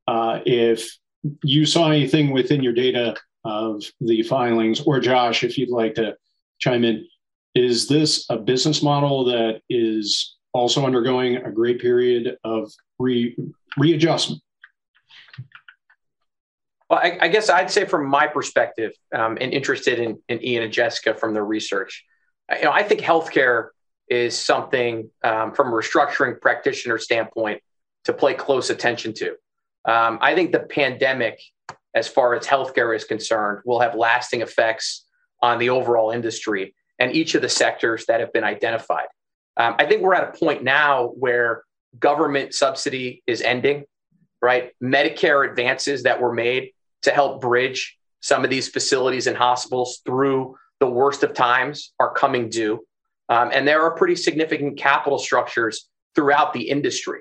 uh, 0.06 0.40
if 0.46 0.96
you 1.42 1.66
saw 1.66 1.90
anything 1.90 2.30
within 2.30 2.62
your 2.62 2.72
data 2.72 3.16
of 3.44 3.82
the 4.00 4.22
filings, 4.22 4.80
or 4.80 5.00
Josh, 5.00 5.44
if 5.44 5.58
you'd 5.58 5.70
like 5.70 5.94
to 5.94 6.16
chime 6.58 6.84
in, 6.84 7.06
is 7.54 7.88
this 7.88 8.26
a 8.30 8.36
business 8.36 8.82
model 8.82 9.24
that 9.24 9.60
is 9.68 10.36
also 10.52 10.86
undergoing 10.86 11.36
a 11.36 11.50
great 11.50 11.80
period 11.80 12.36
of 12.44 12.70
re- 12.98 13.36
readjustment? 13.76 14.40
Well, 16.90 17.00
I, 17.02 17.18
I, 17.20 17.28
guess 17.28 17.48
I'd 17.48 17.70
say 17.70 17.86
from 17.86 18.06
my 18.06 18.26
perspective, 18.26 18.92
um, 19.14 19.38
and 19.40 19.52
interested 19.52 19.98
in, 19.98 20.18
in, 20.28 20.44
Ian 20.44 20.64
and 20.64 20.72
Jessica 20.72 21.14
from 21.14 21.32
the 21.32 21.42
research, 21.42 22.04
you 22.52 22.64
know, 22.64 22.72
I 22.72 22.82
think 22.82 23.00
healthcare 23.00 23.68
is 24.08 24.38
something 24.38 25.10
um, 25.22 25.54
from 25.54 25.68
a 25.68 25.70
restructuring 25.72 26.40
practitioner 26.40 26.98
standpoint 26.98 27.62
to 28.04 28.12
play 28.12 28.34
close 28.34 28.68
attention 28.68 29.14
to. 29.14 29.30
Um, 29.86 30.18
I 30.20 30.34
think 30.34 30.52
the 30.52 30.60
pandemic, 30.60 31.40
as 31.94 32.06
far 32.06 32.34
as 32.34 32.46
healthcare 32.46 32.94
is 32.94 33.04
concerned, 33.04 33.60
will 33.64 33.80
have 33.80 33.94
lasting 33.94 34.42
effects 34.42 35.06
on 35.42 35.58
the 35.58 35.70
overall 35.70 36.10
industry 36.10 36.74
and 36.98 37.12
each 37.12 37.34
of 37.34 37.42
the 37.42 37.48
sectors 37.48 38.06
that 38.06 38.20
have 38.20 38.32
been 38.32 38.44
identified. 38.44 39.06
Um, 39.56 39.74
I 39.78 39.86
think 39.86 40.02
we're 40.02 40.14
at 40.14 40.34
a 40.34 40.38
point 40.38 40.62
now 40.62 41.08
where 41.08 41.62
government 41.98 42.54
subsidy 42.54 43.22
is 43.26 43.40
ending 43.40 43.84
right? 44.44 44.72
Medicare 44.82 45.48
advances 45.48 46.02
that 46.02 46.20
were 46.20 46.32
made 46.32 46.72
to 47.02 47.10
help 47.10 47.40
bridge 47.40 47.98
some 48.20 48.44
of 48.44 48.50
these 48.50 48.68
facilities 48.68 49.26
and 49.26 49.36
hospitals 49.36 50.00
through 50.04 50.56
the 50.80 50.86
worst 50.86 51.22
of 51.22 51.32
times 51.32 51.92
are 51.98 52.12
coming 52.12 52.48
due. 52.48 52.84
Um, 53.28 53.50
and 53.52 53.66
there 53.66 53.82
are 53.82 53.92
pretty 53.92 54.16
significant 54.16 54.76
capital 54.76 55.18
structures 55.18 55.88
throughout 56.14 56.52
the 56.52 56.68
industry. 56.68 57.20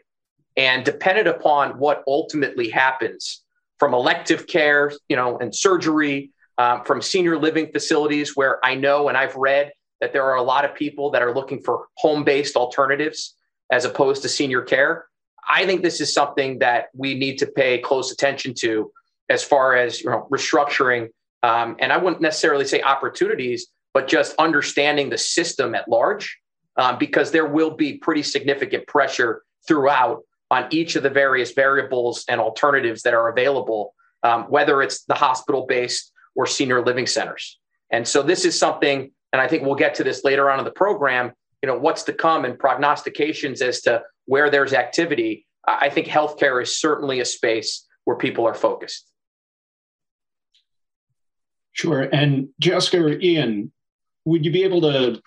And 0.57 0.83
dependent 0.83 1.27
upon 1.27 1.79
what 1.79 2.03
ultimately 2.07 2.69
happens 2.69 3.43
from 3.79 3.93
elective 3.93 4.47
care, 4.47 4.91
you 5.09 5.15
know, 5.15 5.37
and 5.39 5.55
surgery, 5.55 6.31
um, 6.57 6.83
from 6.83 7.01
senior 7.01 7.37
living 7.37 7.71
facilities, 7.71 8.35
where 8.35 8.63
I 8.63 8.75
know 8.75 9.07
and 9.07 9.17
I've 9.17 9.35
read 9.35 9.71
that 10.01 10.13
there 10.13 10.23
are 10.23 10.35
a 10.35 10.43
lot 10.43 10.65
of 10.65 10.75
people 10.75 11.11
that 11.11 11.21
are 11.21 11.33
looking 11.33 11.61
for 11.61 11.87
home 11.97 12.23
based 12.23 12.55
alternatives 12.55 13.35
as 13.71 13.85
opposed 13.85 14.21
to 14.21 14.29
senior 14.29 14.61
care. 14.61 15.05
I 15.49 15.65
think 15.65 15.81
this 15.81 16.01
is 16.01 16.13
something 16.13 16.59
that 16.59 16.87
we 16.95 17.15
need 17.15 17.37
to 17.39 17.47
pay 17.47 17.79
close 17.79 18.11
attention 18.11 18.53
to 18.55 18.91
as 19.29 19.43
far 19.43 19.75
as 19.75 20.01
you 20.01 20.09
know, 20.09 20.27
restructuring. 20.31 21.09
Um, 21.41 21.75
and 21.79 21.91
I 21.91 21.97
wouldn't 21.97 22.21
necessarily 22.21 22.65
say 22.65 22.81
opportunities, 22.81 23.67
but 23.93 24.07
just 24.07 24.35
understanding 24.37 25.09
the 25.09 25.17
system 25.17 25.75
at 25.75 25.87
large, 25.87 26.37
um, 26.77 26.97
because 26.97 27.31
there 27.31 27.45
will 27.45 27.71
be 27.71 27.97
pretty 27.97 28.23
significant 28.23 28.87
pressure 28.87 29.43
throughout 29.67 30.23
on 30.51 30.67
each 30.71 30.95
of 30.95 31.03
the 31.03 31.09
various 31.09 31.51
variables 31.51 32.25
and 32.27 32.39
alternatives 32.39 33.01
that 33.03 33.13
are 33.13 33.29
available, 33.29 33.93
um, 34.23 34.43
whether 34.43 34.81
it's 34.81 35.03
the 35.05 35.15
hospital 35.15 35.65
based 35.67 36.11
or 36.35 36.45
senior 36.45 36.83
living 36.83 37.07
centers. 37.07 37.59
And 37.91 38.07
so 38.07 38.23
this 38.23 38.45
is 38.45 38.57
something, 38.57 39.11
and 39.31 39.41
I 39.41 39.47
think 39.47 39.63
we'll 39.63 39.75
get 39.75 39.95
to 39.95 40.03
this 40.03 40.23
later 40.23 40.49
on 40.49 40.59
in 40.59 40.65
the 40.65 40.71
program, 40.71 41.31
you 41.61 41.67
know, 41.67 41.77
what's 41.77 42.03
to 42.03 42.13
come 42.13 42.45
and 42.45 42.57
prognostications 42.57 43.61
as 43.61 43.81
to 43.81 44.03
where 44.25 44.49
there's 44.49 44.73
activity, 44.73 45.45
I 45.67 45.89
think 45.89 46.07
healthcare 46.07 46.61
is 46.61 46.79
certainly 46.79 47.19
a 47.19 47.25
space 47.25 47.85
where 48.05 48.17
people 48.17 48.45
are 48.45 48.53
focused. 48.53 49.09
Sure. 51.73 52.01
And 52.01 52.49
Jessica 52.59 53.03
or 53.03 53.19
Ian, 53.19 53.71
would 54.25 54.45
you 54.45 54.51
be 54.51 54.63
able 54.63 54.81
to 54.81 55.21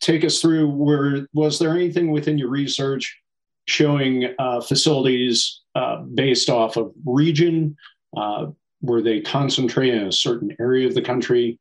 take 0.00 0.24
us 0.24 0.40
through 0.40 0.68
where 0.70 1.26
was 1.32 1.58
there 1.58 1.74
anything 1.74 2.10
within 2.10 2.38
your 2.38 2.48
research 2.48 3.18
showing 3.66 4.34
uh, 4.38 4.60
facilities 4.60 5.60
uh, 5.74 6.02
based 6.02 6.48
off 6.48 6.76
of 6.76 6.92
region? 7.04 7.76
Uh, 8.16 8.46
were 8.82 9.02
they 9.02 9.20
concentrated 9.20 10.00
in 10.00 10.08
a 10.08 10.12
certain 10.12 10.54
area 10.58 10.86
of 10.86 10.94
the 10.94 11.02
country? 11.02 11.58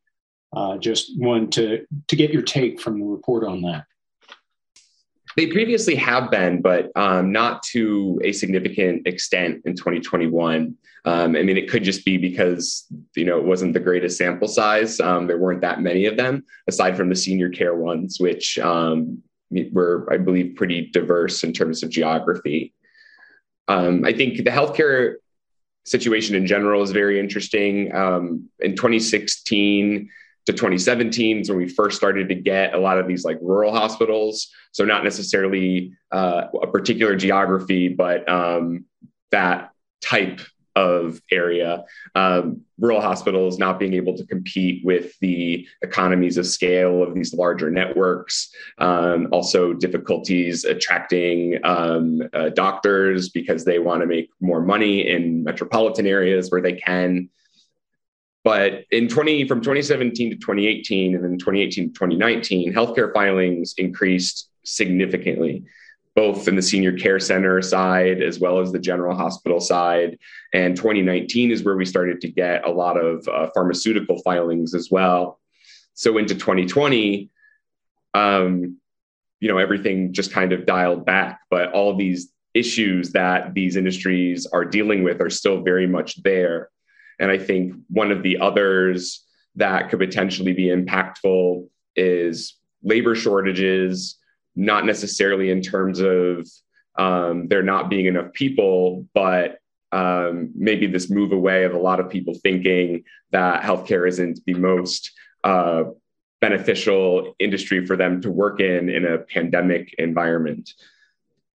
Uh, 0.55 0.77
just 0.77 1.11
want 1.17 1.53
to 1.53 1.85
to 2.07 2.15
get 2.15 2.31
your 2.31 2.41
take 2.41 2.79
from 2.79 2.99
the 2.99 3.05
report 3.05 3.43
on 3.43 3.61
that. 3.61 3.83
They 5.35 5.47
previously 5.47 5.95
have 5.95 6.31
been, 6.31 6.61
but 6.61 6.91
um, 6.95 7.31
not 7.31 7.63
to 7.63 8.19
a 8.23 8.31
significant 8.31 9.07
extent 9.07 9.61
in 9.65 9.75
2021. 9.75 10.75
Um, 11.05 11.35
I 11.35 11.43
mean, 11.43 11.57
it 11.57 11.69
could 11.69 11.83
just 11.83 12.03
be 12.03 12.17
because 12.17 12.85
you 13.15 13.25
know 13.25 13.37
it 13.37 13.45
wasn't 13.45 13.73
the 13.73 13.79
greatest 13.79 14.17
sample 14.17 14.47
size. 14.47 14.99
Um, 14.99 15.27
there 15.27 15.37
weren't 15.37 15.61
that 15.61 15.81
many 15.81 16.05
of 16.05 16.17
them, 16.17 16.43
aside 16.67 16.97
from 16.97 17.09
the 17.09 17.15
senior 17.15 17.49
care 17.49 17.75
ones, 17.75 18.19
which 18.19 18.59
um, 18.59 19.23
were, 19.71 20.07
I 20.11 20.17
believe, 20.17 20.55
pretty 20.55 20.87
diverse 20.87 21.43
in 21.43 21.53
terms 21.53 21.83
of 21.83 21.89
geography. 21.89 22.73
Um, 23.67 24.03
I 24.03 24.13
think 24.13 24.37
the 24.37 24.51
healthcare 24.51 25.15
situation 25.85 26.35
in 26.35 26.45
general 26.45 26.83
is 26.83 26.91
very 26.91 27.19
interesting. 27.19 27.93
Um, 27.95 28.49
in 28.59 28.75
2016 28.75 30.09
to 30.49 30.53
2017 30.53 31.41
is 31.41 31.49
when 31.49 31.59
we 31.59 31.67
first 31.67 31.95
started 31.95 32.27
to 32.27 32.33
get 32.33 32.73
a 32.73 32.79
lot 32.79 32.97
of 32.97 33.07
these 33.07 33.23
like 33.23 33.37
rural 33.39 33.71
hospitals. 33.71 34.49
So 34.71 34.83
not 34.83 35.03
necessarily 35.03 35.93
uh, 36.11 36.45
a 36.63 36.65
particular 36.65 37.15
geography, 37.15 37.87
but 37.87 38.27
um, 38.27 38.85
that 39.29 39.71
type 40.01 40.41
of 40.75 41.21
area, 41.31 41.83
um, 42.15 42.61
rural 42.79 42.99
hospitals 42.99 43.59
not 43.59 43.79
being 43.79 43.93
able 43.93 44.17
to 44.17 44.25
compete 44.25 44.83
with 44.83 45.13
the 45.19 45.67
economies 45.83 46.37
of 46.37 46.47
scale 46.47 47.03
of 47.03 47.13
these 47.13 47.31
larger 47.31 47.69
networks, 47.69 48.49
um, 48.79 49.27
also 49.31 49.73
difficulties 49.73 50.65
attracting 50.65 51.59
um, 51.63 52.23
uh, 52.33 52.49
doctors 52.49 53.29
because 53.29 53.65
they 53.65 53.77
want 53.77 54.01
to 54.01 54.07
make 54.07 54.31
more 54.39 54.61
money 54.61 55.07
in 55.07 55.43
metropolitan 55.43 56.07
areas 56.07 56.49
where 56.49 56.61
they 56.61 56.73
can. 56.73 57.29
But 58.49 58.85
in 58.89 59.07
20 59.07 59.47
from 59.47 59.61
2017 59.61 60.31
to 60.31 60.35
2018 60.37 61.13
and 61.13 61.23
then 61.23 61.37
2018 61.37 61.89
to 61.89 61.93
2019, 61.93 62.73
healthcare 62.73 63.13
filings 63.13 63.75
increased 63.77 64.49
significantly 64.63 65.65
both 66.15 66.47
in 66.47 66.55
the 66.55 66.61
senior 66.63 66.97
care 66.97 67.19
center 67.19 67.61
side 67.61 68.23
as 68.23 68.39
well 68.39 68.59
as 68.59 68.71
the 68.71 68.79
general 68.79 69.15
hospital 69.15 69.59
side. 69.59 70.17
And 70.51 70.75
2019 70.75 71.51
is 71.51 71.63
where 71.63 71.77
we 71.77 71.85
started 71.85 72.21
to 72.21 72.27
get 72.27 72.65
a 72.65 72.71
lot 72.71 72.97
of 72.97 73.27
uh, 73.27 73.51
pharmaceutical 73.53 74.17
filings 74.23 74.73
as 74.73 74.89
well. 74.89 75.39
So 75.93 76.17
into 76.17 76.33
2020, 76.33 77.29
um, 78.15 78.77
you 79.39 79.47
know, 79.47 79.59
everything 79.59 80.11
just 80.11 80.33
kind 80.33 80.53
of 80.53 80.65
dialed 80.65 81.05
back, 81.05 81.41
but 81.51 81.71
all 81.73 81.95
these 81.95 82.31
issues 82.55 83.11
that 83.11 83.53
these 83.53 83.75
industries 83.75 84.47
are 84.47 84.65
dealing 84.65 85.03
with 85.03 85.21
are 85.21 85.29
still 85.29 85.61
very 85.61 85.85
much 85.85 86.23
there. 86.23 86.71
And 87.19 87.31
I 87.31 87.37
think 87.37 87.73
one 87.89 88.11
of 88.11 88.23
the 88.23 88.39
others 88.39 89.25
that 89.55 89.89
could 89.89 89.99
potentially 89.99 90.53
be 90.53 90.67
impactful 90.67 91.67
is 91.95 92.55
labor 92.83 93.15
shortages 93.15 94.17
not 94.55 94.85
necessarily 94.85 95.49
in 95.49 95.61
terms 95.61 95.99
of 95.99 96.47
um, 96.97 97.47
there 97.47 97.63
not 97.63 97.89
being 97.89 98.05
enough 98.05 98.33
people, 98.33 99.07
but 99.13 99.59
um, 99.91 100.51
maybe 100.55 100.85
this 100.85 101.09
move 101.09 101.31
away 101.31 101.63
of 101.63 101.73
a 101.73 101.79
lot 101.79 101.99
of 101.99 102.09
people 102.09 102.33
thinking 102.33 103.03
that 103.31 103.63
healthcare 103.63 104.07
isn't 104.07 104.39
the 104.45 104.53
most 104.53 105.11
uh, 105.43 105.83
beneficial 106.41 107.35
industry 107.39 107.85
for 107.85 107.95
them 107.95 108.21
to 108.21 108.29
work 108.29 108.59
in 108.59 108.89
in 108.89 109.05
a 109.05 109.17
pandemic 109.17 109.93
environment. 109.97 110.69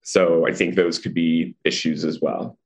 So 0.02 0.46
I 0.46 0.52
think 0.52 0.74
those 0.74 0.98
could 0.98 1.14
be 1.14 1.56
issues 1.64 2.04
as 2.04 2.20
well. 2.20 2.58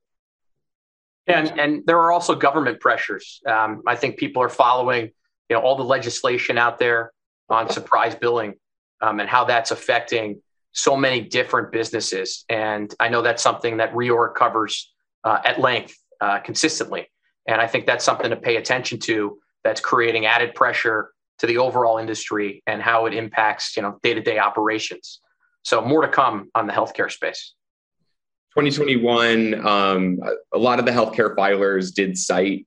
And 1.27 1.59
and 1.59 1.83
there 1.85 1.99
are 1.99 2.11
also 2.11 2.35
government 2.35 2.79
pressures. 2.79 3.41
Um, 3.47 3.81
I 3.87 3.95
think 3.95 4.17
people 4.17 4.43
are 4.43 4.49
following, 4.49 5.11
you 5.49 5.55
know, 5.55 5.59
all 5.59 5.75
the 5.75 5.83
legislation 5.83 6.57
out 6.57 6.77
there 6.77 7.11
on 7.49 7.69
surprise 7.69 8.15
billing 8.15 8.55
um, 9.01 9.19
and 9.19 9.29
how 9.29 9.45
that's 9.45 9.71
affecting 9.71 10.41
so 10.71 10.95
many 10.95 11.21
different 11.21 11.71
businesses. 11.71 12.45
And 12.49 12.93
I 12.99 13.09
know 13.09 13.21
that's 13.21 13.41
something 13.41 13.77
that 13.77 13.93
Reorg 13.93 14.35
covers 14.35 14.93
uh, 15.23 15.39
at 15.43 15.59
length 15.59 15.95
uh, 16.21 16.39
consistently. 16.39 17.09
And 17.47 17.61
I 17.61 17.67
think 17.67 17.85
that's 17.85 18.03
something 18.03 18.29
to 18.29 18.35
pay 18.35 18.57
attention 18.57 18.99
to 19.01 19.39
that's 19.63 19.81
creating 19.81 20.25
added 20.25 20.53
pressure 20.53 21.11
to 21.39 21.47
the 21.47 21.57
overall 21.57 21.97
industry 21.97 22.61
and 22.67 22.81
how 22.81 23.05
it 23.07 23.13
impacts 23.13 23.75
you 23.75 23.81
know 23.81 23.99
day-to-day 24.03 24.39
operations. 24.39 25.21
So 25.63 25.81
more 25.81 26.01
to 26.01 26.07
come 26.07 26.49
on 26.53 26.67
the 26.67 26.73
healthcare 26.73 27.11
space. 27.11 27.53
2021, 28.55 29.67
um, 29.67 30.19
a 30.53 30.57
lot 30.57 30.79
of 30.79 30.85
the 30.85 30.91
healthcare 30.91 31.35
filers 31.35 31.93
did 31.93 32.17
cite 32.17 32.65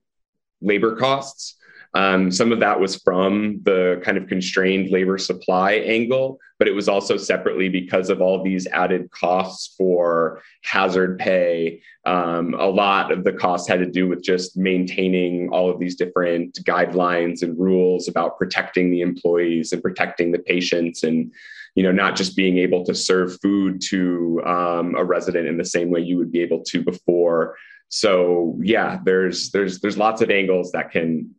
labor 0.61 0.95
costs. 0.95 1.55
Um, 1.95 2.29
some 2.29 2.51
of 2.51 2.59
that 2.59 2.79
was 2.79 2.97
from 2.97 3.61
the 3.63 3.99
kind 4.03 4.15
of 4.15 4.27
constrained 4.27 4.91
labor 4.91 5.17
supply 5.17 5.71
angle, 5.71 6.37
but 6.59 6.67
it 6.67 6.75
was 6.75 6.87
also 6.87 7.17
separately 7.17 7.69
because 7.69 8.11
of 8.11 8.21
all 8.21 8.43
these 8.43 8.67
added 8.67 9.09
costs 9.09 9.73
for 9.75 10.43
hazard 10.63 11.17
pay. 11.17 11.81
Um, 12.05 12.53
a 12.53 12.67
lot 12.67 13.11
of 13.11 13.23
the 13.23 13.33
costs 13.33 13.67
had 13.67 13.79
to 13.79 13.89
do 13.89 14.07
with 14.07 14.21
just 14.21 14.55
maintaining 14.55 15.49
all 15.49 15.71
of 15.71 15.79
these 15.79 15.95
different 15.95 16.63
guidelines 16.63 17.41
and 17.41 17.59
rules 17.59 18.07
about 18.07 18.37
protecting 18.37 18.91
the 18.91 19.01
employees 19.01 19.73
and 19.73 19.81
protecting 19.81 20.31
the 20.31 20.39
patients 20.39 21.01
and 21.01 21.33
you 21.79 21.83
know 21.83 21.93
not 21.93 22.17
just 22.17 22.35
being 22.35 22.57
able 22.57 22.83
to 22.83 22.93
serve 22.93 23.39
food 23.41 23.79
to 23.79 24.41
um, 24.45 24.95
a 24.95 25.03
resident 25.15 25.47
in 25.47 25.57
the 25.57 25.63
same 25.63 25.89
way 25.89 26.01
you 26.01 26.17
would 26.17 26.31
be 26.31 26.41
able 26.41 26.61
to 26.65 26.83
before 26.83 27.55
so 27.87 28.57
yeah 28.61 28.99
there's 29.05 29.49
there's 29.51 29.79
there's 29.79 29.97
lots 29.97 30.21
of 30.21 30.29
angles 30.29 30.73
that 30.73 30.91
can 30.91 31.33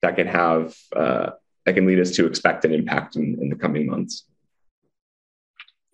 that 0.00 0.16
can 0.16 0.26
have 0.26 0.74
uh, 0.96 1.30
that 1.64 1.74
can 1.74 1.86
lead 1.86 2.00
us 2.00 2.10
to 2.12 2.26
expect 2.26 2.64
an 2.64 2.72
impact 2.74 3.16
in, 3.16 3.38
in 3.40 3.48
the 3.48 3.56
coming 3.56 3.86
months. 3.86 4.24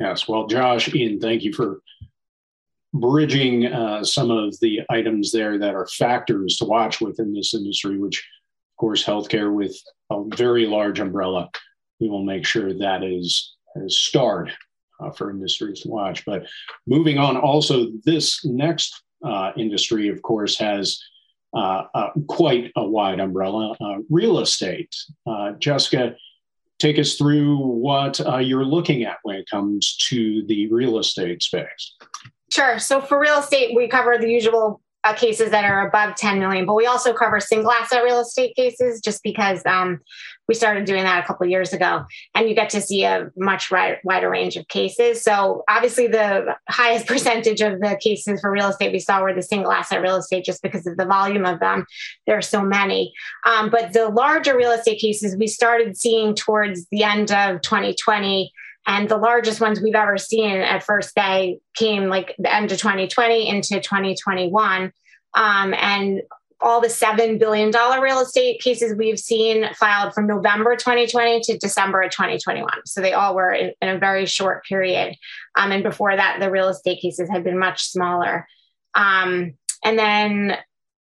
Yes, 0.00 0.28
well, 0.28 0.46
Josh, 0.46 0.94
Ian, 0.94 1.20
thank 1.20 1.42
you 1.42 1.52
for 1.52 1.80
bridging 2.94 3.66
uh, 3.66 4.02
some 4.04 4.30
of 4.30 4.58
the 4.60 4.80
items 4.88 5.32
there 5.32 5.58
that 5.58 5.74
are 5.74 5.86
factors 5.86 6.56
to 6.58 6.64
watch 6.64 7.00
within 7.00 7.34
this 7.34 7.52
industry, 7.52 7.98
which, 7.98 8.18
of 8.20 8.80
course, 8.80 9.04
healthcare 9.04 9.52
with 9.52 9.76
a 10.10 10.22
very 10.36 10.66
large 10.66 11.00
umbrella. 11.00 11.50
We 12.00 12.08
will 12.08 12.24
make 12.24 12.44
sure 12.44 12.72
that 12.72 13.02
is, 13.02 13.56
is 13.76 13.98
starred 13.98 14.52
uh, 15.00 15.10
for 15.10 15.30
industries 15.30 15.80
to 15.80 15.88
watch. 15.88 16.24
But 16.24 16.46
moving 16.86 17.18
on, 17.18 17.36
also, 17.36 17.88
this 18.04 18.44
next 18.44 19.02
uh, 19.24 19.52
industry, 19.56 20.08
of 20.08 20.22
course, 20.22 20.58
has 20.58 21.00
uh, 21.54 21.84
quite 22.28 22.70
a 22.76 22.86
wide 22.86 23.20
umbrella. 23.20 23.76
Uh, 23.80 23.98
real 24.10 24.40
estate. 24.40 24.94
Uh, 25.26 25.52
Jessica, 25.52 26.14
take 26.78 26.98
us 26.98 27.16
through 27.16 27.56
what 27.56 28.20
uh, 28.26 28.38
you're 28.38 28.64
looking 28.64 29.04
at 29.04 29.18
when 29.22 29.36
it 29.36 29.48
comes 29.50 29.96
to 29.96 30.44
the 30.46 30.68
real 30.68 30.98
estate 30.98 31.42
space. 31.42 31.96
Sure. 32.52 32.78
So 32.78 33.00
for 33.00 33.18
real 33.18 33.38
estate, 33.38 33.74
we 33.74 33.88
cover 33.88 34.16
the 34.18 34.30
usual 34.30 34.80
uh, 35.04 35.12
cases 35.12 35.50
that 35.50 35.64
are 35.64 35.86
above 35.86 36.16
10 36.16 36.38
million, 36.38 36.66
but 36.66 36.74
we 36.74 36.86
also 36.86 37.12
cover 37.12 37.40
single 37.40 37.70
asset 37.70 38.02
real 38.02 38.20
estate 38.20 38.54
cases 38.56 39.00
just 39.00 39.22
because 39.22 39.64
um, 39.66 40.00
we 40.48 40.54
started 40.54 40.86
doing 40.86 41.04
that 41.04 41.22
a 41.22 41.26
couple 41.26 41.46
years 41.46 41.72
ago 41.72 42.04
and 42.34 42.48
you 42.48 42.54
get 42.54 42.70
to 42.70 42.80
see 42.80 43.04
a 43.04 43.30
much 43.36 43.70
wider 43.70 44.30
range 44.30 44.56
of 44.56 44.66
cases. 44.68 45.22
So 45.22 45.62
obviously 45.68 46.06
the 46.06 46.56
highest 46.68 47.06
percentage 47.06 47.60
of 47.60 47.80
the 47.80 47.98
cases 48.02 48.40
for 48.40 48.50
real 48.50 48.68
estate 48.68 48.92
we 48.92 48.98
saw 48.98 49.22
were 49.22 49.34
the 49.34 49.42
single 49.42 49.70
asset 49.70 50.00
real 50.00 50.16
estate 50.16 50.44
just 50.44 50.62
because 50.62 50.86
of 50.86 50.96
the 50.96 51.04
volume 51.04 51.44
of 51.44 51.60
them. 51.60 51.84
There 52.26 52.38
are 52.38 52.42
so 52.42 52.62
many. 52.62 53.12
Um, 53.46 53.68
but 53.68 53.92
the 53.92 54.08
larger 54.08 54.56
real 54.56 54.72
estate 54.72 55.00
cases 55.00 55.36
we 55.36 55.46
started 55.46 55.96
seeing 55.96 56.34
towards 56.34 56.86
the 56.90 57.02
end 57.02 57.30
of 57.30 57.60
2020 57.60 58.50
and 58.86 59.08
the 59.08 59.18
largest 59.18 59.60
ones 59.60 59.82
we've 59.82 59.94
ever 59.94 60.16
seen 60.16 60.56
at 60.56 60.82
first 60.82 61.14
day 61.14 61.60
came 61.74 62.08
like 62.08 62.34
the 62.38 62.52
end 62.52 62.72
of 62.72 62.78
2020 62.78 63.46
into 63.46 63.80
2021. 63.80 64.92
Um, 65.34 65.74
and 65.74 66.22
all 66.60 66.80
the 66.80 66.88
$7 66.88 67.38
billion 67.38 67.70
real 68.00 68.18
estate 68.18 68.60
cases 68.60 68.94
we've 68.96 69.18
seen 69.18 69.72
filed 69.74 70.12
from 70.12 70.26
November 70.26 70.74
2020 70.74 71.40
to 71.42 71.58
December 71.58 72.02
of 72.02 72.10
2021. 72.10 72.68
So 72.84 73.00
they 73.00 73.12
all 73.12 73.34
were 73.34 73.52
in, 73.52 73.72
in 73.80 73.88
a 73.88 73.98
very 73.98 74.26
short 74.26 74.64
period. 74.64 75.16
Um, 75.54 75.70
and 75.70 75.82
before 75.82 76.16
that, 76.16 76.38
the 76.40 76.50
real 76.50 76.68
estate 76.68 77.00
cases 77.00 77.30
had 77.30 77.44
been 77.44 77.58
much 77.58 77.84
smaller. 77.84 78.46
Um, 78.94 79.54
and 79.84 79.98
then 79.98 80.56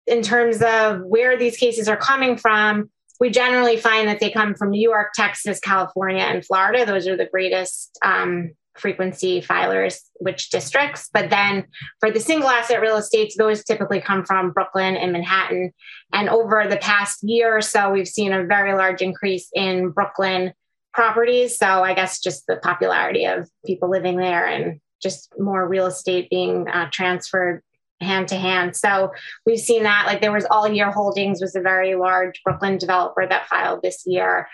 in 0.08 0.22
terms 0.22 0.62
of 0.62 1.02
where 1.02 1.38
these 1.38 1.58
cases 1.58 1.88
are 1.88 1.98
coming 1.98 2.38
from, 2.38 2.90
we 3.20 3.30
generally 3.30 3.78
find 3.78 4.08
that 4.08 4.20
they 4.20 4.32
come 4.32 4.56
from 4.56 4.72
New 4.72 4.82
York, 4.82 5.14
Texas, 5.14 5.60
California, 5.60 6.24
and 6.24 6.46
Florida. 6.46 6.86
Those 6.86 7.08
are 7.08 7.16
the 7.16 7.30
greatest 7.32 7.98
um, 8.04 8.52
frequency 8.78 9.42
filers, 9.42 10.00
which 10.16 10.50
districts. 10.50 11.10
But 11.14 11.30
then 11.30 11.66
for 12.00 12.12
the 12.12 12.20
single 12.20 12.50
asset 12.50 12.82
real 12.82 12.98
estates, 12.98 13.38
those 13.38 13.64
typically 13.64 14.02
come 14.02 14.26
from 14.26 14.52
Brooklyn 14.52 14.96
and 14.96 15.12
Manhattan. 15.12 15.74
And 16.14 16.30
over 16.30 16.66
the 16.68 16.78
past 16.78 17.24
year 17.24 17.58
or 17.58 17.62
so, 17.62 17.92
we've 17.92 18.08
seen 18.08 18.34
a 18.34 18.46
very 18.46 18.74
large 18.74 19.02
increase 19.02 19.50
in 19.54 19.90
Brooklyn 19.90 20.54
properties. 20.94 21.58
So 21.58 21.84
I 21.84 21.94
guess 21.94 22.20
just 22.20 22.48
the 22.48 22.58
popularity 22.58 23.26
of 23.26 23.50
people 23.66 23.90
living 23.90 24.18
there 24.18 24.46
and 24.46 24.80
just 25.02 25.34
more 25.38 25.68
real 25.68 25.88
estate 25.88 26.30
being 26.30 26.68
uh, 26.68 26.90
transferred 26.92 27.62
hand 28.02 28.28
to 28.30 28.36
hand. 28.36 28.76
So 28.76 29.12
we've 29.46 29.60
seen 29.60 29.84
that. 29.84 30.06
Like 30.06 30.22
there 30.22 30.32
was 30.32 30.46
All 30.46 30.68
Year 30.68 30.92
Holdings 30.92 31.42
was 31.42 31.56
a 31.56 31.62
very 31.62 31.96
large 31.96 32.42
Brooklyn 32.44 32.78
developer 32.78 33.26
that 33.28 33.48
filed 33.48 33.82
this 33.82 34.04
year, 34.06 34.48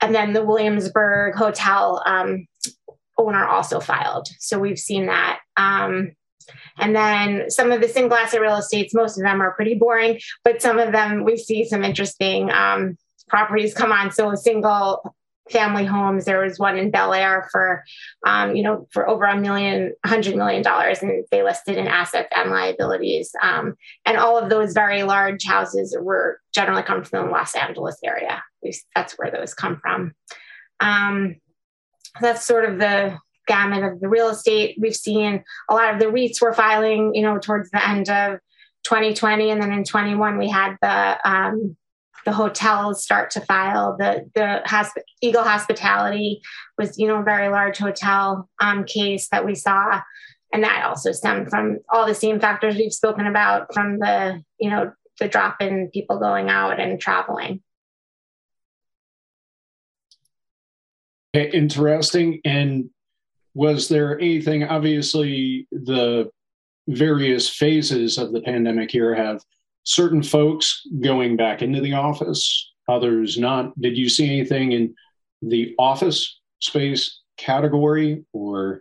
and 0.00 0.14
then 0.14 0.32
the 0.32 0.44
Williamsburg 0.44 1.34
Hotel 1.34 2.02
um, 2.06 2.46
owner 3.18 3.46
also 3.46 3.80
filed. 3.80 4.28
So 4.38 4.58
we've 4.58 4.78
seen 4.78 5.06
that. 5.06 5.40
Um, 5.56 6.12
and 6.78 6.94
then 6.94 7.50
some 7.50 7.72
of 7.72 7.80
the 7.80 7.88
single 7.88 8.16
asset 8.16 8.40
real 8.40 8.56
estates, 8.56 8.94
most 8.94 9.18
of 9.18 9.24
them 9.24 9.42
are 9.42 9.52
pretty 9.52 9.74
boring, 9.74 10.20
but 10.44 10.62
some 10.62 10.78
of 10.78 10.92
them 10.92 11.24
we 11.24 11.36
see 11.36 11.64
some 11.64 11.84
interesting 11.84 12.50
um, 12.50 12.96
properties 13.28 13.74
come 13.74 13.92
on. 13.92 14.10
So 14.10 14.34
single 14.34 15.14
family 15.50 15.84
homes. 15.84 16.24
There 16.24 16.40
was 16.40 16.58
one 16.58 16.76
in 16.76 16.90
Bel 16.90 17.14
Air 17.14 17.48
for, 17.50 17.84
um, 18.26 18.54
you 18.54 18.62
know, 18.62 18.86
for 18.92 19.08
over 19.08 19.24
a 19.24 19.36
million, 19.36 19.94
hundred 20.04 20.36
million 20.36 20.62
dollars, 20.62 21.02
and 21.02 21.24
they 21.30 21.42
listed 21.42 21.76
in 21.76 21.86
assets 21.86 22.28
and 22.34 22.50
liabilities. 22.50 23.34
Um, 23.42 23.74
and 24.04 24.16
all 24.16 24.38
of 24.38 24.50
those 24.50 24.72
very 24.72 25.02
large 25.02 25.44
houses 25.44 25.96
were 25.98 26.40
generally 26.52 26.82
come 26.82 27.04
from 27.04 27.26
the 27.26 27.32
Los 27.32 27.54
Angeles 27.54 27.98
area. 28.04 28.42
That's 28.94 29.14
where 29.18 29.30
those 29.30 29.54
come 29.54 29.80
from. 29.80 30.14
That's 32.20 32.46
sort 32.46 32.64
of 32.64 32.78
the 32.78 33.18
gamut 33.46 33.82
of 33.82 34.00
the 34.00 34.08
real 34.08 34.28
estate. 34.28 34.76
We've 34.80 34.94
seen 34.94 35.42
a 35.68 35.74
lot 35.74 35.92
of 35.92 36.00
the 36.00 36.06
REITs 36.06 36.40
were 36.40 36.52
filing, 36.52 37.14
you 37.14 37.22
know, 37.22 37.38
towards 37.38 37.70
the 37.70 37.86
end 37.86 38.08
of 38.08 38.38
2020, 38.84 39.50
and 39.50 39.60
then 39.60 39.72
in 39.72 39.84
21 39.84 40.38
we 40.38 40.48
had 40.48 40.76
the 40.80 41.18
um, 41.28 41.76
the 42.24 42.32
hotels 42.32 43.02
start 43.02 43.30
to 43.30 43.40
file. 43.40 43.96
The 43.98 44.30
the 44.34 44.62
hosp- 44.66 45.02
Eagle 45.22 45.44
Hospitality 45.44 46.40
was, 46.76 46.98
you 46.98 47.06
know, 47.06 47.20
a 47.20 47.24
very 47.24 47.48
large 47.48 47.78
hotel 47.78 48.48
um, 48.60 48.84
case 48.84 49.28
that 49.30 49.44
we 49.46 49.54
saw, 49.54 50.00
and 50.52 50.62
that 50.62 50.84
also 50.84 51.12
stemmed 51.12 51.50
from 51.50 51.78
all 51.88 52.06
the 52.06 52.14
same 52.14 52.38
factors 52.38 52.76
we've 52.76 52.92
spoken 52.92 53.26
about 53.26 53.72
from 53.72 53.98
the, 53.98 54.42
you 54.60 54.70
know, 54.70 54.92
the 55.18 55.28
drop 55.28 55.60
in 55.60 55.90
people 55.92 56.18
going 56.18 56.48
out 56.48 56.78
and 56.80 57.00
traveling. 57.00 57.62
Interesting. 61.34 62.40
And 62.44 62.90
was 63.54 63.88
there 63.88 64.18
anything? 64.18 64.64
Obviously, 64.64 65.66
the 65.72 66.30
various 66.88 67.48
phases 67.48 68.18
of 68.18 68.32
the 68.32 68.40
pandemic 68.40 68.90
here 68.90 69.14
have 69.14 69.42
certain 69.84 70.22
folks 70.22 70.86
going 71.00 71.36
back 71.36 71.62
into 71.62 71.80
the 71.80 71.94
office, 71.94 72.72
others 72.88 73.38
not. 73.38 73.78
Did 73.80 73.96
you 73.96 74.08
see 74.08 74.26
anything 74.26 74.72
in 74.72 74.94
the 75.42 75.74
office 75.78 76.40
space 76.60 77.20
category, 77.36 78.24
or 78.32 78.80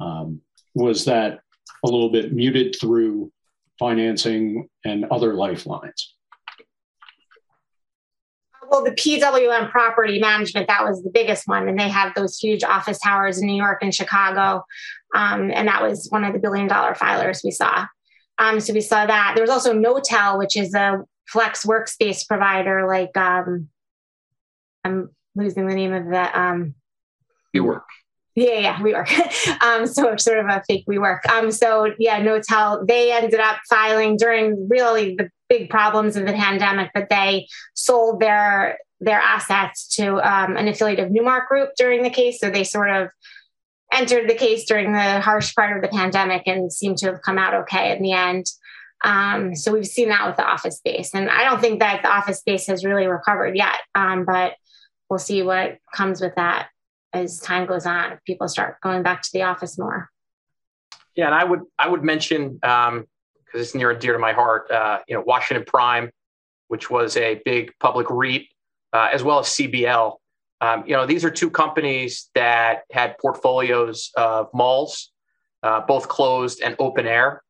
um, 0.00 0.40
was 0.74 1.04
that 1.06 1.40
a 1.84 1.88
little 1.88 2.10
bit 2.10 2.32
muted 2.32 2.76
through 2.80 3.32
financing 3.78 4.68
and 4.84 5.04
other 5.06 5.34
lifelines? 5.34 6.15
Well, 8.70 8.84
the 8.84 8.92
PWM 8.92 9.70
property 9.70 10.18
management, 10.18 10.68
that 10.68 10.84
was 10.84 11.02
the 11.02 11.10
biggest 11.10 11.46
one. 11.46 11.68
And 11.68 11.78
they 11.78 11.88
have 11.88 12.14
those 12.14 12.38
huge 12.38 12.64
office 12.64 12.98
towers 12.98 13.38
in 13.38 13.46
New 13.46 13.56
York 13.56 13.78
and 13.82 13.94
Chicago. 13.94 14.64
Um, 15.14 15.50
and 15.52 15.68
that 15.68 15.82
was 15.82 16.08
one 16.10 16.24
of 16.24 16.32
the 16.32 16.38
billion 16.38 16.66
dollar 16.66 16.94
filers 16.94 17.44
we 17.44 17.50
saw. 17.50 17.86
Um, 18.38 18.60
so 18.60 18.72
we 18.72 18.80
saw 18.80 19.06
that. 19.06 19.32
There 19.34 19.42
was 19.42 19.50
also 19.50 19.72
Knotel, 19.72 20.38
which 20.38 20.56
is 20.56 20.74
a 20.74 21.04
flex 21.28 21.64
workspace 21.64 22.26
provider. 22.26 22.86
Like 22.86 23.16
um, 23.16 23.68
I'm 24.84 25.10
losing 25.34 25.66
the 25.66 25.74
name 25.74 25.92
of 25.92 26.06
the. 26.06 26.38
Um, 26.38 26.74
WeWork. 27.54 27.82
Yeah, 28.34 28.58
yeah, 28.58 28.76
WeWork. 28.76 29.62
um, 29.62 29.86
so 29.86 30.16
sort 30.16 30.38
of 30.38 30.46
a 30.46 30.62
fake 30.68 30.84
WeWork. 30.86 31.26
Um, 31.30 31.50
so 31.50 31.92
yeah, 31.98 32.20
Knotel. 32.20 32.86
They 32.86 33.12
ended 33.12 33.40
up 33.40 33.58
filing 33.68 34.16
during 34.16 34.68
really 34.68 35.14
the 35.16 35.30
big 35.48 35.70
problems 35.70 36.16
of 36.16 36.26
the 36.26 36.32
pandemic, 36.32 36.90
but 36.94 37.08
they 37.08 37.48
sold 37.74 38.20
their 38.20 38.78
their 39.00 39.20
assets 39.20 39.88
to 39.96 40.16
um, 40.16 40.56
an 40.56 40.68
affiliate 40.68 41.00
of 41.00 41.10
Newmark 41.10 41.48
Group 41.48 41.70
during 41.76 42.02
the 42.02 42.10
case. 42.10 42.40
So 42.40 42.50
they 42.50 42.64
sort 42.64 42.90
of 42.90 43.08
entered 43.92 44.28
the 44.28 44.34
case 44.34 44.64
during 44.64 44.92
the 44.92 45.20
harsh 45.20 45.54
part 45.54 45.76
of 45.76 45.82
the 45.82 45.94
pandemic 45.94 46.42
and 46.46 46.72
seem 46.72 46.94
to 46.96 47.06
have 47.06 47.22
come 47.22 47.38
out 47.38 47.54
okay 47.54 47.94
in 47.94 48.02
the 48.02 48.12
end. 48.12 48.46
Um, 49.04 49.54
so 49.54 49.72
we've 49.72 49.86
seen 49.86 50.08
that 50.08 50.26
with 50.26 50.36
the 50.36 50.46
office 50.46 50.78
space. 50.78 51.14
And 51.14 51.30
I 51.30 51.44
don't 51.44 51.60
think 51.60 51.80
that 51.80 52.02
the 52.02 52.08
office 52.08 52.38
space 52.38 52.66
has 52.66 52.84
really 52.84 53.06
recovered 53.06 53.54
yet, 53.56 53.78
um, 53.94 54.24
but 54.24 54.54
we'll 55.10 55.18
see 55.18 55.42
what 55.42 55.78
comes 55.94 56.20
with 56.20 56.34
that 56.36 56.68
as 57.12 57.38
time 57.38 57.66
goes 57.66 57.86
on 57.86 58.12
if 58.12 58.24
people 58.24 58.48
start 58.48 58.80
going 58.80 59.02
back 59.02 59.22
to 59.22 59.30
the 59.32 59.42
office 59.42 59.78
more. 59.78 60.10
Yeah, 61.14 61.26
and 61.26 61.34
I 61.34 61.44
would 61.44 61.60
I 61.78 61.88
would 61.88 62.04
mention 62.04 62.58
because 63.46 63.66
it's 63.66 63.74
near 63.74 63.90
and 63.90 64.00
dear 64.00 64.12
to 64.12 64.18
my 64.18 64.32
heart. 64.32 64.70
Uh, 64.70 64.98
you 65.08 65.14
know, 65.14 65.22
Washington 65.26 65.64
Prime, 65.66 66.10
which 66.68 66.90
was 66.90 67.16
a 67.16 67.40
big 67.44 67.72
public 67.80 68.08
REIT, 68.10 68.48
uh, 68.92 69.08
as 69.12 69.22
well 69.22 69.38
as 69.38 69.46
CBL, 69.46 70.16
um, 70.60 70.84
you 70.86 70.94
know, 70.94 71.06
these 71.06 71.24
are 71.24 71.30
two 71.30 71.50
companies 71.50 72.30
that 72.34 72.82
had 72.90 73.18
portfolios 73.18 74.10
of 74.16 74.48
malls, 74.54 75.10
uh, 75.62 75.80
both 75.80 76.08
closed 76.08 76.60
and 76.62 76.74
open 76.78 77.06
air. 77.06 77.42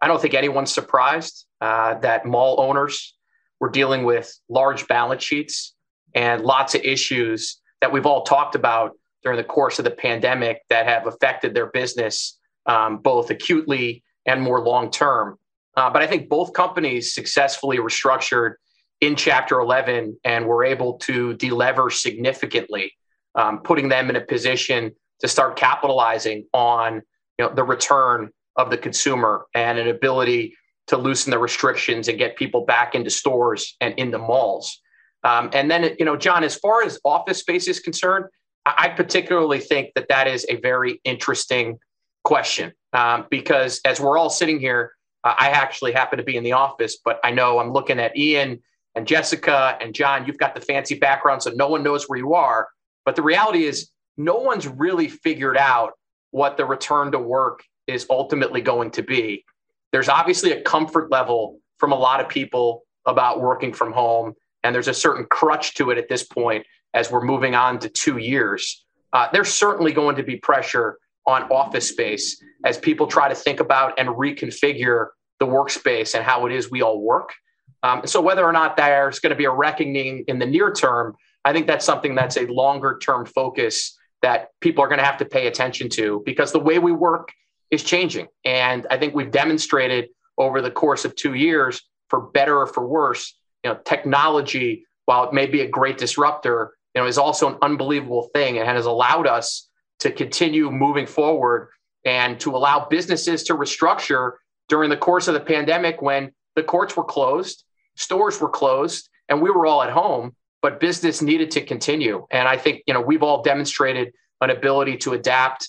I 0.00 0.06
don't 0.06 0.20
think 0.20 0.34
anyone's 0.34 0.72
surprised 0.72 1.46
uh, 1.60 1.94
that 2.00 2.24
mall 2.24 2.60
owners 2.60 3.14
were 3.60 3.70
dealing 3.70 4.04
with 4.04 4.32
large 4.48 4.86
balance 4.86 5.22
sheets 5.22 5.74
and 6.14 6.42
lots 6.42 6.74
of 6.74 6.82
issues 6.82 7.60
that 7.80 7.92
we've 7.92 8.06
all 8.06 8.22
talked 8.22 8.54
about 8.54 8.92
during 9.22 9.36
the 9.36 9.44
course 9.44 9.78
of 9.78 9.84
the 9.84 9.90
pandemic 9.90 10.62
that 10.68 10.86
have 10.86 11.06
affected 11.06 11.54
their 11.54 11.66
business 11.66 12.38
um, 12.66 12.98
both 12.98 13.30
acutely 13.30 14.02
and 14.26 14.40
more 14.40 14.60
long 14.60 14.90
term. 14.90 15.38
Uh, 15.76 15.90
but 15.90 16.02
I 16.02 16.06
think 16.06 16.28
both 16.28 16.52
companies 16.52 17.14
successfully 17.14 17.78
restructured 17.78 18.54
in 19.00 19.16
Chapter 19.16 19.58
11 19.60 20.18
and 20.24 20.46
were 20.46 20.64
able 20.64 20.94
to 20.98 21.34
delever 21.34 21.90
significantly, 21.92 22.92
um, 23.34 23.60
putting 23.60 23.88
them 23.88 24.10
in 24.10 24.16
a 24.16 24.20
position 24.20 24.92
to 25.20 25.28
start 25.28 25.56
capitalizing 25.56 26.46
on 26.52 27.02
you 27.38 27.46
know, 27.46 27.54
the 27.54 27.64
return 27.64 28.30
of 28.56 28.70
the 28.70 28.76
consumer 28.76 29.46
and 29.54 29.78
an 29.78 29.88
ability 29.88 30.54
to 30.88 30.96
loosen 30.96 31.30
the 31.30 31.38
restrictions 31.38 32.08
and 32.08 32.18
get 32.18 32.36
people 32.36 32.64
back 32.64 32.94
into 32.94 33.10
stores 33.10 33.76
and 33.80 33.94
into 33.98 34.18
malls. 34.18 34.80
Um, 35.24 35.50
and 35.52 35.70
then, 35.70 35.94
you 35.98 36.04
know, 36.04 36.16
John, 36.16 36.44
as 36.44 36.56
far 36.56 36.82
as 36.82 36.98
office 37.04 37.38
space 37.38 37.68
is 37.68 37.80
concerned, 37.80 38.26
I 38.66 38.88
particularly 38.90 39.58
think 39.58 39.90
that 39.94 40.08
that 40.08 40.28
is 40.28 40.46
a 40.48 40.56
very 40.56 41.00
interesting 41.04 41.78
question 42.24 42.72
um, 42.92 43.26
because 43.30 43.80
as 43.84 44.00
we're 44.00 44.18
all 44.18 44.30
sitting 44.30 44.60
here, 44.60 44.92
I 45.24 45.50
actually 45.50 45.92
happen 45.92 46.18
to 46.18 46.24
be 46.24 46.36
in 46.36 46.44
the 46.44 46.52
office, 46.52 46.98
but 47.04 47.20
I 47.22 47.30
know 47.30 47.58
I'm 47.58 47.72
looking 47.72 48.00
at 48.00 48.16
Ian 48.16 48.60
and 48.94 49.06
Jessica 49.06 49.76
and 49.80 49.94
John, 49.94 50.26
you've 50.26 50.38
got 50.38 50.54
the 50.54 50.60
fancy 50.60 50.96
background, 50.96 51.42
so 51.42 51.50
no 51.50 51.68
one 51.68 51.82
knows 51.82 52.08
where 52.08 52.18
you 52.18 52.34
are. 52.34 52.68
But 53.04 53.16
the 53.16 53.22
reality 53.22 53.64
is, 53.64 53.90
no 54.16 54.36
one's 54.36 54.68
really 54.68 55.08
figured 55.08 55.56
out 55.56 55.92
what 56.30 56.56
the 56.56 56.64
return 56.64 57.12
to 57.12 57.18
work 57.18 57.62
is 57.86 58.06
ultimately 58.10 58.60
going 58.60 58.90
to 58.92 59.02
be. 59.02 59.44
There's 59.92 60.08
obviously 60.08 60.52
a 60.52 60.60
comfort 60.62 61.10
level 61.10 61.60
from 61.78 61.92
a 61.92 61.96
lot 61.96 62.20
of 62.20 62.28
people 62.28 62.82
about 63.06 63.40
working 63.40 63.72
from 63.72 63.92
home, 63.92 64.34
and 64.62 64.74
there's 64.74 64.88
a 64.88 64.94
certain 64.94 65.26
crutch 65.30 65.74
to 65.74 65.90
it 65.90 65.98
at 65.98 66.08
this 66.08 66.24
point 66.24 66.66
as 66.94 67.10
we're 67.10 67.24
moving 67.24 67.54
on 67.54 67.78
to 67.78 67.88
two 67.88 68.18
years. 68.18 68.84
Uh, 69.12 69.28
there's 69.32 69.52
certainly 69.52 69.92
going 69.92 70.16
to 70.16 70.22
be 70.22 70.36
pressure 70.36 70.98
on 71.26 71.42
office 71.44 71.88
space 71.88 72.42
as 72.64 72.78
people 72.78 73.06
try 73.06 73.28
to 73.28 73.34
think 73.34 73.60
about 73.60 73.98
and 73.98 74.08
reconfigure 74.08 75.08
the 75.38 75.46
workspace 75.46 76.14
and 76.14 76.24
how 76.24 76.46
it 76.46 76.52
is 76.52 76.70
we 76.70 76.82
all 76.82 77.00
work. 77.00 77.32
Um, 77.82 78.06
so 78.06 78.20
whether 78.20 78.44
or 78.44 78.52
not 78.52 78.76
there's 78.76 79.18
going 79.18 79.30
to 79.30 79.36
be 79.36 79.44
a 79.44 79.50
reckoning 79.50 80.24
in 80.28 80.38
the 80.38 80.46
near 80.46 80.72
term, 80.72 81.14
I 81.44 81.52
think 81.52 81.66
that's 81.66 81.84
something 81.84 82.14
that's 82.14 82.36
a 82.36 82.46
longer 82.46 82.98
term 83.02 83.26
focus 83.26 83.98
that 84.22 84.48
people 84.60 84.84
are 84.84 84.88
going 84.88 85.00
to 85.00 85.04
have 85.04 85.18
to 85.18 85.24
pay 85.24 85.48
attention 85.48 85.88
to 85.90 86.22
because 86.24 86.52
the 86.52 86.60
way 86.60 86.78
we 86.78 86.92
work 86.92 87.32
is 87.72 87.82
changing. 87.82 88.28
And 88.44 88.86
I 88.90 88.98
think 88.98 89.14
we've 89.14 89.30
demonstrated 89.30 90.10
over 90.38 90.60
the 90.60 90.70
course 90.70 91.04
of 91.04 91.16
two 91.16 91.34
years, 91.34 91.82
for 92.08 92.30
better 92.30 92.58
or 92.58 92.66
for 92.66 92.86
worse, 92.86 93.34
you 93.64 93.70
know, 93.70 93.78
technology, 93.84 94.84
while 95.06 95.24
it 95.24 95.32
may 95.32 95.46
be 95.46 95.62
a 95.62 95.68
great 95.68 95.98
disruptor, 95.98 96.74
you 96.94 97.00
know, 97.00 97.06
is 97.06 97.18
also 97.18 97.48
an 97.48 97.58
unbelievable 97.62 98.28
thing 98.34 98.58
and 98.58 98.68
has 98.68 98.86
allowed 98.86 99.26
us 99.26 99.68
to 100.00 100.10
continue 100.10 100.70
moving 100.70 101.06
forward 101.06 101.70
and 102.04 102.38
to 102.40 102.50
allow 102.56 102.86
businesses 102.88 103.44
to 103.44 103.54
restructure 103.54 104.32
during 104.68 104.90
the 104.90 104.96
course 104.96 105.28
of 105.28 105.34
the 105.34 105.40
pandemic 105.40 106.02
when 106.02 106.32
the 106.56 106.62
courts 106.62 106.96
were 106.96 107.04
closed 107.04 107.64
stores 107.96 108.40
were 108.40 108.48
closed 108.48 109.08
and 109.28 109.40
we 109.40 109.50
were 109.50 109.66
all 109.66 109.82
at 109.82 109.90
home, 109.90 110.34
but 110.60 110.80
business 110.80 111.22
needed 111.22 111.50
to 111.52 111.60
continue. 111.60 112.26
And 112.30 112.48
I 112.48 112.56
think, 112.56 112.82
you 112.86 112.94
know, 112.94 113.00
we've 113.00 113.22
all 113.22 113.42
demonstrated 113.42 114.12
an 114.40 114.50
ability 114.50 114.96
to 114.98 115.12
adapt 115.12 115.68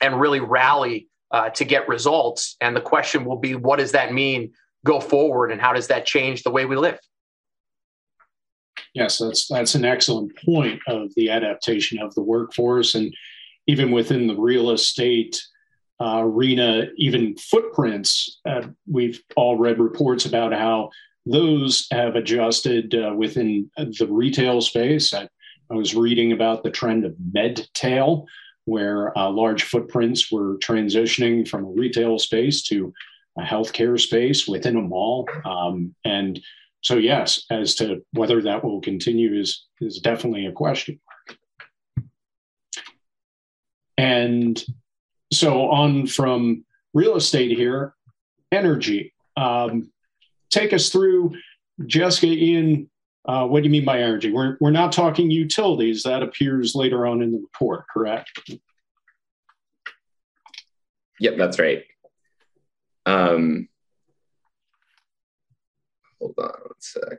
and 0.00 0.18
really 0.18 0.40
rally 0.40 1.08
uh, 1.30 1.50
to 1.50 1.64
get 1.64 1.88
results. 1.88 2.56
And 2.60 2.74
the 2.74 2.80
question 2.80 3.24
will 3.24 3.38
be, 3.38 3.54
what 3.54 3.78
does 3.78 3.92
that 3.92 4.12
mean 4.12 4.52
go 4.84 5.00
forward 5.00 5.52
and 5.52 5.60
how 5.60 5.72
does 5.72 5.88
that 5.88 6.06
change 6.06 6.42
the 6.42 6.50
way 6.50 6.64
we 6.64 6.76
live? 6.76 6.98
Yes, 8.94 9.18
that's 9.18 9.46
that's 9.46 9.76
an 9.76 9.84
excellent 9.84 10.36
point 10.44 10.80
of 10.88 11.14
the 11.14 11.30
adaptation 11.30 12.00
of 12.00 12.12
the 12.16 12.22
workforce, 12.22 12.96
and 12.96 13.14
even 13.70 13.92
within 13.92 14.26
the 14.26 14.34
real 14.34 14.70
estate 14.70 15.40
uh, 16.00 16.22
arena, 16.24 16.88
even 16.96 17.36
footprints. 17.36 18.40
Uh, 18.44 18.62
we've 18.90 19.22
all 19.36 19.56
read 19.56 19.78
reports 19.78 20.24
about 20.24 20.52
how 20.52 20.90
those 21.24 21.86
have 21.92 22.16
adjusted 22.16 22.94
uh, 22.94 23.14
within 23.14 23.70
the 23.76 24.08
retail 24.10 24.60
space. 24.60 25.14
I, 25.14 25.28
I, 25.70 25.74
was 25.74 25.94
reading 25.94 26.32
about 26.32 26.64
the 26.64 26.70
trend 26.70 27.04
of 27.04 27.14
medtail, 27.32 28.24
where 28.64 29.16
uh, 29.16 29.30
large 29.30 29.62
footprints 29.62 30.32
were 30.32 30.58
transitioning 30.58 31.46
from 31.46 31.64
a 31.64 31.70
retail 31.70 32.18
space 32.18 32.62
to 32.64 32.92
a 33.38 33.42
healthcare 33.42 34.00
space 34.00 34.48
within 34.48 34.76
a 34.76 34.82
mall, 34.82 35.28
um, 35.44 35.94
and 36.04 36.40
so 36.82 36.96
yes, 36.96 37.44
as 37.50 37.76
to 37.76 38.02
whether 38.12 38.42
that 38.42 38.64
will 38.64 38.80
continue 38.80 39.38
is 39.38 39.66
is 39.80 40.00
definitely 40.00 40.46
a 40.46 40.52
question. 40.52 40.98
And 44.00 44.64
so 45.30 45.68
on 45.70 46.06
from 46.06 46.64
real 46.94 47.16
estate 47.16 47.54
here, 47.54 47.94
energy. 48.50 49.12
Um, 49.36 49.92
take 50.48 50.72
us 50.72 50.88
through, 50.88 51.34
Jessica, 51.84 52.28
Ian. 52.28 52.88
Uh, 53.26 53.46
what 53.46 53.62
do 53.62 53.64
you 53.64 53.70
mean 53.70 53.84
by 53.84 54.00
energy? 54.00 54.32
We're, 54.32 54.56
we're 54.58 54.70
not 54.70 54.92
talking 54.92 55.30
utilities. 55.30 56.04
That 56.04 56.22
appears 56.22 56.74
later 56.74 57.06
on 57.06 57.20
in 57.20 57.32
the 57.32 57.40
report, 57.40 57.84
correct? 57.92 58.30
Yep, 61.20 61.36
that's 61.36 61.58
right. 61.58 61.84
Um, 63.04 63.68
hold 66.18 66.36
on 66.38 66.46
one 66.46 66.72
sec. 66.78 67.18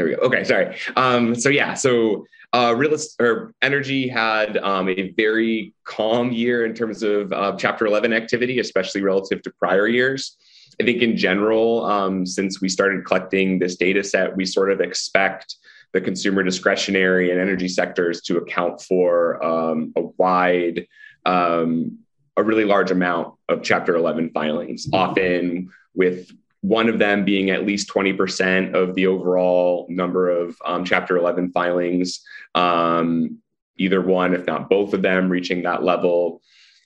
There 0.00 0.08
we 0.08 0.16
go. 0.16 0.22
Okay, 0.22 0.44
sorry. 0.44 0.78
Um, 0.96 1.34
so 1.34 1.50
yeah, 1.50 1.74
so 1.74 2.24
uh, 2.54 2.74
real 2.74 2.96
or 3.20 3.52
energy 3.60 4.08
had 4.08 4.56
um, 4.56 4.88
a 4.88 5.10
very 5.10 5.74
calm 5.84 6.32
year 6.32 6.64
in 6.64 6.72
terms 6.72 7.02
of 7.02 7.30
uh, 7.34 7.54
Chapter 7.58 7.84
11 7.84 8.14
activity, 8.14 8.60
especially 8.60 9.02
relative 9.02 9.42
to 9.42 9.50
prior 9.58 9.86
years. 9.86 10.38
I 10.80 10.84
think 10.84 11.02
in 11.02 11.18
general, 11.18 11.84
um, 11.84 12.24
since 12.24 12.62
we 12.62 12.70
started 12.70 13.04
collecting 13.04 13.58
this 13.58 13.76
data 13.76 14.02
set, 14.02 14.34
we 14.34 14.46
sort 14.46 14.72
of 14.72 14.80
expect 14.80 15.56
the 15.92 16.00
consumer 16.00 16.42
discretionary 16.42 17.30
and 17.30 17.38
energy 17.38 17.68
sectors 17.68 18.22
to 18.22 18.38
account 18.38 18.80
for 18.80 19.44
um, 19.44 19.92
a 19.96 20.00
wide, 20.16 20.86
um, 21.26 21.98
a 22.38 22.42
really 22.42 22.64
large 22.64 22.90
amount 22.90 23.34
of 23.50 23.62
Chapter 23.62 23.96
11 23.96 24.30
filings, 24.30 24.88
often 24.94 25.68
with 25.94 26.32
one 26.62 26.88
of 26.88 26.98
them 26.98 27.24
being 27.24 27.50
at 27.50 27.66
least 27.66 27.88
20% 27.88 28.74
of 28.74 28.94
the 28.94 29.06
overall 29.06 29.86
number 29.88 30.28
of 30.28 30.56
um, 30.64 30.84
Chapter 30.84 31.16
11 31.16 31.52
filings, 31.52 32.20
um, 32.54 33.38
either 33.78 34.02
one, 34.02 34.34
if 34.34 34.46
not 34.46 34.68
both 34.68 34.92
of 34.92 35.02
them, 35.02 35.30
reaching 35.30 35.62
that 35.62 35.82
level. 35.82 36.42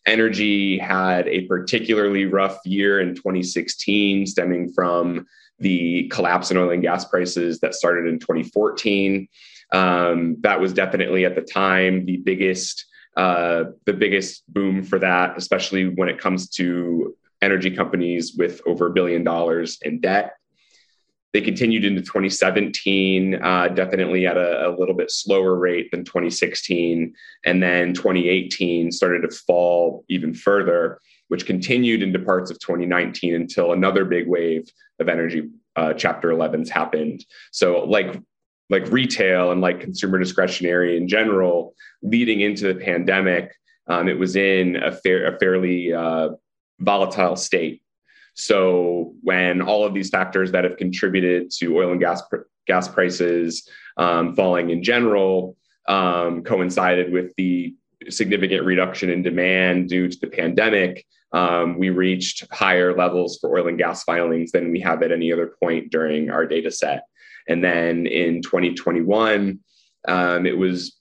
Energy 0.06 0.78
had 0.78 1.26
a 1.28 1.46
particularly 1.46 2.26
rough 2.26 2.58
year 2.64 3.00
in 3.00 3.14
2016, 3.14 4.26
stemming 4.26 4.72
from 4.72 5.26
the 5.58 6.08
collapse 6.08 6.50
in 6.50 6.56
oil 6.56 6.70
and 6.70 6.82
gas 6.82 7.04
prices 7.04 7.58
that 7.60 7.74
started 7.74 8.06
in 8.06 8.18
2014. 8.18 9.26
Um, 9.72 10.36
that 10.40 10.60
was 10.60 10.72
definitely 10.72 11.24
at 11.24 11.34
the 11.34 11.42
time 11.42 12.04
the 12.04 12.18
biggest 12.18 12.86
uh, 13.16 13.64
the 13.86 13.92
biggest 13.92 14.42
boom 14.52 14.82
for 14.82 14.98
that, 14.98 15.36
especially 15.36 15.86
when 15.88 16.08
it 16.08 16.18
comes 16.18 16.48
to 16.48 17.16
energy 17.44 17.70
companies 17.70 18.34
with 18.36 18.60
over 18.66 18.86
a 18.86 18.92
billion 18.92 19.22
dollars 19.22 19.78
in 19.82 20.00
debt. 20.00 20.34
They 21.32 21.40
continued 21.40 21.84
into 21.84 22.00
2017, 22.00 23.42
uh, 23.42 23.68
definitely 23.68 24.24
at 24.26 24.36
a, 24.36 24.68
a, 24.68 24.76
little 24.78 24.94
bit 24.94 25.10
slower 25.10 25.56
rate 25.56 25.90
than 25.90 26.04
2016. 26.04 27.12
And 27.44 27.62
then 27.62 27.92
2018 27.92 28.92
started 28.92 29.22
to 29.22 29.36
fall 29.36 30.04
even 30.08 30.32
further, 30.32 31.00
which 31.28 31.44
continued 31.44 32.02
into 32.02 32.20
parts 32.20 32.52
of 32.52 32.60
2019 32.60 33.34
until 33.34 33.72
another 33.72 34.04
big 34.04 34.28
wave 34.28 34.68
of 35.00 35.08
energy 35.08 35.50
uh, 35.74 35.92
Chapter 35.92 36.28
11s 36.28 36.68
happened. 36.68 37.24
So, 37.50 37.84
like 37.84 38.20
like 38.70 38.90
retail 38.90 39.50
and 39.50 39.60
like 39.60 39.80
consumer 39.80 40.18
discretionary 40.18 40.96
in 40.96 41.06
general, 41.06 41.74
leading 42.02 42.40
into 42.40 42.72
the 42.72 42.80
pandemic, 42.80 43.52
um, 43.88 44.08
it 44.08 44.18
was 44.18 44.36
in 44.36 44.76
a, 44.76 44.92
fair, 44.92 45.26
a 45.26 45.38
fairly 45.38 45.92
uh, 45.92 46.30
volatile 46.78 47.36
state. 47.36 47.82
So 48.34 49.14
when 49.22 49.62
all 49.62 49.84
of 49.84 49.94
these 49.94 50.10
factors 50.10 50.52
that 50.52 50.64
have 50.64 50.76
contributed 50.76 51.50
to 51.58 51.76
oil 51.78 51.92
and 51.92 52.00
gas 52.00 52.22
gas 52.66 52.88
prices 52.88 53.68
um, 53.96 54.34
falling 54.34 54.70
in 54.70 54.82
general 54.82 55.56
um, 55.86 56.42
coincided 56.42 57.12
with 57.12 57.32
the 57.36 57.74
significant 58.08 58.64
reduction 58.64 59.10
in 59.10 59.22
demand 59.22 59.88
due 59.88 60.08
to 60.08 60.18
the 60.18 60.26
pandemic, 60.26 61.04
um, 61.32 61.78
we 61.78 61.90
reached 61.90 62.46
higher 62.52 62.96
levels 62.96 63.38
for 63.40 63.56
oil 63.58 63.68
and 63.68 63.78
gas 63.78 64.04
filings 64.04 64.52
than 64.52 64.70
we 64.70 64.80
have 64.80 65.02
at 65.02 65.12
any 65.12 65.32
other 65.32 65.54
point 65.60 65.90
during 65.90 66.30
our 66.30 66.46
data 66.46 66.70
set. 66.70 67.04
And 67.48 67.62
then 67.62 68.06
in 68.06 68.40
2021, 68.40 69.58
um, 70.06 70.46
it 70.46 70.56
was 70.56 70.96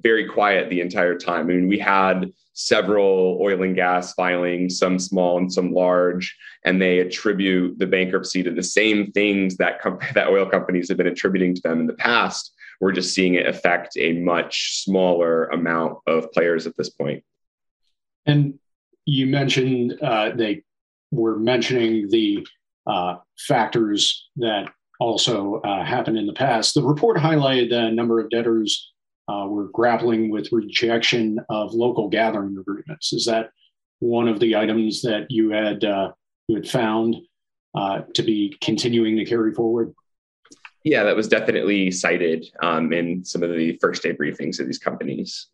very 0.00 0.28
quiet 0.28 0.70
the 0.70 0.80
entire 0.80 1.18
time. 1.18 1.40
I 1.40 1.54
mean, 1.54 1.68
we 1.68 1.78
had 1.78 2.30
several 2.58 3.38
oil 3.40 3.62
and 3.62 3.76
gas 3.76 4.12
filings, 4.14 4.78
some 4.78 4.98
small 4.98 5.38
and 5.38 5.52
some 5.52 5.72
large, 5.72 6.36
and 6.64 6.82
they 6.82 6.98
attribute 6.98 7.78
the 7.78 7.86
bankruptcy 7.86 8.42
to 8.42 8.50
the 8.50 8.64
same 8.64 9.12
things 9.12 9.56
that 9.58 9.80
com- 9.80 10.00
that 10.14 10.28
oil 10.28 10.44
companies 10.44 10.88
have 10.88 10.98
been 10.98 11.06
attributing 11.06 11.54
to 11.54 11.62
them 11.62 11.80
in 11.80 11.86
the 11.86 11.94
past. 11.94 12.52
We're 12.80 12.92
just 12.92 13.14
seeing 13.14 13.34
it 13.34 13.46
affect 13.46 13.96
a 13.96 14.14
much 14.14 14.82
smaller 14.82 15.46
amount 15.46 15.98
of 16.06 16.32
players 16.32 16.66
at 16.66 16.76
this 16.76 16.90
point. 16.90 17.22
And 18.26 18.58
you 19.04 19.26
mentioned 19.26 19.96
uh, 20.02 20.30
they 20.34 20.64
were 21.12 21.38
mentioning 21.38 22.08
the 22.10 22.46
uh, 22.86 23.16
factors 23.38 24.28
that 24.36 24.68
also 24.98 25.60
uh, 25.60 25.84
happened 25.84 26.18
in 26.18 26.26
the 26.26 26.32
past. 26.32 26.74
The 26.74 26.82
report 26.82 27.18
highlighted 27.18 27.72
a 27.72 27.92
number 27.92 28.18
of 28.18 28.30
debtors 28.30 28.92
uh, 29.28 29.46
we're 29.48 29.68
grappling 29.68 30.30
with 30.30 30.52
rejection 30.52 31.38
of 31.50 31.74
local 31.74 32.08
gathering 32.08 32.56
agreements. 32.58 33.12
Is 33.12 33.26
that 33.26 33.50
one 34.00 34.28
of 34.28 34.40
the 34.40 34.56
items 34.56 35.02
that 35.02 35.26
you 35.28 35.50
had 35.50 35.84
uh, 35.84 36.12
you 36.46 36.56
had 36.56 36.68
found 36.68 37.16
uh, 37.74 38.02
to 38.14 38.22
be 38.22 38.56
continuing 38.60 39.16
to 39.16 39.24
carry 39.24 39.52
forward? 39.52 39.94
Yeah, 40.84 41.04
that 41.04 41.16
was 41.16 41.28
definitely 41.28 41.90
cited 41.90 42.46
um, 42.62 42.92
in 42.92 43.24
some 43.24 43.42
of 43.42 43.50
the 43.50 43.76
first 43.80 44.02
day 44.02 44.14
briefings 44.14 44.58
of 44.60 44.66
these 44.66 44.78
companies. 44.78 45.48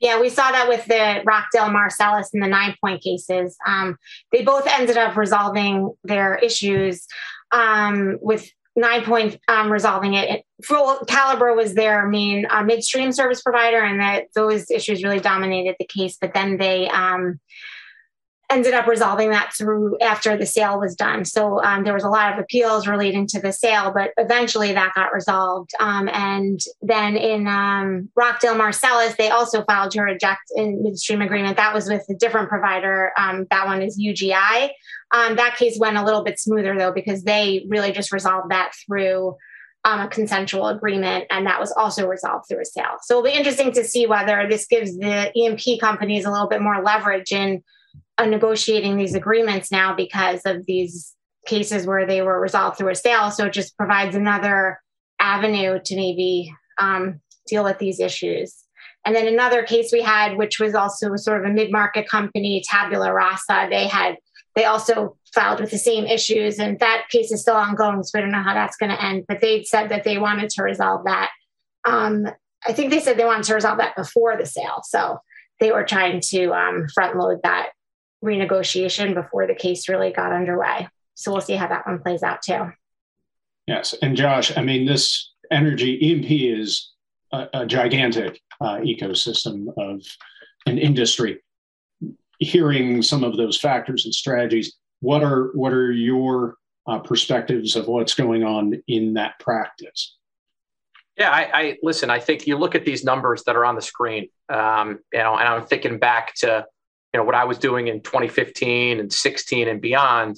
Yeah, 0.00 0.20
we 0.20 0.28
saw 0.28 0.52
that 0.52 0.68
with 0.68 0.84
the 0.86 1.22
Rockdale 1.24 1.70
Marcellus 1.70 2.30
and 2.32 2.42
the 2.42 2.48
Nine 2.48 2.74
Point 2.82 3.02
cases. 3.02 3.56
Um, 3.66 3.96
they 4.30 4.42
both 4.42 4.66
ended 4.66 4.96
up 4.96 5.16
resolving 5.16 5.92
their 6.04 6.36
issues 6.36 7.06
um, 7.50 8.18
with 8.20 8.50
Nine 8.76 9.04
Point 9.04 9.40
um, 9.48 9.72
resolving 9.72 10.14
it. 10.14 10.44
Full 10.62 10.98
Caliber 11.06 11.54
was 11.54 11.74
their 11.74 12.06
main 12.06 12.46
uh, 12.50 12.62
midstream 12.62 13.10
service 13.10 13.42
provider, 13.42 13.82
and 13.82 14.00
that 14.00 14.26
those 14.34 14.70
issues 14.70 15.02
really 15.02 15.20
dominated 15.20 15.76
the 15.78 15.86
case. 15.86 16.18
But 16.20 16.34
then 16.34 16.58
they 16.58 16.88
um, 16.88 17.40
ended 18.48 18.74
up 18.74 18.86
resolving 18.86 19.30
that 19.30 19.52
through 19.52 19.98
after 20.00 20.36
the 20.36 20.46
sale 20.46 20.78
was 20.78 20.94
done. 20.94 21.24
So 21.24 21.62
um, 21.64 21.82
there 21.82 21.94
was 21.94 22.04
a 22.04 22.08
lot 22.08 22.32
of 22.32 22.38
appeals 22.38 22.86
relating 22.86 23.26
to 23.28 23.40
the 23.40 23.52
sale, 23.52 23.92
but 23.92 24.12
eventually 24.16 24.72
that 24.72 24.94
got 24.94 25.12
resolved. 25.12 25.72
Um, 25.80 26.08
and 26.08 26.60
then 26.80 27.16
in 27.16 27.48
um, 27.48 28.08
Rockdale 28.14 28.54
Marcellus, 28.54 29.16
they 29.16 29.30
also 29.30 29.64
filed 29.64 29.90
to 29.92 30.02
reject 30.02 30.42
a 30.56 30.70
midstream 30.70 31.22
agreement. 31.22 31.56
That 31.56 31.74
was 31.74 31.88
with 31.88 32.04
a 32.08 32.14
different 32.14 32.48
provider. 32.48 33.12
Um, 33.18 33.46
that 33.50 33.66
one 33.66 33.82
is 33.82 34.00
UGI. 34.00 34.70
Um, 35.10 35.36
that 35.36 35.56
case 35.56 35.76
went 35.78 35.96
a 35.96 36.04
little 36.04 36.22
bit 36.22 36.38
smoother 36.38 36.78
though, 36.78 36.92
because 36.92 37.24
they 37.24 37.64
really 37.68 37.90
just 37.90 38.12
resolved 38.12 38.52
that 38.52 38.72
through 38.86 39.36
um, 39.84 40.00
a 40.00 40.08
consensual 40.08 40.66
agreement, 40.66 41.26
and 41.30 41.46
that 41.46 41.60
was 41.60 41.72
also 41.72 42.08
resolved 42.08 42.46
through 42.48 42.60
a 42.60 42.64
sale. 42.64 42.96
So 43.02 43.14
it'll 43.14 43.30
be 43.30 43.36
interesting 43.36 43.72
to 43.72 43.84
see 43.84 44.06
whether 44.06 44.46
this 44.48 44.66
gives 44.66 44.96
the 44.96 45.30
E&P 45.36 45.78
companies 45.78 46.24
a 46.24 46.30
little 46.30 46.48
bit 46.48 46.60
more 46.60 46.82
leverage 46.82 47.32
in 47.32 47.62
negotiating 48.24 48.96
these 48.96 49.14
agreements 49.14 49.70
now 49.70 49.94
because 49.94 50.40
of 50.46 50.64
these 50.66 51.14
cases 51.46 51.86
where 51.86 52.06
they 52.06 52.22
were 52.22 52.40
resolved 52.40 52.78
through 52.78 52.90
a 52.90 52.94
sale. 52.94 53.30
So 53.30 53.46
it 53.46 53.52
just 53.52 53.76
provides 53.76 54.16
another 54.16 54.80
avenue 55.20 55.78
to 55.84 55.96
maybe 55.96 56.52
um, 56.78 57.20
deal 57.46 57.64
with 57.64 57.78
these 57.78 58.00
issues. 58.00 58.56
And 59.04 59.14
then 59.14 59.28
another 59.28 59.62
case 59.62 59.90
we 59.92 60.02
had, 60.02 60.36
which 60.36 60.58
was 60.58 60.74
also 60.74 61.14
sort 61.16 61.44
of 61.44 61.50
a 61.50 61.54
mid-market 61.54 62.08
company, 62.08 62.62
Tabula 62.68 63.12
Rasa, 63.12 63.68
they 63.70 63.86
had 63.86 64.16
they 64.56 64.64
also 64.64 65.18
filed 65.34 65.60
with 65.60 65.70
the 65.70 65.78
same 65.78 66.06
issues, 66.06 66.58
and 66.58 66.78
that 66.80 67.10
case 67.10 67.30
is 67.30 67.42
still 67.42 67.56
ongoing. 67.56 68.02
So 68.02 68.18
I 68.18 68.22
don't 68.22 68.32
know 68.32 68.42
how 68.42 68.54
that's 68.54 68.78
going 68.78 68.90
to 68.90 69.04
end. 69.04 69.24
But 69.28 69.42
they 69.42 69.62
said 69.64 69.90
that 69.90 70.02
they 70.02 70.16
wanted 70.16 70.48
to 70.50 70.62
resolve 70.62 71.04
that. 71.04 71.30
Um, 71.84 72.26
I 72.66 72.72
think 72.72 72.90
they 72.90 73.00
said 73.00 73.18
they 73.18 73.26
wanted 73.26 73.44
to 73.44 73.54
resolve 73.54 73.76
that 73.78 73.94
before 73.94 74.36
the 74.38 74.46
sale. 74.46 74.80
So 74.82 75.20
they 75.60 75.72
were 75.72 75.84
trying 75.84 76.20
to 76.30 76.54
um, 76.54 76.86
front 76.94 77.18
load 77.18 77.40
that 77.42 77.68
renegotiation 78.24 79.14
before 79.14 79.46
the 79.46 79.54
case 79.54 79.88
really 79.88 80.12
got 80.12 80.32
underway. 80.32 80.88
So 81.14 81.32
we'll 81.32 81.40
see 81.40 81.56
how 81.56 81.68
that 81.68 81.86
one 81.86 82.00
plays 82.00 82.22
out 82.22 82.42
too. 82.42 82.72
Yes, 83.66 83.94
and 84.00 84.16
Josh, 84.16 84.56
I 84.56 84.62
mean 84.62 84.86
this 84.86 85.32
energy 85.50 85.98
E&P 86.04 86.48
is 86.48 86.92
a, 87.32 87.48
a 87.52 87.66
gigantic 87.66 88.40
uh, 88.60 88.78
ecosystem 88.78 89.66
of 89.76 90.02
an 90.66 90.78
industry. 90.78 91.42
Hearing 92.38 93.02
some 93.02 93.24
of 93.24 93.36
those 93.36 93.58
factors 93.58 94.04
and 94.04 94.14
strategies, 94.14 94.74
what 95.00 95.22
are 95.22 95.50
what 95.54 95.72
are 95.72 95.90
your 95.90 96.56
uh, 96.86 96.98
perspectives 96.98 97.76
of 97.76 97.88
what's 97.88 98.14
going 98.14 98.44
on 98.44 98.82
in 98.86 99.14
that 99.14 99.38
practice? 99.40 100.16
Yeah, 101.16 101.30
I, 101.30 101.50
I, 101.52 101.76
listen. 101.82 102.10
I 102.10 102.18
think 102.18 102.46
you 102.46 102.58
look 102.58 102.74
at 102.74 102.84
these 102.84 103.02
numbers 103.02 103.42
that 103.44 103.56
are 103.56 103.64
on 103.64 103.74
the 103.74 103.80
screen, 103.80 104.28
um, 104.50 104.98
you 105.12 105.18
know, 105.18 105.36
and 105.36 105.48
I'm 105.48 105.64
thinking 105.64 105.98
back 105.98 106.34
to 106.36 106.66
you 107.16 107.22
know 107.22 107.24
what 107.24 107.34
I 107.34 107.44
was 107.44 107.56
doing 107.56 107.88
in 107.88 108.02
2015 108.02 109.00
and 109.00 109.10
16 109.10 109.68
and 109.68 109.80
beyond. 109.80 110.36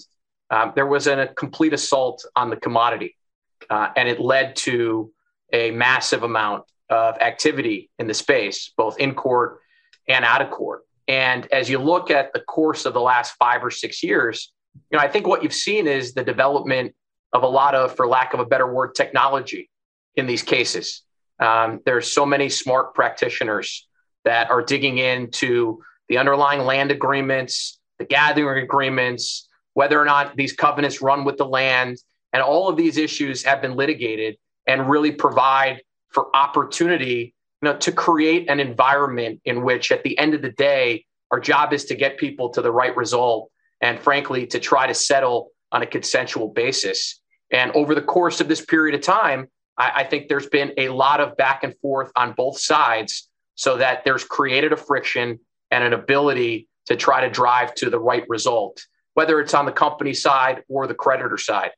Um, 0.49 0.70
there 0.76 0.87
was 0.87 1.09
an, 1.09 1.18
a 1.18 1.26
complete 1.26 1.72
assault 1.72 2.24
on 2.37 2.51
the 2.51 2.57
commodity, 2.57 3.16
uh, 3.68 3.89
and 3.97 4.09
it 4.09 4.20
led 4.20 4.55
to 4.68 5.12
a 5.53 5.72
massive 5.72 6.22
amount 6.22 6.66
of 6.89 7.18
activity 7.18 7.91
in 7.99 8.07
the 8.07 8.14
space, 8.14 8.72
both 8.76 8.97
in 9.01 9.16
court 9.16 9.59
and 10.07 10.24
out 10.24 10.41
of 10.41 10.53
court. 10.53 10.83
And 11.09 11.53
as 11.53 11.68
you 11.68 11.79
look 11.81 12.12
at 12.12 12.33
the 12.33 12.39
course 12.39 12.87
of 12.87 12.95
the 12.95 13.01
last 13.01 13.35
five 13.41 13.64
or 13.64 13.72
six 13.72 14.05
years, 14.05 14.53
you 14.89 14.99
know, 14.99 15.03
I 15.03 15.09
think 15.09 15.26
what 15.26 15.43
you've 15.43 15.53
seen 15.53 15.89
is 15.89 16.14
the 16.14 16.22
development 16.22 16.95
of 17.33 17.43
a 17.43 17.49
lot 17.49 17.74
of, 17.74 17.97
for 17.97 18.07
lack 18.07 18.35
of 18.35 18.41
a 18.41 18.47
better 18.47 18.72
word, 18.72 18.95
technology 18.95 19.68
in 20.14 20.29
these 20.29 20.45
cases. 20.45 21.03
Um, 21.41 21.81
there's 21.85 22.12
so 22.12 22.24
many 22.24 22.49
smart 22.49 22.95
practitioners 22.95 23.89
that 24.24 24.49
are 24.49 24.62
digging 24.62 24.99
into 24.99 25.83
the 26.09 26.18
underlying 26.18 26.61
land 26.61 26.90
agreements, 26.90 27.78
the 27.98 28.04
gathering 28.04 28.62
agreements, 28.62 29.48
whether 29.74 30.00
or 30.00 30.04
not 30.04 30.36
these 30.36 30.52
covenants 30.52 31.02
run 31.02 31.24
with 31.24 31.36
the 31.36 31.46
land, 31.46 31.98
and 32.32 32.42
all 32.42 32.68
of 32.68 32.76
these 32.76 32.96
issues 32.96 33.44
have 33.44 33.62
been 33.62 33.76
litigated 33.76 34.36
and 34.66 34.88
really 34.88 35.12
provide 35.12 35.82
for 36.11 36.34
opportunity 36.34 37.34
you 37.62 37.68
know, 37.68 37.76
to 37.78 37.92
create 37.92 38.48
an 38.48 38.61
environment 38.61 39.40
in 39.44 39.62
which, 39.62 39.90
at 39.90 40.02
the 40.02 40.16
end 40.18 40.34
of 40.34 40.42
the 40.42 40.52
day, 40.52 41.04
our 41.30 41.40
job 41.40 41.72
is 41.72 41.84
to 41.86 41.94
get 41.94 42.18
people 42.18 42.50
to 42.50 42.62
the 42.62 42.70
right 42.70 42.96
result 42.96 43.50
and, 43.80 44.00
frankly, 44.00 44.46
to 44.46 44.59
try 44.59 44.86
to 44.86 44.94
settle 44.94 45.50
on 45.72 45.82
a 45.82 45.86
consensual 45.86 46.48
basis. 46.48 47.20
And 47.50 47.72
over 47.72 47.94
the 47.94 48.02
course 48.02 48.40
of 48.40 48.48
this 48.48 48.64
period 48.64 48.94
of 48.94 49.02
time, 49.02 49.48
I, 49.76 49.92
I 49.96 50.04
think 50.04 50.28
there's 50.28 50.48
been 50.48 50.72
a 50.76 50.88
lot 50.88 51.20
of 51.20 51.36
back 51.36 51.64
and 51.64 51.74
forth 51.80 52.11
on 52.16 52.32
both 52.32 52.59
sides 52.59 53.28
so 53.54 53.76
that 53.78 54.04
there's 54.04 54.24
created 54.24 54.72
a 54.72 54.76
friction 54.76 55.40
and 55.71 55.85
an 55.85 55.93
ability 55.93 56.69
to 56.87 56.97
try 56.97 57.21
to 57.21 57.31
drive 57.31 57.75
to 57.75 57.91
the 57.91 57.99
right 57.99 58.25
result, 58.29 58.85
whether 59.14 59.41
it's 59.41 59.55
on 59.55 59.66
the 59.66 59.73
company 59.73 60.14
side 60.14 60.62
or 60.69 60.87
the 60.87 60.95
creditor 60.95 61.37
side. 61.37 61.71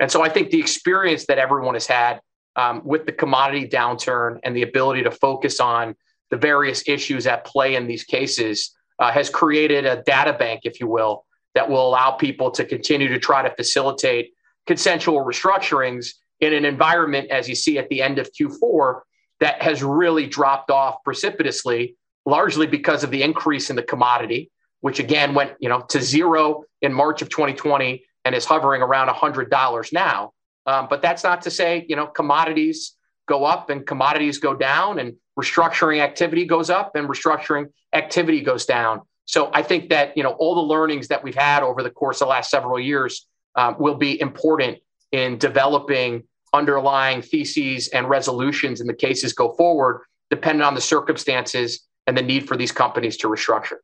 And 0.00 0.10
so 0.10 0.22
I 0.22 0.28
think 0.28 0.50
the 0.50 0.60
experience 0.60 1.26
that 1.26 1.38
everyone 1.38 1.74
has 1.74 1.86
had 1.86 2.20
um, 2.56 2.82
with 2.84 3.06
the 3.06 3.12
commodity 3.12 3.68
downturn 3.68 4.40
and 4.42 4.56
the 4.56 4.62
ability 4.62 5.02
to 5.04 5.10
focus 5.10 5.60
on 5.60 5.94
the 6.30 6.36
various 6.36 6.82
issues 6.88 7.26
at 7.26 7.44
play 7.44 7.76
in 7.76 7.86
these 7.86 8.04
cases 8.04 8.74
uh, 8.98 9.12
has 9.12 9.30
created 9.30 9.86
a 9.86 10.02
data 10.02 10.32
bank, 10.32 10.62
if 10.64 10.80
you 10.80 10.88
will, 10.88 11.24
that 11.54 11.68
will 11.68 11.86
allow 11.86 12.10
people 12.10 12.50
to 12.50 12.64
continue 12.64 13.08
to 13.08 13.18
try 13.18 13.42
to 13.42 13.54
facilitate 13.54 14.32
consensual 14.66 15.24
restructurings 15.24 16.08
in 16.40 16.52
an 16.52 16.64
environment, 16.64 17.30
as 17.30 17.48
you 17.48 17.54
see 17.54 17.78
at 17.78 17.88
the 17.88 18.02
end 18.02 18.18
of 18.18 18.30
Q4, 18.32 19.00
that 19.40 19.62
has 19.62 19.82
really 19.82 20.26
dropped 20.26 20.70
off 20.70 21.02
precipitously, 21.04 21.96
largely 22.26 22.66
because 22.66 23.04
of 23.04 23.10
the 23.10 23.22
increase 23.22 23.70
in 23.70 23.76
the 23.76 23.82
commodity, 23.82 24.50
which 24.80 24.98
again 24.98 25.32
went 25.32 25.52
you 25.60 25.68
know 25.68 25.80
to 25.88 26.02
zero 26.02 26.64
in 26.82 26.92
March 26.92 27.22
of 27.22 27.28
2020 27.30 28.04
and 28.26 28.34
is 28.34 28.44
hovering 28.44 28.82
around 28.82 29.08
$100 29.08 29.92
now. 29.92 30.32
Um, 30.66 30.88
but 30.90 31.00
that's 31.00 31.22
not 31.22 31.42
to 31.42 31.50
say, 31.50 31.86
you 31.88 31.94
know, 31.94 32.08
commodities 32.08 32.96
go 33.28 33.44
up 33.44 33.70
and 33.70 33.86
commodities 33.86 34.38
go 34.38 34.52
down 34.52 34.98
and 34.98 35.14
restructuring 35.38 36.00
activity 36.00 36.44
goes 36.44 36.68
up 36.68 36.96
and 36.96 37.08
restructuring 37.08 37.66
activity 37.92 38.40
goes 38.40 38.66
down. 38.66 39.02
So 39.26 39.50
I 39.54 39.62
think 39.62 39.90
that, 39.90 40.16
you 40.16 40.24
know, 40.24 40.32
all 40.32 40.56
the 40.56 40.60
learnings 40.62 41.08
that 41.08 41.22
we've 41.22 41.36
had 41.36 41.62
over 41.62 41.84
the 41.84 41.90
course 41.90 42.20
of 42.20 42.26
the 42.26 42.30
last 42.30 42.50
several 42.50 42.80
years 42.80 43.26
um, 43.54 43.76
will 43.78 43.94
be 43.94 44.20
important 44.20 44.78
in 45.12 45.38
developing 45.38 46.24
underlying 46.52 47.22
theses 47.22 47.88
and 47.88 48.08
resolutions 48.08 48.80
in 48.80 48.88
the 48.88 48.94
cases 48.94 49.32
go 49.32 49.52
forward, 49.54 50.02
depending 50.30 50.62
on 50.62 50.74
the 50.74 50.80
circumstances 50.80 51.85
and 52.06 52.16
the 52.16 52.22
need 52.22 52.46
for 52.46 52.56
these 52.56 52.72
companies 52.72 53.16
to 53.18 53.28
restructure. 53.28 53.78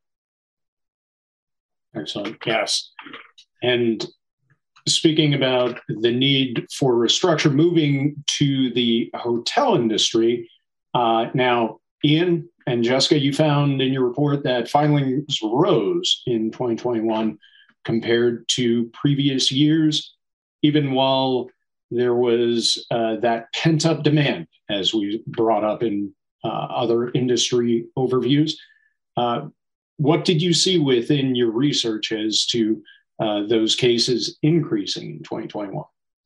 Excellent. 1.95 2.39
Yes. 2.47 2.91
And 3.63 4.07
speaking 4.89 5.35
about 5.35 5.81
the 5.89 6.13
need 6.13 6.67
for 6.73 6.95
restructure, 6.95 7.53
moving 7.53 8.23
to 8.27 8.73
the 8.73 9.11
hotel 9.15 9.75
industry. 9.75 10.51
Uh, 10.95 11.27
now, 11.35 11.81
Ian 12.05 12.49
and 12.67 12.83
Jessica, 12.83 13.19
you 13.19 13.33
found 13.33 13.81
in 13.81 13.93
your 13.93 14.07
report 14.07 14.43
that 14.45 14.69
filings 14.69 15.39
rose 15.43 16.23
in 16.27 16.51
2021 16.51 17.39
compared 17.85 18.49
to 18.49 18.91
previous 18.93 19.53
years, 19.53 20.15
even 20.63 20.93
while 20.93 21.49
there 21.91 22.15
was 22.15 22.85
uh, 22.91 23.17
that 23.17 23.53
pent 23.53 23.85
up 23.87 24.03
demand, 24.03 24.47
as 24.69 24.95
we 24.95 25.23
brought 25.27 25.65
up 25.65 25.83
in 25.83 26.15
other 26.49 27.11
industry 27.11 27.87
overviews. 27.97 28.53
Uh, 29.17 29.49
what 29.97 30.25
did 30.25 30.43
you 30.43 30.53
see 30.53 30.79
within 30.79 31.35
your 31.35 31.51
research 31.51 32.13
as 32.13 32.47
to 32.47 32.83
uh, 33.21 33.43
those 33.47 33.77
cases 33.77 34.39
increasing 34.43 35.13
in 35.13 35.23
2021? 35.23 35.85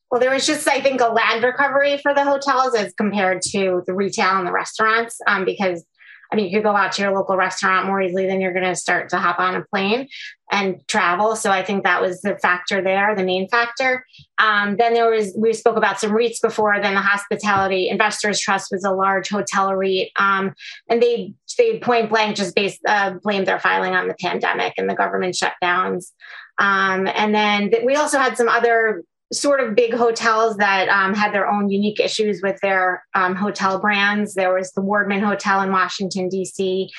Well, 0.09 0.21
there 0.21 0.31
was 0.31 0.47
just, 0.47 0.67
I 0.67 0.79
think, 0.79 1.01
a 1.01 1.09
land 1.09 1.43
recovery 1.43 1.97
for 1.97 2.13
the 2.13 2.23
hotels 2.23 2.73
as 2.75 2.93
compared 2.93 3.41
to 3.49 3.83
the 3.85 3.93
retail 3.93 4.37
and 4.37 4.47
the 4.47 4.53
restaurants, 4.53 5.19
um, 5.27 5.43
because 5.43 5.83
I 6.31 6.35
mean, 6.35 6.47
you 6.47 6.57
could 6.57 6.63
go 6.63 6.75
out 6.75 6.91
to 6.93 7.01
your 7.01 7.13
local 7.13 7.37
restaurant 7.37 7.87
more 7.87 8.01
easily 8.01 8.27
than 8.27 8.41
you're 8.41 8.53
going 8.53 8.65
to 8.65 8.75
start 8.75 9.09
to 9.09 9.17
hop 9.17 9.39
on 9.39 9.55
a 9.55 9.63
plane 9.63 10.07
and 10.51 10.85
travel. 10.87 11.35
So 11.35 11.51
I 11.51 11.63
think 11.63 11.83
that 11.83 12.01
was 12.01 12.21
the 12.21 12.37
factor 12.37 12.81
there, 12.81 13.15
the 13.15 13.23
main 13.23 13.49
factor. 13.49 14.05
Um, 14.37 14.77
then 14.77 14.93
there 14.93 15.09
was, 15.09 15.35
we 15.37 15.53
spoke 15.53 15.75
about 15.75 15.99
some 15.99 16.11
REITs 16.11 16.41
before, 16.41 16.79
then 16.81 16.93
the 16.93 17.01
Hospitality 17.01 17.89
Investors 17.89 18.39
Trust 18.39 18.69
was 18.71 18.83
a 18.83 18.91
large 18.91 19.29
hotel 19.29 19.73
REIT. 19.75 20.11
Um, 20.15 20.53
and 20.89 21.01
they, 21.01 21.33
they 21.57 21.79
point 21.79 22.09
blank 22.09 22.37
just 22.37 22.55
based, 22.55 22.79
uh, 22.87 23.15
blamed 23.23 23.47
their 23.47 23.59
filing 23.59 23.93
on 23.93 24.07
the 24.07 24.15
pandemic 24.21 24.73
and 24.77 24.89
the 24.89 24.95
government 24.95 25.35
shutdowns. 25.35 26.11
Um, 26.59 27.07
and 27.07 27.35
then 27.35 27.71
we 27.85 27.95
also 27.95 28.17
had 28.17 28.37
some 28.37 28.47
other 28.47 29.03
sort 29.33 29.59
of 29.59 29.75
big 29.75 29.93
hotels 29.93 30.55
that 30.57 30.87
um, 30.87 31.13
had 31.13 31.33
their 31.33 31.49
own 31.49 31.69
unique 31.69 31.99
issues 31.99 32.39
with 32.41 32.57
their 32.61 33.03
um, 33.13 33.35
hotel 33.35 33.79
brands. 33.79 34.33
There 34.33 34.53
was 34.53 34.71
the 34.71 34.81
Wardman 34.81 35.21
Hotel 35.21 35.61
in 35.61 35.71
Washington, 35.71 36.29
D.C., 36.29 36.89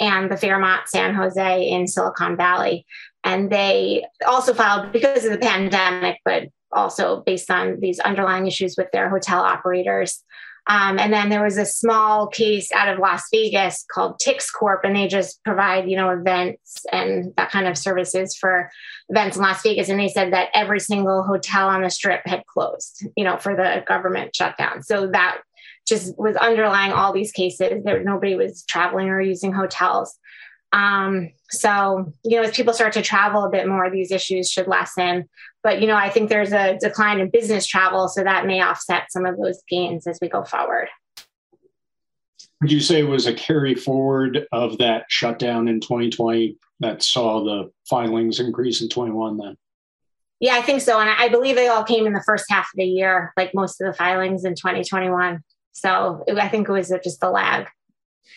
and 0.00 0.30
the 0.30 0.36
Fairmont 0.36 0.88
San 0.88 1.14
Jose 1.14 1.68
in 1.68 1.86
Silicon 1.86 2.36
Valley. 2.36 2.86
And 3.24 3.50
they 3.50 4.04
also 4.26 4.54
filed 4.54 4.92
because 4.92 5.24
of 5.24 5.32
the 5.32 5.38
pandemic, 5.38 6.18
but 6.24 6.44
also 6.72 7.22
based 7.24 7.50
on 7.50 7.80
these 7.80 7.98
underlying 8.00 8.46
issues 8.46 8.76
with 8.76 8.88
their 8.92 9.08
hotel 9.08 9.40
operators. 9.40 10.22
Um, 10.68 10.98
and 10.98 11.10
then 11.10 11.30
there 11.30 11.42
was 11.42 11.56
a 11.56 11.64
small 11.64 12.26
case 12.26 12.70
out 12.72 12.90
of 12.90 12.98
Las 12.98 13.22
Vegas 13.32 13.86
called 13.90 14.20
Tix 14.20 14.52
Corp, 14.52 14.84
and 14.84 14.94
they 14.94 15.08
just 15.08 15.42
provide, 15.42 15.88
you 15.88 15.96
know, 15.96 16.10
events 16.10 16.84
and 16.92 17.32
that 17.38 17.50
kind 17.50 17.66
of 17.66 17.78
services 17.78 18.36
for 18.36 18.70
events 19.08 19.38
in 19.38 19.42
Las 19.42 19.62
Vegas. 19.62 19.88
And 19.88 19.98
they 19.98 20.08
said 20.08 20.34
that 20.34 20.50
every 20.52 20.78
single 20.78 21.22
hotel 21.22 21.68
on 21.68 21.80
the 21.80 21.88
strip 21.88 22.20
had 22.26 22.44
closed, 22.46 23.06
you 23.16 23.24
know, 23.24 23.38
for 23.38 23.56
the 23.56 23.82
government 23.88 24.36
shutdown. 24.36 24.82
So 24.82 25.06
that 25.08 25.38
just 25.88 26.18
was 26.18 26.36
underlying 26.36 26.92
all 26.92 27.12
these 27.12 27.32
cases. 27.32 27.82
There 27.84 28.02
nobody 28.02 28.34
was 28.34 28.64
traveling 28.64 29.08
or 29.08 29.20
using 29.20 29.52
hotels. 29.52 30.18
Um, 30.72 31.30
so, 31.50 32.12
you 32.24 32.36
know, 32.36 32.42
as 32.42 32.54
people 32.54 32.74
start 32.74 32.92
to 32.92 33.02
travel 33.02 33.44
a 33.44 33.50
bit 33.50 33.66
more, 33.66 33.90
these 33.90 34.12
issues 34.12 34.50
should 34.50 34.68
lessen. 34.68 35.28
But, 35.62 35.80
you 35.80 35.86
know, 35.86 35.96
I 35.96 36.10
think 36.10 36.28
there's 36.28 36.52
a 36.52 36.76
decline 36.78 37.20
in 37.20 37.30
business 37.30 37.66
travel. 37.66 38.08
So 38.08 38.22
that 38.22 38.46
may 38.46 38.60
offset 38.60 39.10
some 39.10 39.24
of 39.24 39.38
those 39.38 39.62
gains 39.68 40.06
as 40.06 40.18
we 40.20 40.28
go 40.28 40.44
forward. 40.44 40.88
Would 42.60 42.72
you 42.72 42.80
say 42.80 43.00
it 43.00 43.08
was 43.08 43.26
a 43.26 43.34
carry 43.34 43.74
forward 43.74 44.46
of 44.52 44.78
that 44.78 45.04
shutdown 45.08 45.68
in 45.68 45.80
2020 45.80 46.56
that 46.80 47.02
saw 47.02 47.44
the 47.44 47.70
filings 47.88 48.40
increase 48.40 48.82
in 48.82 48.88
21 48.88 49.38
then? 49.38 49.56
Yeah, 50.40 50.54
I 50.54 50.62
think 50.62 50.82
so. 50.82 51.00
And 51.00 51.10
I 51.10 51.28
believe 51.28 51.56
they 51.56 51.68
all 51.68 51.84
came 51.84 52.06
in 52.06 52.12
the 52.12 52.22
first 52.24 52.44
half 52.48 52.66
of 52.66 52.76
the 52.76 52.84
year, 52.84 53.32
like 53.36 53.54
most 53.54 53.80
of 53.80 53.86
the 53.86 53.92
filings 53.92 54.44
in 54.44 54.54
2021. 54.54 55.42
So 55.80 56.24
I 56.36 56.48
think 56.48 56.68
it 56.68 56.72
was 56.72 56.92
just 57.02 57.22
a 57.22 57.30
lag. 57.30 57.68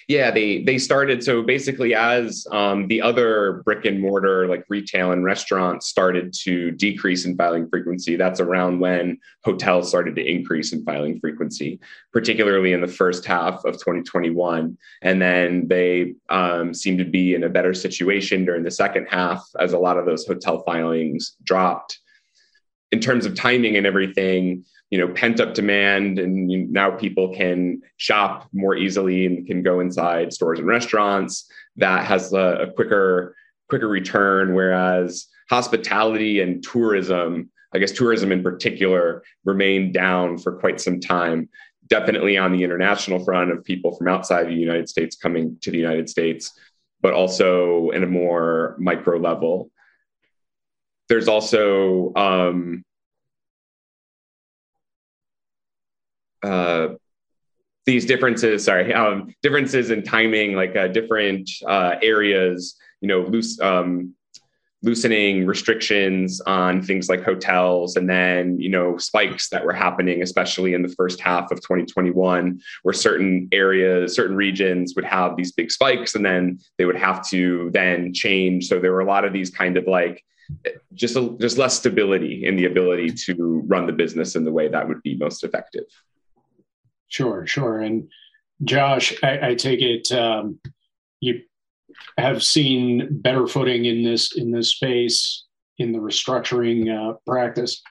Yeah, 0.07 0.31
they 0.31 0.63
they 0.63 0.77
started 0.77 1.23
so 1.23 1.43
basically 1.43 1.93
as 1.93 2.47
um, 2.51 2.87
the 2.87 3.01
other 3.01 3.61
brick 3.65 3.85
and 3.85 3.99
mortar 3.99 4.47
like 4.47 4.65
retail 4.67 5.11
and 5.11 5.23
restaurants 5.23 5.87
started 5.87 6.33
to 6.41 6.71
decrease 6.71 7.25
in 7.25 7.35
filing 7.35 7.69
frequency. 7.69 8.15
That's 8.15 8.39
around 8.39 8.79
when 8.79 9.19
hotels 9.43 9.89
started 9.89 10.15
to 10.15 10.25
increase 10.25 10.73
in 10.73 10.83
filing 10.83 11.19
frequency, 11.19 11.79
particularly 12.11 12.73
in 12.73 12.81
the 12.81 12.87
first 12.87 13.25
half 13.25 13.63
of 13.65 13.75
2021. 13.75 14.77
And 15.01 15.21
then 15.21 15.67
they 15.67 16.15
um, 16.29 16.73
seemed 16.73 16.99
to 16.99 17.05
be 17.05 17.35
in 17.35 17.43
a 17.43 17.49
better 17.49 17.73
situation 17.73 18.45
during 18.45 18.63
the 18.63 18.71
second 18.71 19.07
half 19.09 19.47
as 19.59 19.73
a 19.73 19.79
lot 19.79 19.97
of 19.97 20.05
those 20.05 20.25
hotel 20.25 20.63
filings 20.63 21.35
dropped. 21.43 21.99
In 22.91 22.99
terms 22.99 23.25
of 23.25 23.35
timing 23.35 23.77
and 23.77 23.87
everything, 23.87 24.65
you 24.91 24.97
know 24.97 25.07
pent 25.07 25.39
up 25.39 25.53
demand 25.53 26.19
and 26.19 26.51
you, 26.51 26.67
now 26.69 26.91
people 26.91 27.33
can 27.33 27.81
shop 27.97 28.47
more 28.53 28.75
easily 28.75 29.25
and 29.25 29.47
can 29.47 29.63
go 29.63 29.79
inside 29.79 30.31
stores 30.31 30.59
and 30.59 30.67
restaurants 30.67 31.49
that 31.77 32.05
has 32.05 32.33
a, 32.33 32.67
a 32.67 32.71
quicker 32.73 33.35
quicker 33.69 33.87
return. 33.87 34.53
Whereas 34.53 35.27
hospitality 35.49 36.39
and 36.41 36.63
tourism 36.63 37.49
i 37.73 37.79
guess 37.79 37.91
tourism 37.91 38.31
in 38.31 38.41
particular 38.43 39.23
remained 39.43 39.93
down 39.93 40.37
for 40.37 40.53
quite 40.53 40.79
some 40.79 40.99
time 40.99 41.49
definitely 41.87 42.37
on 42.37 42.53
the 42.53 42.63
international 42.63 43.23
front 43.25 43.51
of 43.51 43.61
people 43.65 43.93
from 43.97 44.07
outside 44.07 44.47
the 44.47 44.53
united 44.53 44.87
states 44.87 45.17
coming 45.17 45.57
to 45.59 45.69
the 45.69 45.77
united 45.77 46.07
states 46.09 46.53
but 47.01 47.13
also 47.13 47.89
in 47.89 48.03
a 48.03 48.07
more 48.07 48.75
micro 48.79 49.17
level. 49.17 49.71
There's 51.09 51.27
also 51.27 52.13
um, 52.15 52.85
uh, 56.43 56.89
these 57.85 58.05
differences 58.05 58.63
sorry 58.63 58.93
um, 58.93 59.33
differences 59.41 59.91
in 59.91 60.03
timing 60.03 60.53
like 60.55 60.75
uh, 60.75 60.87
different 60.87 61.49
uh, 61.67 61.95
areas 62.01 62.75
you 63.01 63.07
know 63.07 63.21
loose 63.21 63.59
um, 63.59 64.13
loosening 64.83 65.45
restrictions 65.45 66.41
on 66.41 66.81
things 66.81 67.07
like 67.07 67.23
hotels 67.23 67.95
and 67.97 68.09
then 68.09 68.59
you 68.59 68.69
know 68.69 68.97
spikes 68.97 69.49
that 69.49 69.63
were 69.63 69.73
happening 69.73 70.23
especially 70.23 70.73
in 70.73 70.81
the 70.81 70.89
first 70.89 71.19
half 71.19 71.51
of 71.51 71.61
2021 71.61 72.59
where 72.81 72.93
certain 72.93 73.47
areas 73.51 74.15
certain 74.15 74.35
regions 74.35 74.95
would 74.95 75.05
have 75.05 75.35
these 75.35 75.51
big 75.51 75.69
spikes 75.71 76.15
and 76.15 76.25
then 76.25 76.59
they 76.77 76.85
would 76.85 76.95
have 76.95 77.27
to 77.27 77.69
then 77.73 78.13
change. 78.13 78.67
So 78.67 78.79
there 78.79 78.91
were 78.91 79.01
a 79.01 79.05
lot 79.05 79.25
of 79.25 79.33
these 79.33 79.51
kind 79.51 79.77
of 79.77 79.85
like 79.85 80.23
just 80.93 81.15
a, 81.15 81.29
just 81.39 81.57
less 81.57 81.77
stability 81.77 82.45
in 82.45 82.55
the 82.55 82.65
ability 82.65 83.11
to 83.11 83.63
run 83.67 83.85
the 83.85 83.93
business 83.93 84.35
in 84.35 84.43
the 84.43 84.51
way 84.51 84.67
that 84.67 84.87
would 84.87 85.01
be 85.03 85.15
most 85.15 85.43
effective 85.43 85.85
Sure, 87.11 87.45
sure. 87.45 87.79
And 87.79 88.09
Josh, 88.63 89.13
I, 89.21 89.49
I 89.49 89.55
take 89.55 89.81
it 89.81 90.11
um, 90.13 90.59
you 91.19 91.41
have 92.17 92.41
seen 92.41 93.07
better 93.11 93.45
footing 93.47 93.85
in 93.85 94.01
this 94.01 94.35
in 94.35 94.51
this 94.51 94.69
space 94.69 95.43
in 95.77 95.91
the 95.91 95.99
restructuring 95.99 96.89
uh, 96.89 97.17
practice. 97.27 97.81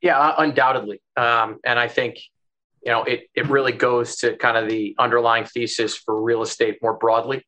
Yeah, 0.00 0.32
undoubtedly. 0.38 1.02
Um, 1.16 1.58
and 1.64 1.78
I 1.78 1.88
think 1.88 2.18
you 2.82 2.92
know 2.92 3.04
it 3.04 3.28
it 3.34 3.46
really 3.50 3.72
goes 3.72 4.16
to 4.16 4.34
kind 4.36 4.56
of 4.56 4.70
the 4.70 4.96
underlying 4.98 5.44
thesis 5.44 5.96
for 5.96 6.22
real 6.22 6.40
estate 6.40 6.78
more 6.80 6.96
broadly, 6.96 7.44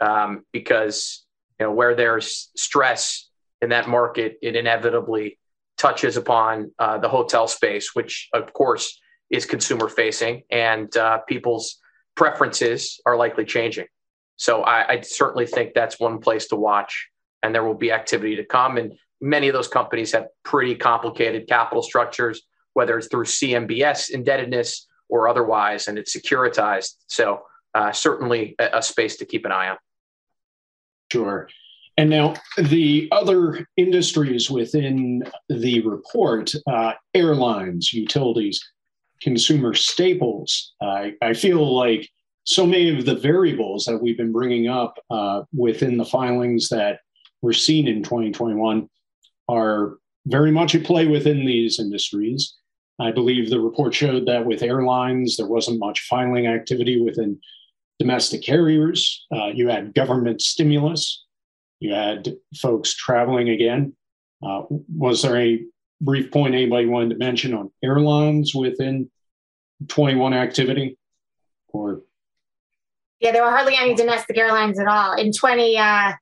um, 0.00 0.44
because 0.52 1.24
you 1.60 1.66
know 1.66 1.72
where 1.72 1.94
there's 1.94 2.50
stress 2.56 3.28
in 3.60 3.68
that 3.68 3.88
market, 3.88 4.38
it 4.42 4.56
inevitably 4.56 5.38
touches 5.82 6.16
upon 6.16 6.70
uh, 6.78 6.96
the 6.98 7.08
hotel 7.08 7.48
space, 7.48 7.92
which 7.92 8.28
of 8.32 8.52
course 8.52 9.00
is 9.30 9.44
consumer 9.44 9.88
facing, 9.88 10.44
and 10.48 10.96
uh, 10.96 11.18
people's 11.28 11.78
preferences 12.14 13.00
are 13.04 13.16
likely 13.16 13.44
changing. 13.44 13.86
So 14.36 14.62
I, 14.62 14.92
I, 14.92 15.00
certainly 15.00 15.46
think 15.46 15.74
that's 15.74 15.98
one 15.98 16.20
place 16.20 16.46
to 16.48 16.56
watch, 16.56 17.08
and 17.42 17.52
there 17.52 17.64
will 17.64 17.74
be 17.74 17.90
activity 17.90 18.36
to 18.36 18.44
come. 18.44 18.76
And 18.76 18.92
many 19.20 19.48
of 19.48 19.54
those 19.54 19.68
companies 19.68 20.12
have 20.12 20.26
pretty 20.44 20.76
complicated 20.76 21.48
capital 21.48 21.82
structures, 21.82 22.42
whether 22.74 22.96
it's 22.96 23.08
through 23.08 23.24
CMBS 23.24 24.10
indebtedness 24.10 24.86
or 25.08 25.28
otherwise, 25.28 25.88
and 25.88 25.98
it's 25.98 26.16
securitized. 26.16 26.94
So 27.08 27.42
uh, 27.74 27.90
certainly 27.90 28.54
a, 28.60 28.78
a 28.78 28.82
space 28.82 29.16
to 29.16 29.24
keep 29.24 29.44
an 29.44 29.52
eye 29.52 29.70
on. 29.70 29.78
Sure. 31.10 31.48
And 31.96 32.08
now 32.10 32.34
the 32.56 33.08
other 33.12 33.66
industries 33.76 34.50
within 34.50 35.24
the 35.48 35.80
report 35.82 36.50
uh, 36.66 36.92
airlines, 37.14 37.92
utilities, 37.92 38.60
consumer 39.20 39.74
staples. 39.74 40.74
Uh, 40.80 41.08
I 41.20 41.34
feel 41.34 41.76
like 41.76 42.08
so 42.44 42.66
many 42.66 42.96
of 42.96 43.04
the 43.04 43.14
variables 43.14 43.84
that 43.84 43.98
we've 43.98 44.16
been 44.16 44.32
bringing 44.32 44.68
up 44.68 44.98
uh, 45.10 45.42
within 45.54 45.96
the 45.96 46.04
filings 46.04 46.68
that 46.70 47.00
were 47.40 47.52
seen 47.52 47.86
in 47.86 48.02
2021 48.02 48.88
are 49.48 49.98
very 50.26 50.50
much 50.50 50.74
at 50.74 50.84
play 50.84 51.06
within 51.06 51.44
these 51.44 51.78
industries. 51.78 52.54
I 52.98 53.12
believe 53.12 53.48
the 53.48 53.60
report 53.60 53.94
showed 53.94 54.26
that 54.26 54.46
with 54.46 54.62
airlines, 54.62 55.36
there 55.36 55.46
wasn't 55.46 55.78
much 55.78 56.06
filing 56.08 56.46
activity 56.46 57.00
within 57.00 57.38
domestic 57.98 58.42
carriers. 58.42 59.24
Uh, 59.34 59.46
you 59.46 59.68
had 59.68 59.94
government 59.94 60.40
stimulus 60.40 61.24
you 61.82 61.92
had 61.92 62.36
folks 62.56 62.94
traveling 62.94 63.48
again. 63.48 63.92
Uh, 64.40 64.62
was 64.94 65.22
there 65.22 65.36
a 65.36 65.60
brief 66.00 66.30
point 66.30 66.54
anybody 66.54 66.86
wanted 66.86 67.10
to 67.10 67.16
mention 67.16 67.54
on 67.54 67.72
airlines 67.82 68.54
within 68.54 69.10
21 69.88 70.32
activity? 70.32 70.96
Or 71.68 72.02
yeah, 73.18 73.32
there 73.32 73.42
were 73.42 73.50
hardly 73.50 73.74
any 73.76 73.94
domestic 73.94 74.38
airlines 74.38 74.78
at 74.78 74.86
all 74.86 75.14
in 75.14 75.32
20. 75.32 75.76
Uh, 75.76 76.12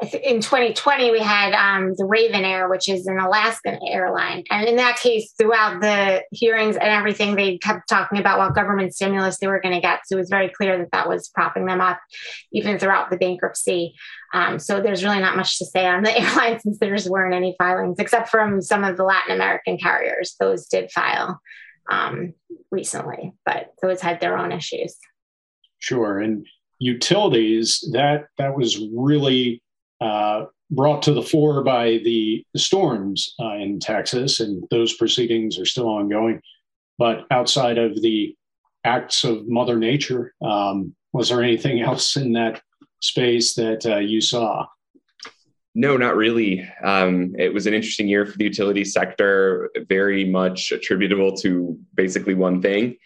in 0.00 0.40
2020 0.40 1.10
we 1.10 1.20
had 1.20 1.52
um, 1.52 1.94
the 1.96 2.04
RavnAir, 2.04 2.68
which 2.68 2.88
is 2.88 3.06
an 3.06 3.18
Alaskan 3.18 3.78
airline, 3.86 4.42
and 4.50 4.66
in 4.66 4.76
that 4.76 4.96
case, 4.96 5.32
throughout 5.38 5.80
the 5.80 6.22
hearings 6.32 6.76
and 6.76 6.88
everything, 6.88 7.36
they 7.36 7.58
kept 7.58 7.88
talking 7.88 8.18
about 8.18 8.38
what 8.38 8.54
government 8.54 8.94
stimulus 8.94 9.38
they 9.38 9.46
were 9.46 9.60
going 9.60 9.74
to 9.74 9.80
get. 9.80 10.00
So 10.06 10.16
it 10.16 10.20
was 10.20 10.30
very 10.30 10.48
clear 10.48 10.78
that 10.78 10.90
that 10.92 11.08
was 11.08 11.28
propping 11.28 11.66
them 11.66 11.80
up, 11.80 12.00
even 12.52 12.78
throughout 12.78 13.10
the 13.10 13.16
bankruptcy. 13.16 13.94
Um, 14.34 14.58
so 14.58 14.80
there's 14.80 15.04
really 15.04 15.20
not 15.20 15.36
much 15.36 15.58
to 15.58 15.66
say 15.66 15.86
on 15.86 16.02
the 16.02 16.18
airline 16.18 16.58
since 16.58 16.78
there 16.78 16.94
just 16.96 17.10
weren't 17.10 17.34
any 17.34 17.54
filings, 17.58 17.98
except 17.98 18.28
from 18.28 18.60
some 18.60 18.84
of 18.84 18.96
the 18.96 19.04
Latin 19.04 19.34
American 19.34 19.78
carriers. 19.78 20.34
Those 20.40 20.66
did 20.66 20.90
file 20.90 21.40
um, 21.90 22.34
recently, 22.70 23.34
but 23.44 23.72
those 23.82 24.00
had 24.00 24.20
their 24.20 24.36
own 24.36 24.52
issues. 24.52 24.96
Sure, 25.78 26.18
and 26.18 26.46
utilities 26.78 27.88
that 27.92 28.24
that 28.38 28.56
was 28.56 28.80
really 28.94 29.62
uh, 30.02 30.46
brought 30.70 31.02
to 31.02 31.12
the 31.12 31.22
fore 31.22 31.62
by 31.62 32.00
the, 32.04 32.44
storms 32.56 33.34
uh, 33.40 33.54
in 33.54 33.78
Texas, 33.78 34.40
and 34.40 34.64
those 34.70 34.94
proceedings 34.94 35.58
are 35.58 35.66
still 35.66 35.88
ongoing. 35.88 36.40
But 36.98 37.26
outside 37.30 37.78
of 37.78 38.00
the 38.02 38.34
acts 38.84 39.24
of 39.24 39.48
Mother 39.48 39.78
Nature, 39.78 40.34
um, 40.42 40.94
was 41.12 41.28
there 41.28 41.42
anything 41.42 41.80
else 41.88 42.16
in 42.16 42.32
that 42.32 42.62
space 43.00 43.54
that 43.54 43.86
uh, 43.86 43.98
you 43.98 44.20
saw? 44.20 44.66
No, 45.74 45.96
not 45.96 46.16
really. 46.16 46.68
Um, 46.84 47.34
it 47.38 47.54
was 47.54 47.66
an 47.66 47.74
interesting 47.74 48.06
year 48.08 48.26
for 48.26 48.36
the 48.36 48.44
utility 48.44 48.84
sector, 48.84 49.70
very 49.88 50.24
much 50.24 50.70
attributable 50.70 51.34
to 51.38 51.78
basically 51.94 52.34
one 52.34 52.60
thing. 52.60 52.96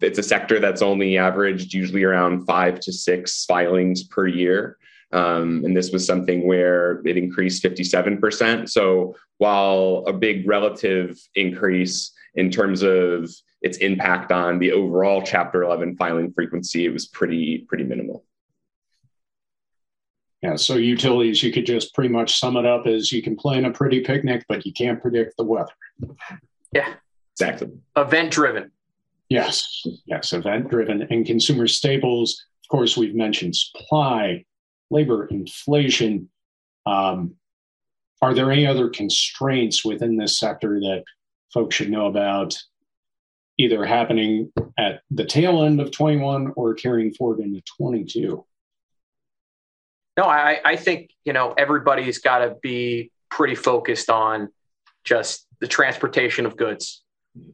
It's 0.00 0.18
a 0.18 0.22
sector 0.22 0.58
that's 0.58 0.82
only 0.82 1.16
averaged 1.16 1.72
usually 1.72 2.02
around 2.02 2.44
five 2.44 2.80
to 2.80 2.92
six 2.92 3.44
filings 3.46 4.02
per 4.02 4.26
year. 4.26 4.76
Um, 5.14 5.64
and 5.64 5.76
this 5.76 5.92
was 5.92 6.04
something 6.04 6.44
where 6.44 7.00
it 7.06 7.16
increased 7.16 7.62
57%. 7.62 8.68
So 8.68 9.14
while 9.38 10.02
a 10.08 10.12
big 10.12 10.46
relative 10.46 11.16
increase 11.36 12.12
in 12.34 12.50
terms 12.50 12.82
of 12.82 13.30
its 13.62 13.78
impact 13.78 14.32
on 14.32 14.58
the 14.58 14.72
overall 14.72 15.22
Chapter 15.22 15.62
11 15.62 15.96
filing 15.96 16.32
frequency, 16.32 16.84
it 16.84 16.92
was 16.92 17.06
pretty 17.06 17.64
pretty 17.68 17.84
minimal. 17.84 18.24
Yeah, 20.42 20.56
so 20.56 20.74
utilities, 20.74 21.42
you 21.42 21.52
could 21.52 21.64
just 21.64 21.94
pretty 21.94 22.10
much 22.10 22.38
sum 22.38 22.58
it 22.58 22.66
up 22.66 22.86
as 22.86 23.10
you 23.10 23.22
can 23.22 23.34
plan 23.34 23.64
a 23.64 23.70
pretty 23.70 24.00
picnic, 24.00 24.44
but 24.46 24.66
you 24.66 24.74
can't 24.74 25.00
predict 25.00 25.38
the 25.38 25.44
weather. 25.44 25.72
Yeah, 26.72 26.92
exactly. 27.32 27.70
Event 27.96 28.32
driven. 28.32 28.70
Yes, 29.30 29.86
yes, 30.04 30.34
event 30.34 30.68
driven. 30.68 31.06
And 31.08 31.24
consumer 31.24 31.66
staples, 31.66 32.44
of 32.64 32.68
course, 32.68 32.96
we've 32.96 33.14
mentioned 33.14 33.56
supply, 33.56 34.44
labor 34.90 35.26
inflation. 35.26 36.28
Um, 36.86 37.34
are 38.22 38.34
there 38.34 38.50
any 38.50 38.66
other 38.66 38.88
constraints 38.88 39.84
within 39.84 40.16
this 40.16 40.38
sector 40.38 40.80
that 40.80 41.04
folks 41.52 41.76
should 41.76 41.90
know 41.90 42.06
about, 42.06 42.56
either 43.58 43.84
happening 43.84 44.52
at 44.78 45.02
the 45.10 45.24
tail 45.24 45.62
end 45.64 45.80
of 45.80 45.90
21 45.90 46.52
or 46.56 46.74
carrying 46.74 47.12
forward 47.14 47.40
into 47.40 47.62
22? 47.78 48.44
No, 50.16 50.24
I, 50.24 50.60
I 50.64 50.76
think 50.76 51.10
you 51.24 51.32
know 51.32 51.54
everybody's 51.58 52.18
got 52.18 52.38
to 52.38 52.56
be 52.62 53.10
pretty 53.30 53.54
focused 53.54 54.10
on 54.10 54.48
just 55.02 55.46
the 55.60 55.66
transportation 55.66 56.46
of 56.46 56.56
goods, 56.56 57.02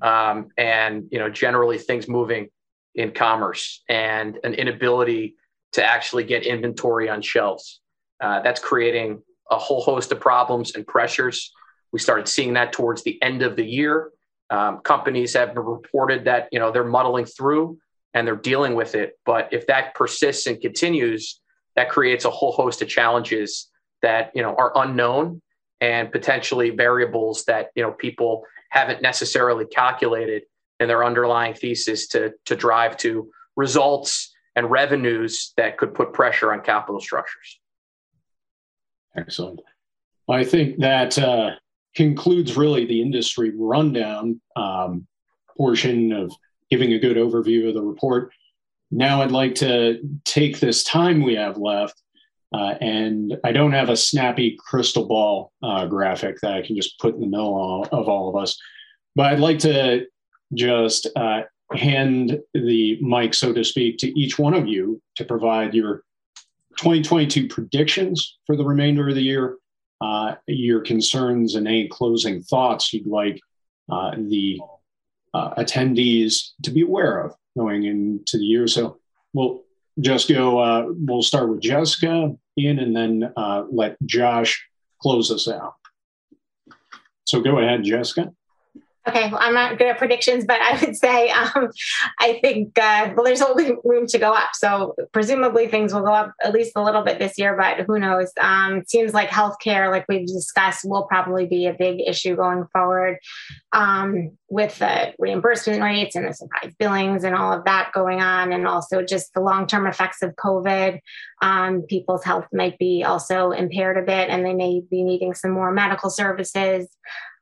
um, 0.03 0.49
and 0.59 1.09
you 1.11 1.18
know 1.18 1.31
generally 1.31 1.78
things 1.78 2.07
moving 2.07 2.49
in 2.95 3.12
commerce 3.12 3.83
and 3.89 4.39
an 4.45 4.55
inability 4.55 5.37
to 5.72 5.84
actually 5.84 6.24
get 6.24 6.44
inventory 6.44 7.08
on 7.08 7.22
shelves. 7.22 7.80
Uh, 8.20 8.40
that's 8.42 8.60
creating 8.60 9.22
a 9.50 9.58
whole 9.58 9.80
host 9.80 10.12
of 10.12 10.20
problems 10.20 10.74
and 10.74 10.86
pressures. 10.86 11.52
We 11.92 11.98
started 11.98 12.28
seeing 12.28 12.54
that 12.54 12.72
towards 12.72 13.02
the 13.02 13.20
end 13.22 13.42
of 13.42 13.56
the 13.56 13.64
year. 13.64 14.10
Um, 14.48 14.78
companies 14.78 15.34
have 15.34 15.56
reported 15.56 16.24
that 16.24 16.48
you 16.52 16.58
know 16.58 16.70
they're 16.70 16.84
muddling 16.84 17.24
through 17.24 17.78
and 18.14 18.26
they're 18.26 18.36
dealing 18.36 18.74
with 18.74 18.94
it. 18.94 19.18
But 19.24 19.52
if 19.52 19.66
that 19.68 19.94
persists 19.94 20.46
and 20.46 20.60
continues, 20.60 21.40
that 21.76 21.88
creates 21.88 22.24
a 22.24 22.30
whole 22.30 22.52
host 22.52 22.82
of 22.82 22.88
challenges 22.88 23.68
that 24.02 24.32
you 24.34 24.42
know 24.42 24.54
are 24.56 24.72
unknown 24.76 25.40
and 25.80 26.10
potentially 26.12 26.70
variables 26.70 27.44
that 27.44 27.70
you 27.74 27.82
know 27.82 27.92
people 27.92 28.44
haven't 28.70 29.02
necessarily 29.02 29.66
calculated 29.66 30.42
in 30.78 30.88
their 30.88 31.04
underlying 31.04 31.54
thesis 31.54 32.08
to 32.08 32.32
to 32.46 32.56
drive 32.56 32.96
to 32.98 33.30
results 33.56 34.32
and 34.61 34.70
revenues 34.70 35.54
that 35.56 35.78
could 35.78 35.94
put 35.94 36.12
pressure 36.12 36.52
on 36.52 36.61
capital 36.61 37.00
structures. 37.00 37.58
Excellent. 39.16 39.61
I 40.28 40.44
think 40.44 40.78
that 40.80 41.18
uh, 41.18 41.52
concludes 41.96 42.58
really 42.58 42.84
the 42.84 43.00
industry 43.00 43.52
rundown 43.56 44.38
um, 44.56 45.06
portion 45.56 46.12
of 46.12 46.30
giving 46.70 46.92
a 46.92 46.98
good 46.98 47.16
overview 47.16 47.68
of 47.68 47.74
the 47.74 47.82
report. 47.82 48.32
Now 48.90 49.22
I'd 49.22 49.32
like 49.32 49.54
to 49.56 49.98
take 50.26 50.61
this 50.61 50.84
time 50.84 51.22
we 51.22 51.36
have 51.36 51.56
left, 51.56 52.00
uh, 52.52 52.74
and 52.82 53.38
I 53.42 53.52
don't 53.52 53.72
have 53.72 53.88
a 53.88 53.96
snappy 53.96 54.58
crystal 54.58 55.06
ball 55.06 55.52
uh, 55.62 55.86
graphic 55.86 56.36
that 56.42 56.52
I 56.52 56.61
can 56.61 56.76
just 56.76 56.98
put 56.98 57.14
in 57.14 57.20
the 57.22 57.26
middle 57.26 57.88
of 57.90 58.08
all 58.08 58.28
of 58.28 58.36
us, 58.36 58.58
but 59.16 59.32
I'd 59.32 59.40
like 59.40 59.61
to 59.61 60.04
just 60.52 61.08
uh, 61.16 61.42
hand 61.72 62.40
the 62.54 62.98
mic, 63.00 63.34
so 63.34 63.52
to 63.52 63.64
speak, 63.64 63.98
to 63.98 64.18
each 64.18 64.38
one 64.38 64.54
of 64.54 64.66
you 64.66 65.00
to 65.16 65.24
provide 65.24 65.74
your 65.74 66.02
2022 66.78 67.48
predictions 67.48 68.38
for 68.46 68.56
the 68.56 68.64
remainder 68.64 69.08
of 69.08 69.14
the 69.14 69.22
year, 69.22 69.56
uh, 70.00 70.34
your 70.46 70.80
concerns, 70.80 71.54
and 71.54 71.68
any 71.68 71.88
closing 71.88 72.42
thoughts 72.42 72.92
you'd 72.92 73.06
like 73.06 73.40
uh, 73.90 74.12
the 74.16 74.58
uh, 75.34 75.54
attendees 75.54 76.50
to 76.62 76.70
be 76.70 76.82
aware 76.82 77.20
of 77.20 77.34
going 77.56 77.84
into 77.84 78.38
the 78.38 78.44
year. 78.44 78.66
So 78.66 78.98
we'll 79.32 79.62
just 80.00 80.28
go, 80.28 80.58
uh, 80.58 80.86
we'll 80.88 81.22
start 81.22 81.48
with 81.50 81.60
Jessica, 81.60 82.32
Ian, 82.58 82.78
and 82.78 82.96
then 82.96 83.32
uh, 83.36 83.64
let 83.70 83.96
Josh 84.06 84.66
close 85.00 85.30
us 85.30 85.48
out. 85.48 85.74
So 87.24 87.40
go 87.40 87.58
ahead, 87.58 87.84
Jessica. 87.84 88.32
Okay, 89.11 89.28
well, 89.28 89.40
I'm 89.40 89.54
not 89.54 89.76
good 89.76 89.88
at 89.88 89.98
predictions, 89.98 90.44
but 90.44 90.61
I 90.61 90.80
would 90.80 90.96
say 90.96 91.30
um, 91.30 91.70
I 92.20 92.38
think 92.40 92.78
uh, 92.78 93.12
well, 93.16 93.24
there's 93.24 93.42
only 93.42 93.72
room 93.84 94.06
to 94.06 94.18
go 94.18 94.32
up. 94.32 94.50
So 94.54 94.94
presumably 95.12 95.66
things 95.66 95.92
will 95.92 96.02
go 96.02 96.12
up 96.12 96.32
at 96.44 96.52
least 96.52 96.72
a 96.76 96.82
little 96.82 97.02
bit 97.02 97.18
this 97.18 97.36
year, 97.36 97.56
but 97.56 97.84
who 97.86 97.98
knows? 97.98 98.30
Um, 98.40 98.84
seems 98.86 99.12
like 99.12 99.28
healthcare, 99.28 99.90
like 99.90 100.06
we've 100.08 100.26
discussed, 100.26 100.84
will 100.84 101.04
probably 101.04 101.46
be 101.46 101.66
a 101.66 101.74
big 101.74 102.00
issue 102.06 102.36
going 102.36 102.66
forward 102.72 103.18
um, 103.72 104.30
with 104.48 104.78
the 104.78 105.12
reimbursement 105.18 105.82
rates 105.82 106.14
and 106.14 106.28
the 106.28 106.32
surprise 106.32 106.72
billings 106.78 107.24
and 107.24 107.34
all 107.34 107.52
of 107.52 107.64
that 107.64 107.90
going 107.92 108.20
on, 108.20 108.52
and 108.52 108.68
also 108.68 109.02
just 109.02 109.34
the 109.34 109.40
long-term 109.40 109.86
effects 109.88 110.22
of 110.22 110.36
COVID. 110.36 111.00
Um, 111.42 111.82
people's 111.82 112.22
health 112.22 112.46
might 112.52 112.78
be 112.78 113.02
also 113.02 113.50
impaired 113.50 113.96
a 113.96 114.02
bit, 114.02 114.28
and 114.28 114.46
they 114.46 114.54
may 114.54 114.82
be 114.88 115.02
needing 115.02 115.34
some 115.34 115.50
more 115.50 115.72
medical 115.72 116.11
services. 116.11 116.86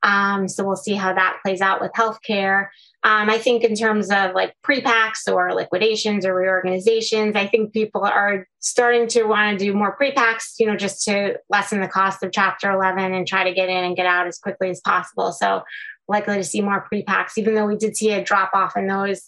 Um, 0.03 0.47
so 0.47 0.63
we'll 0.65 0.75
see 0.75 0.93
how 0.93 1.13
that 1.13 1.39
plays 1.43 1.61
out 1.61 1.81
with 1.81 1.91
healthcare. 1.93 2.67
Um, 3.03 3.29
I 3.29 3.37
think 3.37 3.63
in 3.63 3.75
terms 3.75 4.11
of 4.11 4.33
like 4.33 4.53
pre-packs 4.61 5.27
or 5.27 5.53
liquidations 5.53 6.25
or 6.25 6.35
reorganizations, 6.35 7.35
I 7.35 7.47
think 7.47 7.73
people 7.73 8.03
are 8.03 8.47
starting 8.59 9.07
to 9.09 9.23
want 9.23 9.57
to 9.57 9.65
do 9.65 9.73
more 9.73 9.93
pre-packs, 9.93 10.55
you 10.59 10.65
know, 10.65 10.75
just 10.75 11.03
to 11.05 11.39
lessen 11.49 11.79
the 11.79 11.87
cost 11.87 12.23
of 12.23 12.31
Chapter 12.31 12.71
11 12.71 13.13
and 13.13 13.27
try 13.27 13.43
to 13.43 13.53
get 13.53 13.69
in 13.69 13.83
and 13.83 13.95
get 13.95 14.05
out 14.05 14.27
as 14.27 14.37
quickly 14.37 14.69
as 14.69 14.81
possible. 14.81 15.31
So 15.31 15.63
likely 16.09 16.35
to 16.37 16.43
see 16.43 16.61
more 16.61 16.81
pre-packs, 16.81 17.37
even 17.37 17.55
though 17.55 17.67
we 17.67 17.77
did 17.77 17.95
see 17.95 18.11
a 18.11 18.23
drop 18.23 18.51
off 18.53 18.75
in 18.75 18.87
those 18.87 19.23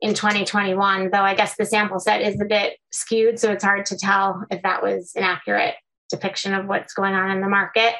in 0.00 0.14
2021. 0.14 1.10
Though 1.10 1.18
I 1.18 1.34
guess 1.34 1.56
the 1.56 1.64
sample 1.64 1.98
set 1.98 2.22
is 2.22 2.40
a 2.40 2.44
bit 2.44 2.78
skewed, 2.92 3.40
so 3.40 3.50
it's 3.52 3.64
hard 3.64 3.86
to 3.86 3.96
tell 3.96 4.44
if 4.50 4.62
that 4.62 4.82
was 4.82 5.12
an 5.16 5.24
accurate 5.24 5.74
depiction 6.10 6.54
of 6.54 6.66
what's 6.66 6.94
going 6.94 7.14
on 7.14 7.30
in 7.30 7.40
the 7.40 7.48
market. 7.48 7.94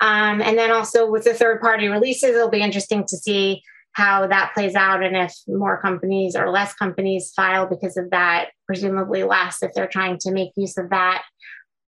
Um, 0.00 0.42
and 0.42 0.58
then 0.58 0.70
also 0.70 1.10
with 1.10 1.24
the 1.24 1.34
third 1.34 1.60
party 1.60 1.88
releases, 1.88 2.34
it'll 2.34 2.50
be 2.50 2.60
interesting 2.60 3.04
to 3.08 3.16
see 3.16 3.62
how 3.92 4.26
that 4.26 4.52
plays 4.54 4.74
out 4.74 5.04
and 5.04 5.16
if 5.16 5.34
more 5.46 5.80
companies 5.80 6.34
or 6.34 6.50
less 6.50 6.74
companies 6.74 7.32
file 7.34 7.66
because 7.66 7.96
of 7.96 8.10
that, 8.10 8.50
presumably 8.66 9.22
less 9.22 9.62
if 9.62 9.72
they're 9.72 9.86
trying 9.86 10.18
to 10.18 10.32
make 10.32 10.50
use 10.56 10.76
of 10.76 10.90
that. 10.90 11.22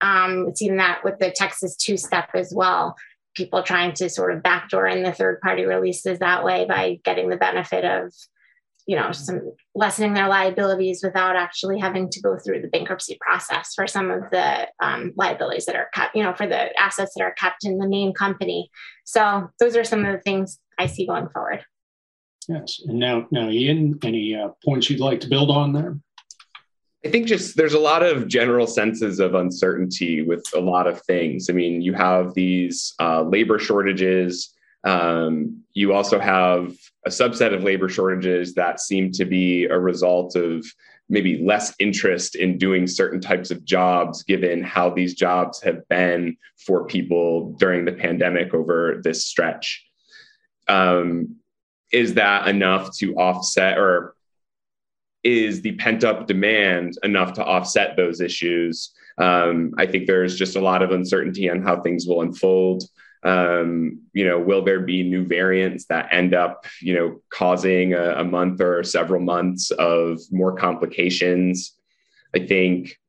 Um, 0.02 0.56
seen 0.56 0.78
that 0.78 1.04
with 1.04 1.18
the 1.20 1.32
Texas 1.32 1.76
two 1.76 1.98
step 1.98 2.30
as 2.36 2.54
well. 2.56 2.96
People 3.36 3.64
trying 3.64 3.94
to 3.94 4.10
sort 4.10 4.36
of 4.36 4.44
backdoor 4.44 4.86
in 4.86 5.02
the 5.02 5.12
third 5.12 5.42
party 5.42 5.66
releases 5.66 6.20
that 6.20 6.44
way 6.44 6.66
by 6.66 7.00
getting 7.04 7.30
the 7.30 7.38
benefit 7.38 7.84
of 7.84 8.14
you 8.86 8.96
know 8.96 9.12
some 9.12 9.42
lessening 9.74 10.14
their 10.14 10.28
liabilities 10.28 11.02
without 11.04 11.36
actually 11.36 11.80
having 11.80 12.10
to 12.10 12.22
go 12.22 12.38
through 12.38 12.62
the 12.62 12.68
bankruptcy 12.68 13.18
process 13.20 13.74
for 13.74 13.88
some 13.88 14.12
of 14.12 14.24
the 14.32 14.68
um, 14.80 15.12
liabilities 15.16 15.66
that 15.66 15.76
are 15.76 15.90
kept 15.94 16.16
you 16.16 16.24
know 16.24 16.34
for 16.34 16.48
the 16.48 16.80
assets 16.80 17.14
that 17.16 17.24
are 17.24 17.34
kept 17.34 17.66
in 17.66 17.78
the 17.78 17.88
main 17.88 18.14
company. 18.14 18.70
So 19.06 19.50
those 19.60 19.76
are 19.76 19.84
some 19.84 20.06
of 20.06 20.12
the 20.12 20.22
things 20.22 20.60
i 20.78 20.88
see 20.88 21.08
going 21.08 21.30
forward. 21.30 21.64
Yes. 22.48 22.82
And 22.86 23.00
now 23.00 23.28
now 23.32 23.50
ian 23.50 24.00
any 24.04 24.36
uh, 24.36 24.50
points 24.64 24.90
you'd 24.90 25.00
like 25.00 25.20
to 25.22 25.30
build 25.30 25.50
on 25.50 25.74
there? 25.74 25.98
I 27.06 27.10
think 27.10 27.28
just 27.28 27.56
there's 27.56 27.76
a 27.76 27.80
lot 27.80 28.02
of 28.02 28.28
general 28.28 28.66
senses 28.66 29.20
of 29.20 29.36
uncertainty 29.36 30.24
with 30.24 30.44
a 30.56 30.60
lot 30.60 30.88
of 30.88 31.02
things. 31.04 31.52
I 31.52 31.54
mean, 31.54 31.82
you 31.82 31.94
have 31.94 32.34
these 32.34 32.96
uh, 33.00 33.22
labor 33.22 33.60
shortages 33.60 34.56
um, 34.86 35.64
you 35.74 35.94
also 35.94 36.20
have 36.20 36.74
a 37.06 37.10
subset 37.10 37.54
of 37.54 37.64
labor 37.64 37.90
shortages 37.90 38.54
that 38.54 38.80
seem 38.80 39.12
to 39.14 39.26
be 39.26 39.66
a 39.66 39.78
result 39.78 40.36
of 40.36 40.66
maybe 41.10 41.44
less 41.44 41.74
interest 41.80 42.36
in 42.36 42.58
doing 42.58 42.88
certain 42.88 43.20
types 43.20 43.52
of 43.52 43.64
jobs 43.64 44.24
given 44.24 44.64
how 44.64 44.90
these 44.90 45.14
jobs 45.14 45.62
have 45.62 45.88
been 45.88 46.38
for 46.66 46.86
people 46.86 47.54
during 47.60 47.86
the 47.86 47.92
pandemic 47.92 48.54
over 48.54 49.02
this 49.04 49.26
stretch. 49.26 49.86
Um, 50.68 51.36
is 51.92 52.16
that 52.16 52.48
enough 52.48 52.96
to 52.98 53.16
offset 53.16 53.78
or 53.78 54.16
is 55.24 55.62
the 55.62 55.74
pent 55.74 56.04
up 56.04 56.28
demand 56.28 56.98
enough 57.04 57.34
to 57.34 57.44
offset 57.44 57.96
those 57.96 58.22
issues? 58.22 58.92
Um, 59.18 59.74
I 59.78 59.86
think 59.86 60.06
there's 60.06 60.36
just 60.36 60.56
a 60.56 60.62
lot 60.62 60.84
of 60.84 60.92
uncertainty 60.92 61.50
on 61.50 61.62
how 61.62 61.82
things 61.82 62.06
will 62.06 62.22
unfold. 62.22 62.84
Um, 63.26 64.02
you 64.14 64.24
know, 64.24 64.40
will 64.40 64.64
there 64.64 64.82
be 64.82 65.02
new 65.04 65.26
variants 65.26 65.86
that 65.86 66.10
end 66.12 66.36
up, 66.36 66.66
you 66.80 66.94
know, 66.94 67.22
causing 67.32 67.94
a, 67.94 68.20
a 68.20 68.24
month 68.24 68.62
or 68.62 68.84
several 68.84 69.20
months 69.20 69.72
of 69.72 70.20
more 70.32 70.56
complications? 70.56 71.74
I 72.36 72.46
think 72.46 73.00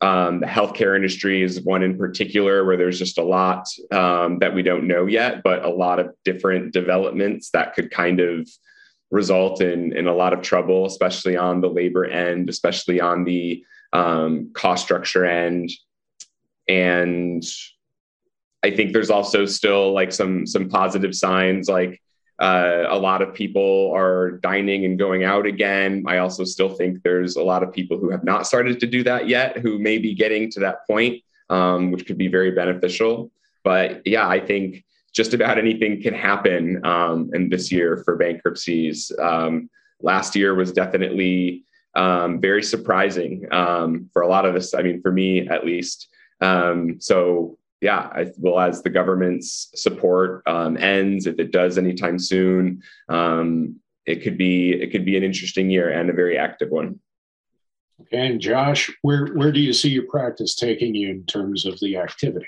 um, 0.00 0.40
the 0.40 0.46
healthcare 0.46 0.94
industry 0.94 1.42
is 1.42 1.60
one 1.62 1.82
in 1.82 1.98
particular 1.98 2.64
where 2.64 2.76
there's 2.76 2.98
just 2.98 3.18
a 3.18 3.24
lot 3.24 3.66
um, 3.90 4.38
that 4.38 4.54
we 4.54 4.62
don't 4.62 4.86
know 4.86 5.06
yet, 5.06 5.42
but 5.42 5.64
a 5.64 5.70
lot 5.70 5.98
of 5.98 6.14
different 6.24 6.72
developments 6.72 7.50
that 7.50 7.74
could 7.74 7.90
kind 7.90 8.20
of 8.20 8.48
result 9.10 9.60
in, 9.60 9.96
in 9.96 10.06
a 10.06 10.14
lot 10.14 10.32
of 10.32 10.42
trouble, 10.42 10.86
especially 10.86 11.36
on 11.36 11.60
the 11.60 11.68
labor 11.68 12.04
end, 12.04 12.48
especially 12.48 13.00
on 13.00 13.24
the 13.24 13.64
um, 13.92 14.50
cost 14.52 14.84
structure 14.84 15.24
end. 15.24 15.70
And 16.68 17.42
I 18.62 18.70
think 18.70 18.92
there's 18.92 19.10
also 19.10 19.46
still 19.46 19.92
like 19.92 20.12
some 20.12 20.46
some 20.46 20.68
positive 20.68 21.14
signs 21.14 21.68
like 21.68 22.00
uh, 22.38 22.84
a 22.88 22.98
lot 22.98 23.20
of 23.20 23.34
people 23.34 23.92
are 23.94 24.32
dining 24.42 24.84
and 24.84 24.98
going 24.98 25.24
out 25.24 25.44
again. 25.44 26.04
I 26.06 26.18
also 26.18 26.44
still 26.44 26.68
think 26.68 27.02
there's 27.02 27.36
a 27.36 27.42
lot 27.42 27.62
of 27.62 27.72
people 27.72 27.98
who 27.98 28.10
have 28.10 28.22
not 28.22 28.46
started 28.46 28.78
to 28.80 28.86
do 28.86 29.02
that 29.04 29.28
yet, 29.28 29.58
who 29.58 29.78
may 29.78 29.98
be 29.98 30.14
getting 30.14 30.48
to 30.52 30.60
that 30.60 30.86
point, 30.86 31.22
um, 31.50 31.90
which 31.90 32.06
could 32.06 32.18
be 32.18 32.28
very 32.28 32.52
beneficial. 32.52 33.30
But 33.64 34.06
yeah, 34.06 34.28
I 34.28 34.38
think 34.38 34.84
just 35.12 35.34
about 35.34 35.58
anything 35.58 36.00
can 36.00 36.14
happen 36.14 36.84
um, 36.86 37.30
in 37.34 37.48
this 37.48 37.72
year 37.72 38.02
for 38.04 38.14
bankruptcies. 38.14 39.10
Um, 39.18 39.68
last 40.00 40.36
year 40.36 40.54
was 40.54 40.72
definitely 40.72 41.64
um, 41.96 42.40
very 42.40 42.62
surprising 42.62 43.48
um, 43.50 44.08
for 44.12 44.22
a 44.22 44.28
lot 44.28 44.46
of 44.46 44.54
us. 44.54 44.74
I 44.74 44.82
mean, 44.82 45.02
for 45.02 45.10
me 45.10 45.48
at 45.48 45.66
least. 45.66 46.08
Um, 46.40 47.00
so 47.00 47.57
yeah, 47.80 48.10
I, 48.12 48.32
well, 48.38 48.58
as 48.58 48.82
the 48.82 48.90
government's 48.90 49.70
support 49.74 50.42
um, 50.46 50.76
ends, 50.76 51.26
if 51.26 51.38
it 51.38 51.52
does 51.52 51.78
anytime 51.78 52.18
soon, 52.18 52.82
um, 53.08 53.76
it 54.04 54.22
could 54.22 54.36
be 54.36 54.72
it 54.72 54.90
could 54.90 55.04
be 55.04 55.16
an 55.16 55.22
interesting 55.22 55.70
year 55.70 55.90
and 55.90 56.10
a 56.10 56.12
very 56.12 56.36
active 56.36 56.70
one. 56.70 56.98
Okay, 58.00 58.26
and 58.26 58.40
Josh, 58.40 58.90
where 59.02 59.26
where 59.28 59.52
do 59.52 59.60
you 59.60 59.72
see 59.72 59.90
your 59.90 60.04
practice 60.04 60.54
taking 60.54 60.94
you 60.94 61.10
in 61.10 61.24
terms 61.26 61.66
of 61.66 61.78
the 61.80 61.96
activity? 61.98 62.46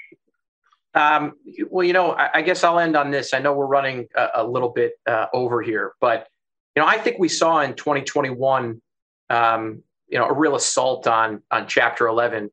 Um, 0.95 1.35
well, 1.69 1.87
you 1.87 1.93
know, 1.93 2.13
I, 2.13 2.31
I, 2.35 2.43
guess 2.43 2.65
I'll 2.65 2.81
end 2.81 2.97
on 2.97 3.13
this. 3.13 3.33
I 3.33 3.39
know 3.39 3.53
we're 3.53 3.67
running 3.67 4.09
a, 4.17 4.29
a 4.37 4.45
little 4.45 4.71
bit 4.71 4.95
uh, 5.07 5.27
over 5.33 5.63
here, 5.63 5.93
but 6.01 6.27
you 6.75 6.83
know, 6.83 6.89
I 6.89 6.99
think 6.99 7.21
we 7.21 7.29
saw 7.29 7.61
in 7.61 7.75
2021, 7.75 8.83
um, 9.29 9.83
you 10.09 10.19
know, 10.19 10.27
a 10.27 10.33
real 10.33 10.57
assault 10.57 11.07
on 11.07 11.43
on 11.53 11.69
Chapter 11.69 12.09
11 12.09 12.51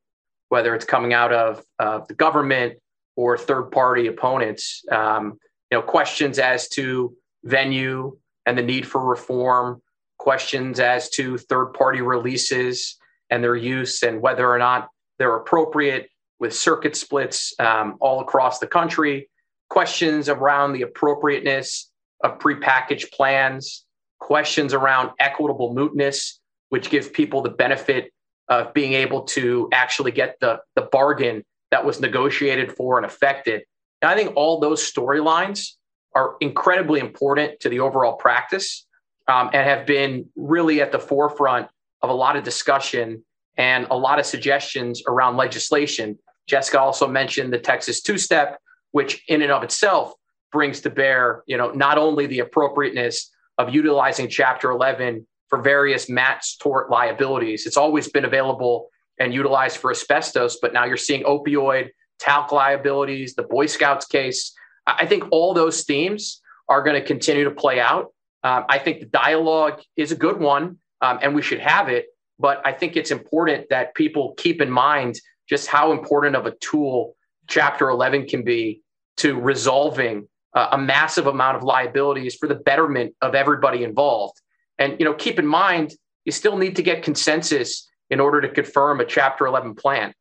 whether 0.49 0.75
it's 0.75 0.85
coming 0.85 1.13
out 1.13 1.33
of 1.33 1.63
uh, 1.79 1.99
the 2.07 2.13
government 2.13 2.77
or 3.15 3.37
third 3.37 3.71
party 3.71 4.07
opponents. 4.07 4.83
Um, 4.91 5.39
you 5.71 5.77
know, 5.77 5.81
questions 5.81 6.39
as 6.39 6.69
to 6.69 7.13
venue 7.43 8.17
and 8.45 8.57
the 8.57 8.61
need 8.63 8.87
for 8.87 9.03
reform, 9.03 9.81
questions 10.17 10.79
as 10.79 11.09
to 11.11 11.37
third 11.37 11.73
party 11.73 12.01
releases 12.01 12.97
and 13.29 13.43
their 13.43 13.55
use 13.55 14.03
and 14.03 14.21
whether 14.21 14.49
or 14.49 14.57
not 14.57 14.89
they're 15.19 15.35
appropriate 15.35 16.09
with 16.39 16.55
circuit 16.55 16.95
splits 16.95 17.53
um, 17.59 17.97
all 17.99 18.21
across 18.21 18.59
the 18.59 18.67
country. 18.67 19.29
questions 19.69 20.29
around 20.29 20.73
the 20.73 20.81
appropriateness 20.81 21.91
of 22.23 22.39
prepackaged 22.39 23.11
plans, 23.11 23.85
questions 24.19 24.73
around 24.73 25.11
equitable 25.19 25.75
mootness, 25.75 26.33
which 26.69 26.89
gives 26.89 27.07
people 27.09 27.41
the 27.41 27.49
benefit 27.49 28.11
of 28.49 28.73
being 28.73 28.93
able 28.93 29.23
to 29.23 29.69
actually 29.73 30.11
get 30.11 30.37
the, 30.39 30.59
the 30.75 30.83
bargain 30.83 31.43
that 31.71 31.85
was 31.85 31.99
negotiated 31.99 32.71
for 32.75 32.97
and 32.97 33.05
affected. 33.05 33.63
And 34.01 34.09
I 34.09 34.15
think 34.15 34.35
all 34.35 34.59
those 34.59 34.89
storylines 34.89 35.71
are 36.15 36.35
incredibly 36.39 36.99
important 36.99 37.59
to 37.59 37.69
the 37.69 37.79
overall 37.79 38.13
practice 38.13 38.85
um, 39.27 39.49
and 39.53 39.67
have 39.67 39.85
been 39.85 40.25
really 40.35 40.81
at 40.81 40.91
the 40.91 40.99
forefront 40.99 41.67
of 42.01 42.09
a 42.09 42.13
lot 42.13 42.35
of 42.35 42.43
discussion 42.43 43.23
and 43.57 43.87
a 43.89 43.97
lot 43.97 44.19
of 44.19 44.25
suggestions 44.25 45.03
around 45.07 45.35
legislation. 45.35 46.17
Jessica 46.47 46.79
also 46.79 47.07
mentioned 47.07 47.51
the 47.51 47.59
Texas 47.59 48.01
two 48.01 48.17
step, 48.17 48.59
which 48.91 49.23
in 49.27 49.41
and 49.41 49.51
of 49.51 49.63
itself 49.63 50.13
brings 50.51 50.79
to 50.81 50.89
bear, 50.89 51.43
you 51.47 51.57
know, 51.57 51.71
not 51.71 51.97
only 51.97 52.25
the 52.25 52.39
appropriateness 52.39 53.29
of 53.57 53.73
utilizing 53.73 54.29
Chapter 54.29 54.71
11 54.71 55.27
for 55.49 55.61
various 55.61 56.09
mass 56.09 56.55
tort 56.55 56.89
liabilities. 56.89 57.65
It's 57.65 57.77
always 57.77 58.09
been 58.09 58.25
available 58.25 58.89
and 59.19 59.33
utilized 59.33 59.77
for 59.77 59.91
asbestos, 59.91 60.57
but 60.61 60.73
now 60.73 60.85
you're 60.85 60.97
seeing 60.97 61.23
opioid, 61.23 61.89
talc 62.19 62.51
liabilities, 62.51 63.35
the 63.35 63.43
Boy 63.43 63.65
Scouts 63.65 64.05
case. 64.05 64.53
I 64.85 65.05
think 65.05 65.25
all 65.31 65.53
those 65.53 65.83
themes 65.83 66.41
are 66.69 66.83
going 66.83 66.99
to 66.99 67.05
continue 67.05 67.43
to 67.43 67.51
play 67.51 67.79
out. 67.79 68.13
Um, 68.43 68.65
I 68.69 68.77
think 68.77 68.99
the 68.99 69.05
dialogue 69.07 69.81
is 69.95 70.11
a 70.11 70.15
good 70.15 70.39
one, 70.39 70.77
um, 71.01 71.19
and 71.21 71.33
we 71.33 71.41
should 71.41 71.59
have 71.59 71.89
it. 71.89 72.07
But 72.39 72.61
I 72.65 72.71
think 72.71 72.95
it's 72.95 73.11
important 73.11 73.69
that 73.69 73.95
people 73.95 74.33
keep 74.37 74.61
in 74.61 74.69
mind 74.69 75.19
just 75.49 75.67
how 75.67 75.91
important 75.91 76.35
of 76.35 76.45
a 76.45 76.51
tool 76.51 77.15
Chapter 77.47 77.89
11 77.89 78.27
can 78.27 78.43
be 78.43 78.81
to 79.17 79.39
resolving 79.39 80.27
uh, 80.53 80.69
a 80.71 80.77
massive 80.77 81.27
amount 81.27 81.57
of 81.57 81.63
liabilities 81.63 82.35
for 82.35 82.47
the 82.47 82.55
betterment 82.55 83.15
of 83.21 83.35
everybody 83.35 83.83
involved. 83.83 84.39
And 84.79 84.99
you 84.99 85.05
know, 85.05 85.13
keep 85.13 85.39
in 85.39 85.47
mind, 85.47 85.93
you 86.25 86.31
still 86.31 86.57
need 86.57 86.75
to 86.75 86.83
get 86.83 87.03
consensus 87.03 87.89
in 88.09 88.19
order 88.19 88.41
to 88.41 88.49
confirm 88.49 88.99
a 88.99 89.05
Chapter 89.05 89.45
11 89.45 89.75
plan. 89.75 90.13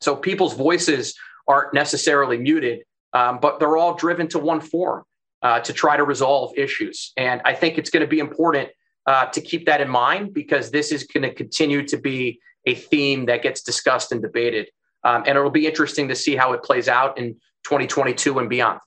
So 0.00 0.16
people's 0.16 0.54
voices 0.54 1.14
aren't 1.46 1.74
necessarily 1.74 2.38
muted, 2.38 2.82
um, 3.12 3.38
but 3.40 3.58
they're 3.58 3.76
all 3.76 3.94
driven 3.94 4.28
to 4.28 4.38
one 4.38 4.60
form 4.60 5.04
uh, 5.42 5.60
to 5.60 5.72
try 5.72 5.96
to 5.96 6.04
resolve 6.04 6.56
issues. 6.56 7.12
And 7.16 7.40
I 7.44 7.54
think 7.54 7.78
it's 7.78 7.90
going 7.90 8.02
to 8.02 8.06
be 8.06 8.18
important 8.18 8.70
uh, 9.06 9.26
to 9.26 9.40
keep 9.40 9.66
that 9.66 9.80
in 9.80 9.88
mind 9.88 10.34
because 10.34 10.70
this 10.70 10.92
is 10.92 11.04
going 11.04 11.22
to 11.22 11.34
continue 11.34 11.86
to 11.88 11.96
be 11.96 12.40
a 12.66 12.74
theme 12.74 13.26
that 13.26 13.42
gets 13.42 13.62
discussed 13.62 14.12
and 14.12 14.22
debated. 14.22 14.68
Um, 15.04 15.24
and 15.26 15.36
it'll 15.36 15.50
be 15.50 15.66
interesting 15.66 16.08
to 16.08 16.14
see 16.14 16.36
how 16.36 16.52
it 16.52 16.62
plays 16.62 16.88
out 16.88 17.18
in 17.18 17.34
2022 17.64 18.38
and 18.38 18.48
beyond. 18.48 18.80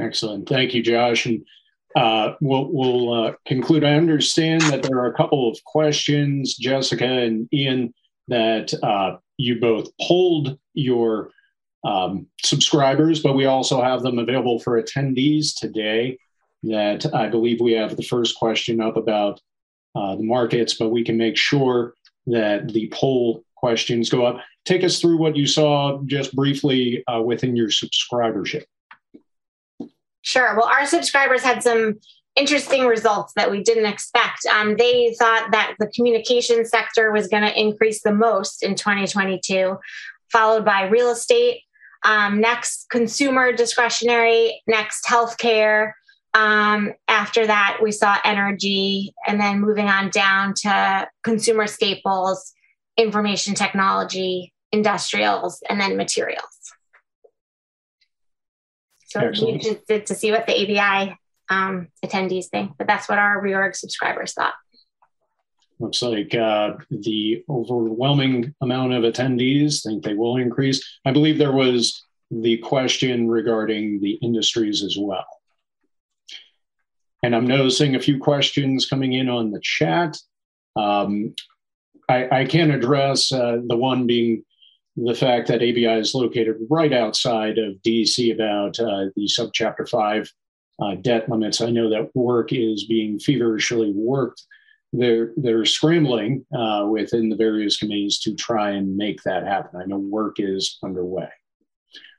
Excellent. 0.00 0.48
Thank 0.48 0.74
you, 0.74 0.82
Josh. 0.82 1.26
And 1.26 1.44
uh, 1.96 2.34
we'll, 2.40 2.68
we'll 2.72 3.12
uh, 3.12 3.32
conclude. 3.46 3.84
I 3.84 3.94
understand 3.94 4.62
that 4.62 4.82
there 4.82 4.98
are 4.98 5.06
a 5.06 5.14
couple 5.14 5.50
of 5.50 5.62
questions, 5.64 6.56
Jessica 6.56 7.06
and 7.06 7.48
Ian, 7.52 7.92
that 8.28 8.72
uh, 8.82 9.16
you 9.36 9.60
both 9.60 9.88
polled 10.00 10.58
your 10.74 11.30
um, 11.84 12.26
subscribers, 12.42 13.20
but 13.20 13.34
we 13.34 13.46
also 13.46 13.82
have 13.82 14.02
them 14.02 14.18
available 14.18 14.60
for 14.60 14.80
attendees 14.80 15.54
today. 15.54 16.18
That 16.62 17.12
I 17.14 17.28
believe 17.28 17.60
we 17.60 17.72
have 17.72 17.96
the 17.96 18.02
first 18.02 18.36
question 18.36 18.80
up 18.80 18.96
about 18.96 19.40
uh, 19.94 20.16
the 20.16 20.22
markets, 20.22 20.74
but 20.74 20.90
we 20.90 21.02
can 21.02 21.16
make 21.16 21.36
sure 21.36 21.94
that 22.26 22.68
the 22.72 22.92
poll 22.92 23.42
questions 23.56 24.10
go 24.10 24.24
up. 24.24 24.40
Take 24.64 24.84
us 24.84 25.00
through 25.00 25.16
what 25.16 25.36
you 25.36 25.46
saw 25.46 26.00
just 26.04 26.36
briefly 26.36 27.02
uh, 27.06 27.22
within 27.22 27.56
your 27.56 27.68
subscribership. 27.68 28.64
Sure. 30.22 30.56
Well, 30.56 30.66
our 30.66 30.86
subscribers 30.86 31.42
had 31.42 31.62
some 31.62 31.98
interesting 32.36 32.86
results 32.86 33.32
that 33.36 33.50
we 33.50 33.62
didn't 33.62 33.86
expect. 33.86 34.46
Um, 34.46 34.76
they 34.76 35.14
thought 35.18 35.48
that 35.52 35.74
the 35.78 35.88
communication 35.88 36.64
sector 36.64 37.12
was 37.12 37.28
going 37.28 37.42
to 37.42 37.58
increase 37.58 38.02
the 38.02 38.14
most 38.14 38.62
in 38.62 38.74
2022, 38.74 39.76
followed 40.30 40.64
by 40.64 40.82
real 40.82 41.10
estate, 41.10 41.62
um, 42.04 42.40
next 42.40 42.88
consumer 42.90 43.52
discretionary, 43.52 44.62
next 44.66 45.04
healthcare. 45.04 45.92
Um, 46.32 46.92
after 47.08 47.46
that, 47.46 47.78
we 47.82 47.90
saw 47.90 48.16
energy, 48.24 49.12
and 49.26 49.40
then 49.40 49.60
moving 49.60 49.88
on 49.88 50.10
down 50.10 50.54
to 50.62 51.08
consumer 51.24 51.66
staples, 51.66 52.52
information 52.96 53.54
technology, 53.54 54.52
industrials, 54.70 55.60
and 55.68 55.80
then 55.80 55.96
materials. 55.96 56.44
So 59.10 59.20
Excellent. 59.20 59.64
you 59.64 59.80
to, 59.88 60.04
to 60.04 60.14
see 60.14 60.30
what 60.30 60.46
the 60.46 60.54
ABI 60.54 61.16
um, 61.48 61.88
attendees 62.04 62.46
think, 62.46 62.72
but 62.78 62.86
that's 62.86 63.08
what 63.08 63.18
our 63.18 63.42
reorg 63.42 63.74
subscribers 63.74 64.34
thought. 64.34 64.54
Looks 65.80 66.00
like 66.00 66.34
uh, 66.34 66.74
the 66.90 67.42
overwhelming 67.48 68.54
amount 68.60 68.92
of 68.92 69.02
attendees 69.02 69.82
think 69.82 70.04
they 70.04 70.14
will 70.14 70.36
increase. 70.36 70.98
I 71.04 71.10
believe 71.10 71.38
there 71.38 71.52
was 71.52 72.06
the 72.30 72.58
question 72.58 73.28
regarding 73.28 74.00
the 74.00 74.12
industries 74.22 74.84
as 74.84 74.96
well. 74.98 75.26
And 77.24 77.34
I'm 77.34 77.46
noticing 77.46 77.96
a 77.96 78.00
few 78.00 78.18
questions 78.18 78.86
coming 78.86 79.14
in 79.14 79.28
on 79.28 79.50
the 79.50 79.60
chat. 79.60 80.16
Um, 80.76 81.34
I, 82.08 82.40
I, 82.40 82.44
can 82.44 82.70
address 82.70 83.32
uh, 83.32 83.58
the 83.66 83.76
one 83.76 84.06
being 84.06 84.44
the 84.96 85.14
fact 85.14 85.48
that 85.48 85.62
ABI 85.62 86.00
is 86.00 86.14
located 86.14 86.56
right 86.68 86.92
outside 86.92 87.58
of 87.58 87.76
DC 87.82 88.34
about 88.34 88.78
uh, 88.80 89.06
the 89.16 89.26
subchapter 89.26 89.88
5 89.88 90.32
uh, 90.82 90.94
debt 90.96 91.28
limits. 91.28 91.60
I 91.60 91.70
know 91.70 91.90
that 91.90 92.14
work 92.14 92.52
is 92.52 92.86
being 92.86 93.18
feverishly 93.18 93.92
worked. 93.94 94.42
They're, 94.92 95.32
they're 95.36 95.64
scrambling 95.64 96.44
uh, 96.56 96.86
within 96.90 97.28
the 97.28 97.36
various 97.36 97.76
committees 97.76 98.18
to 98.20 98.34
try 98.34 98.70
and 98.70 98.96
make 98.96 99.22
that 99.22 99.46
happen. 99.46 99.80
I 99.80 99.86
know 99.86 99.98
work 99.98 100.36
is 100.38 100.78
underway. 100.82 101.28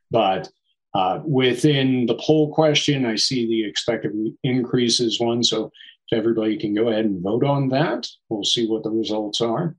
But 0.10 0.50
uh, 0.94 1.22
within 1.26 2.06
the 2.06 2.16
poll 2.16 2.54
question, 2.54 3.06
I 3.06 3.16
see 3.16 3.48
the 3.48 3.68
expected 3.68 4.12
increase 4.44 5.00
is 5.00 5.20
one. 5.20 5.44
So 5.44 5.72
if 6.10 6.18
everybody 6.18 6.58
can 6.58 6.74
go 6.74 6.90
ahead 6.90 7.06
and 7.06 7.22
vote 7.22 7.44
on 7.44 7.70
that, 7.70 8.08
we'll 8.30 8.44
see 8.44 8.68
what 8.68 8.84
the 8.84 8.92
results 8.92 9.42
are. 9.42 9.76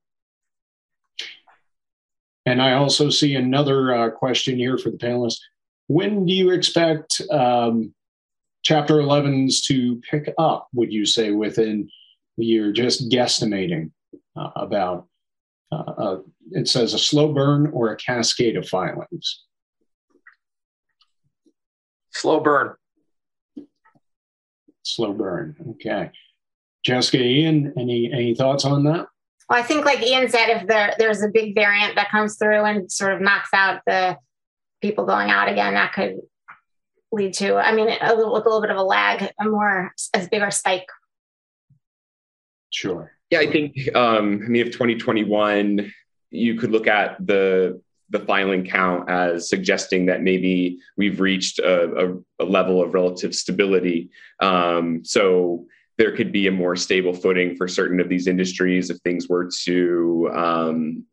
And 2.44 2.60
I 2.60 2.73
also 2.73 3.09
see 3.09 3.36
another 3.36 3.94
uh, 3.94 4.10
question 4.10 4.56
here 4.56 4.77
for 4.77 4.90
the 4.90 4.98
panelists. 4.98 5.39
When 5.86 6.27
do 6.27 6.32
you 6.32 6.51
expect 6.51 7.20
um, 7.31 7.94
Chapter 8.62 8.94
11s 8.94 9.64
to 9.64 10.01
pick 10.09 10.32
up, 10.39 10.69
would 10.73 10.93
you 10.93 11.05
say, 11.05 11.32
within 11.32 11.89
the 12.36 12.44
year? 12.44 12.73
Just 12.73 13.10
guesstimating 13.10 13.90
uh, 14.36 14.51
about, 14.55 15.09
uh, 15.73 15.77
uh, 15.77 16.19
it 16.52 16.69
says 16.69 16.94
a 16.94 16.98
slow 16.98 17.32
burn 17.32 17.69
or 17.73 17.90
a 17.90 17.97
cascade 17.97 18.56
of 18.56 18.69
filings? 18.69 19.44
Slow 22.10 22.39
burn. 22.39 22.74
Slow 24.85 25.12
burn. 25.12 25.56
Okay. 25.70 26.10
Jessica, 26.85 27.23
Ian, 27.23 27.73
any, 27.77 28.12
any 28.12 28.35
thoughts 28.35 28.64
on 28.64 28.85
that? 28.85 29.06
Well, 29.53 29.61
I 29.61 29.65
think, 29.65 29.85
like 29.85 30.03
Ian 30.03 30.31
said, 30.31 30.49
if 30.49 30.66
there, 30.66 30.95
there's 30.99 31.23
a 31.23 31.29
big 31.29 31.55
variant 31.55 31.97
that 31.97 32.11
comes 32.11 32.39
through 32.39 32.65
and 32.65 32.91
sort 32.91 33.12
of 33.12 33.20
knocks 33.20 33.51
out 33.53 33.83
the 33.87 34.16
people 34.81 35.05
going 35.05 35.29
out 35.29 35.51
again, 35.51 35.74
that 35.74 35.93
could 35.93 36.20
lead 37.12 37.35
to, 37.35 37.57
I 37.57 37.74
mean, 37.74 37.95
a 38.01 38.15
little, 38.15 38.35
a 38.35 38.39
little 38.39 38.62
bit 38.62 38.70
of 38.70 38.79
a 38.79 38.83
lag, 38.83 39.31
a 39.39 39.45
more 39.45 39.93
as 40.15 40.27
bigger 40.27 40.51
spike. 40.51 40.87
Sure. 42.70 43.12
Yeah, 43.29 43.41
I 43.41 43.53
think. 43.53 43.95
Um, 43.95 44.41
I 44.43 44.49
mean, 44.49 44.66
if 44.66 44.73
2021, 44.73 45.93
you 46.31 46.55
could 46.55 46.70
look 46.70 46.87
at 46.87 47.19
the 47.24 47.79
the 48.09 48.20
filing 48.20 48.65
count 48.65 49.11
as 49.11 49.51
suggesting 49.51 50.07
that 50.07 50.23
maybe 50.23 50.79
we've 50.97 51.20
reached 51.20 51.59
a, 51.59 52.12
a, 52.39 52.45
a 52.45 52.47
level 52.47 52.83
of 52.83 52.95
relative 52.95 53.35
stability. 53.35 54.11
Um, 54.41 55.03
so 55.03 55.66
there 56.03 56.11
could 56.11 56.33
be 56.33 56.49
a 56.49 56.51
more 56.51 56.74
stable 56.74 57.15
footing 57.15 57.55
for 57.55 57.69
certain 57.69 58.01
of 58.01 58.09
these 58.09 58.27
industries 58.27 58.91
if 58.91 58.97
things 59.05 59.29
were 59.29 59.49
to 59.62 60.29
um, 60.35 61.05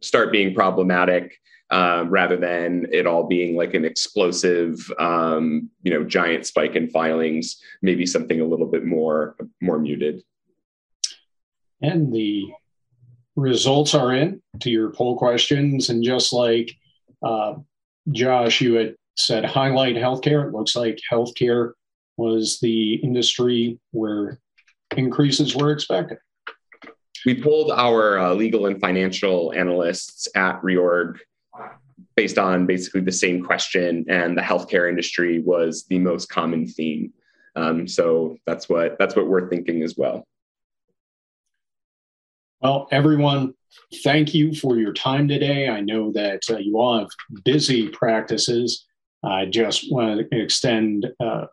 start 0.00 0.32
being 0.32 0.52
problematic 0.52 1.38
um, 1.70 2.10
rather 2.10 2.36
than 2.36 2.84
it 2.90 3.06
all 3.06 3.28
being 3.28 3.54
like 3.54 3.74
an 3.74 3.84
explosive 3.84 4.90
um, 4.98 5.70
you 5.84 5.92
know 5.92 6.02
giant 6.02 6.46
spike 6.46 6.74
in 6.74 6.90
filings 6.90 7.62
maybe 7.80 8.04
something 8.04 8.40
a 8.40 8.44
little 8.44 8.66
bit 8.66 8.84
more 8.84 9.36
more 9.60 9.78
muted. 9.78 10.20
And 11.80 12.12
the 12.12 12.42
results 13.36 13.94
are 13.94 14.12
in 14.12 14.42
to 14.58 14.68
your 14.68 14.90
poll 14.90 15.16
questions 15.16 15.90
and 15.90 16.02
just 16.02 16.32
like 16.32 16.72
uh, 17.22 17.54
josh 18.10 18.60
you 18.60 18.74
had 18.74 18.96
said 19.16 19.44
highlight 19.44 19.94
healthcare. 19.94 20.48
It 20.48 20.52
looks 20.52 20.74
like 20.74 20.98
healthcare 21.08 21.74
was 22.16 22.60
the 22.60 22.94
industry 22.94 23.78
where 23.90 24.38
increases 24.96 25.54
were 25.54 25.72
expected. 25.72 26.18
We 27.26 27.34
pulled 27.34 27.70
our 27.70 28.18
uh, 28.18 28.34
legal 28.34 28.66
and 28.66 28.80
financial 28.80 29.52
analysts 29.54 30.28
at 30.36 30.60
Reorg 30.62 31.18
based 32.16 32.38
on 32.38 32.66
basically 32.66 33.00
the 33.00 33.12
same 33.12 33.42
question, 33.42 34.04
and 34.08 34.36
the 34.36 34.42
healthcare 34.42 34.88
industry 34.88 35.40
was 35.40 35.84
the 35.88 35.98
most 35.98 36.28
common 36.28 36.66
theme. 36.66 37.12
Um, 37.56 37.88
so 37.88 38.36
that's 38.46 38.68
what 38.68 38.96
that's 38.98 39.16
what 39.16 39.26
we're 39.26 39.48
thinking 39.48 39.82
as 39.82 39.96
well. 39.96 40.26
Well, 42.60 42.88
everyone, 42.90 43.54
thank 44.02 44.34
you 44.34 44.54
for 44.54 44.78
your 44.78 44.92
time 44.92 45.28
today. 45.28 45.68
I 45.68 45.80
know 45.80 46.12
that 46.12 46.42
uh, 46.50 46.58
you 46.58 46.78
all 46.78 46.98
have 46.98 47.08
busy 47.44 47.88
practices. 47.88 48.86
I 49.22 49.46
just 49.46 49.90
want 49.92 50.30
to 50.30 50.40
extend 50.40 51.06
uh, 51.20 51.46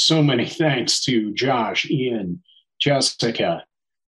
so 0.00 0.22
many 0.22 0.48
thanks 0.48 1.00
to 1.04 1.32
Josh, 1.34 1.88
Ian, 1.90 2.42
Jessica, 2.80 3.64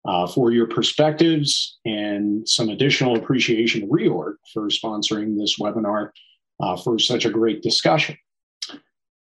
uh, 0.05 0.27
for 0.29 0.53
your 0.53 0.67
perspectives 0.67 1.79
and 1.85 2.49
some 2.49 2.69
additional 2.69 3.17
appreciation 3.17 3.83
to 3.83 3.87
Reorg 3.89 4.35
for 4.53 4.69
sponsoring 4.69 5.37
this 5.37 5.59
webinar 5.59 6.11
uh, 6.61 6.77
for 6.77 6.99
such 6.99 7.25
a 7.25 7.31
great 7.31 7.62
discussion. 7.62 8.17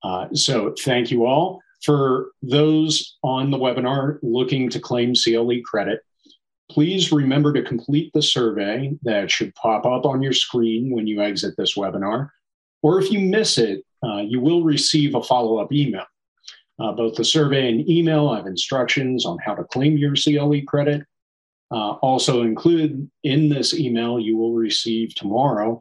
Uh, 0.04 0.28
so 0.34 0.74
thank 0.80 1.12
you 1.12 1.26
all. 1.26 1.62
For 1.84 2.32
those 2.42 3.18
on 3.24 3.52
the 3.52 3.58
webinar 3.58 4.18
looking 4.24 4.70
to 4.72 4.80
claim 4.80 5.14
CLE 5.14 5.62
credit, 5.64 6.02
please 6.72 7.12
remember 7.12 7.54
to 7.54 7.62
complete 7.62 8.12
the 8.14 8.24
survey 8.24 8.98
that 9.04 9.30
should 9.30 9.54
pop 9.54 9.86
up 9.86 10.06
on 10.06 10.22
your 10.22 10.34
screen 10.34 10.90
when 10.90 11.06
you 11.06 11.22
exit 11.22 11.54
this 11.58 11.76
webinar. 11.76 12.30
Or 12.82 13.00
if 13.00 13.12
you 13.12 13.20
miss 13.20 13.58
it, 13.60 13.84
uh, 14.04 14.18
you 14.18 14.42
will 14.42 14.64
receive 14.64 15.14
a 15.16 15.24
follow-up 15.24 15.72
email. 15.72 16.06
Uh, 16.78 16.92
both 16.92 17.16
the 17.16 17.24
survey 17.24 17.70
and 17.70 17.90
email 17.90 18.34
have 18.34 18.48
instructions 18.48 19.26
on 19.26 19.38
how 19.40 19.56
to 19.56 19.64
claim 19.64 19.98
your 19.98 20.14
CLE 20.16 20.62
credit. 20.68 21.04
Uh, 21.72 21.94
also 21.94 22.42
included 22.42 23.10
in 23.24 23.50
this 23.50 23.74
email 23.74 24.20
you 24.20 24.38
will 24.38 24.54
receive 24.54 25.16
tomorrow 25.16 25.80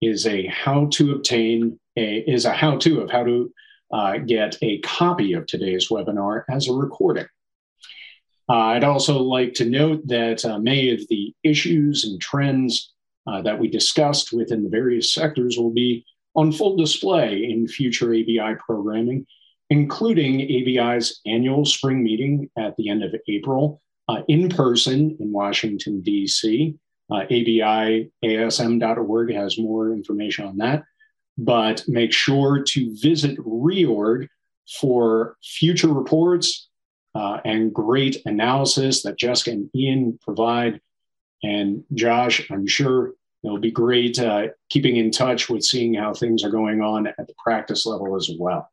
is 0.00 0.26
a 0.26 0.46
how 0.46 0.86
to 0.86 1.12
obtain 1.12 1.78
a 1.96 2.18
is 2.26 2.46
a 2.46 2.52
how 2.52 2.76
to 2.78 3.00
of 3.00 3.10
how 3.10 3.22
to 3.22 3.52
uh, 3.92 4.18
get 4.18 4.56
a 4.62 4.78
copy 4.78 5.32
of 5.34 5.46
today's 5.46 5.88
webinar 5.88 6.44
as 6.48 6.68
a 6.68 6.72
recording. 6.72 7.26
Uh, 8.48 8.56
I'd 8.56 8.84
also 8.84 9.18
like 9.18 9.54
to 9.54 9.68
note 9.68 10.06
that 10.06 10.44
uh, 10.44 10.58
many 10.58 10.92
of 10.92 11.06
the 11.08 11.34
issues 11.42 12.04
and 12.04 12.20
trends 12.20 12.92
uh, 13.26 13.42
that 13.42 13.58
we 13.58 13.68
discussed 13.68 14.32
within 14.32 14.64
the 14.64 14.70
various 14.70 15.12
sectors 15.12 15.58
will 15.58 15.70
be 15.70 16.04
on 16.34 16.50
full 16.50 16.76
display 16.76 17.44
in 17.44 17.68
future 17.68 18.12
ABI 18.14 18.54
programming 18.64 19.26
including 19.70 20.42
ABI's 20.42 21.20
annual 21.26 21.64
spring 21.64 22.02
meeting 22.02 22.50
at 22.58 22.76
the 22.76 22.90
end 22.90 23.04
of 23.04 23.14
April 23.28 23.80
uh, 24.08 24.22
in 24.26 24.48
person 24.48 25.16
in 25.20 25.32
Washington, 25.32 26.02
D.C. 26.02 26.74
Uh, 27.10 27.22
ABIASM.org 27.30 29.32
has 29.32 29.58
more 29.58 29.92
information 29.92 30.46
on 30.46 30.56
that. 30.58 30.82
But 31.38 31.84
make 31.86 32.12
sure 32.12 32.62
to 32.62 32.96
visit 33.00 33.38
Reorg 33.38 34.26
for 34.80 35.36
future 35.42 35.92
reports 35.92 36.68
uh, 37.14 37.38
and 37.44 37.72
great 37.72 38.18
analysis 38.26 39.02
that 39.02 39.18
Jessica 39.18 39.52
and 39.52 39.70
Ian 39.74 40.18
provide. 40.22 40.80
And 41.42 41.84
Josh, 41.94 42.48
I'm 42.50 42.66
sure 42.66 43.14
it'll 43.42 43.58
be 43.58 43.70
great 43.70 44.18
uh, 44.18 44.48
keeping 44.68 44.96
in 44.96 45.10
touch 45.10 45.48
with 45.48 45.64
seeing 45.64 45.94
how 45.94 46.14
things 46.14 46.44
are 46.44 46.50
going 46.50 46.82
on 46.82 47.06
at 47.06 47.26
the 47.26 47.34
practice 47.42 47.86
level 47.86 48.16
as 48.16 48.30
well. 48.38 48.70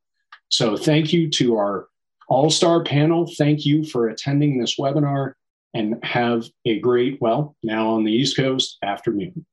So 0.50 0.78
thank 0.78 1.12
you 1.14 1.30
to 1.32 1.58
our 1.58 1.88
all-star 2.30 2.84
panel. 2.84 3.32
Thank 3.38 3.66
you 3.66 3.84
for 3.84 4.10
attending 4.10 4.60
this 4.60 4.78
webinar 4.78 5.34
and 5.74 6.04
have 6.04 6.46
a 6.66 6.80
great, 6.80 7.20
well, 7.22 7.56
now 7.64 7.90
on 7.90 8.04
the 8.04 8.12
East 8.12 8.38
Coast 8.38 8.78
afternoon. 8.84 9.46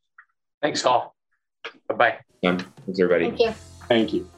Thanks, 0.62 0.82
Hall. 0.82 1.14
Bye-bye. 1.88 2.18
Thanks, 2.42 2.64
everybody. 2.88 3.26
Thank 3.26 3.40
you. 3.40 3.50
Thank 3.88 4.12
you. 4.12 4.30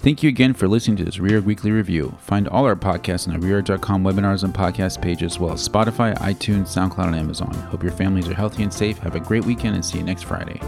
Thank 0.00 0.22
you 0.22 0.28
again 0.28 0.54
for 0.54 0.68
listening 0.68 0.96
to 0.98 1.04
this 1.04 1.16
Reorg 1.16 1.42
Weekly 1.42 1.72
Review. 1.72 2.16
Find 2.20 2.46
all 2.48 2.64
our 2.64 2.76
podcasts 2.76 3.26
on 3.26 3.38
the 3.38 3.44
Reorg.com 3.44 4.04
webinars 4.04 4.44
and 4.44 4.54
podcast 4.54 5.02
page, 5.02 5.24
as 5.24 5.40
well 5.40 5.54
as 5.54 5.68
Spotify, 5.68 6.16
iTunes, 6.18 6.68
SoundCloud, 6.68 7.08
and 7.08 7.16
Amazon. 7.16 7.52
Hope 7.52 7.82
your 7.82 7.92
families 7.92 8.28
are 8.28 8.34
healthy 8.34 8.62
and 8.62 8.72
safe. 8.72 8.98
Have 8.98 9.16
a 9.16 9.20
great 9.20 9.44
weekend 9.44 9.74
and 9.74 9.84
see 9.84 9.98
you 9.98 10.04
next 10.04 10.22
Friday. 10.22 10.60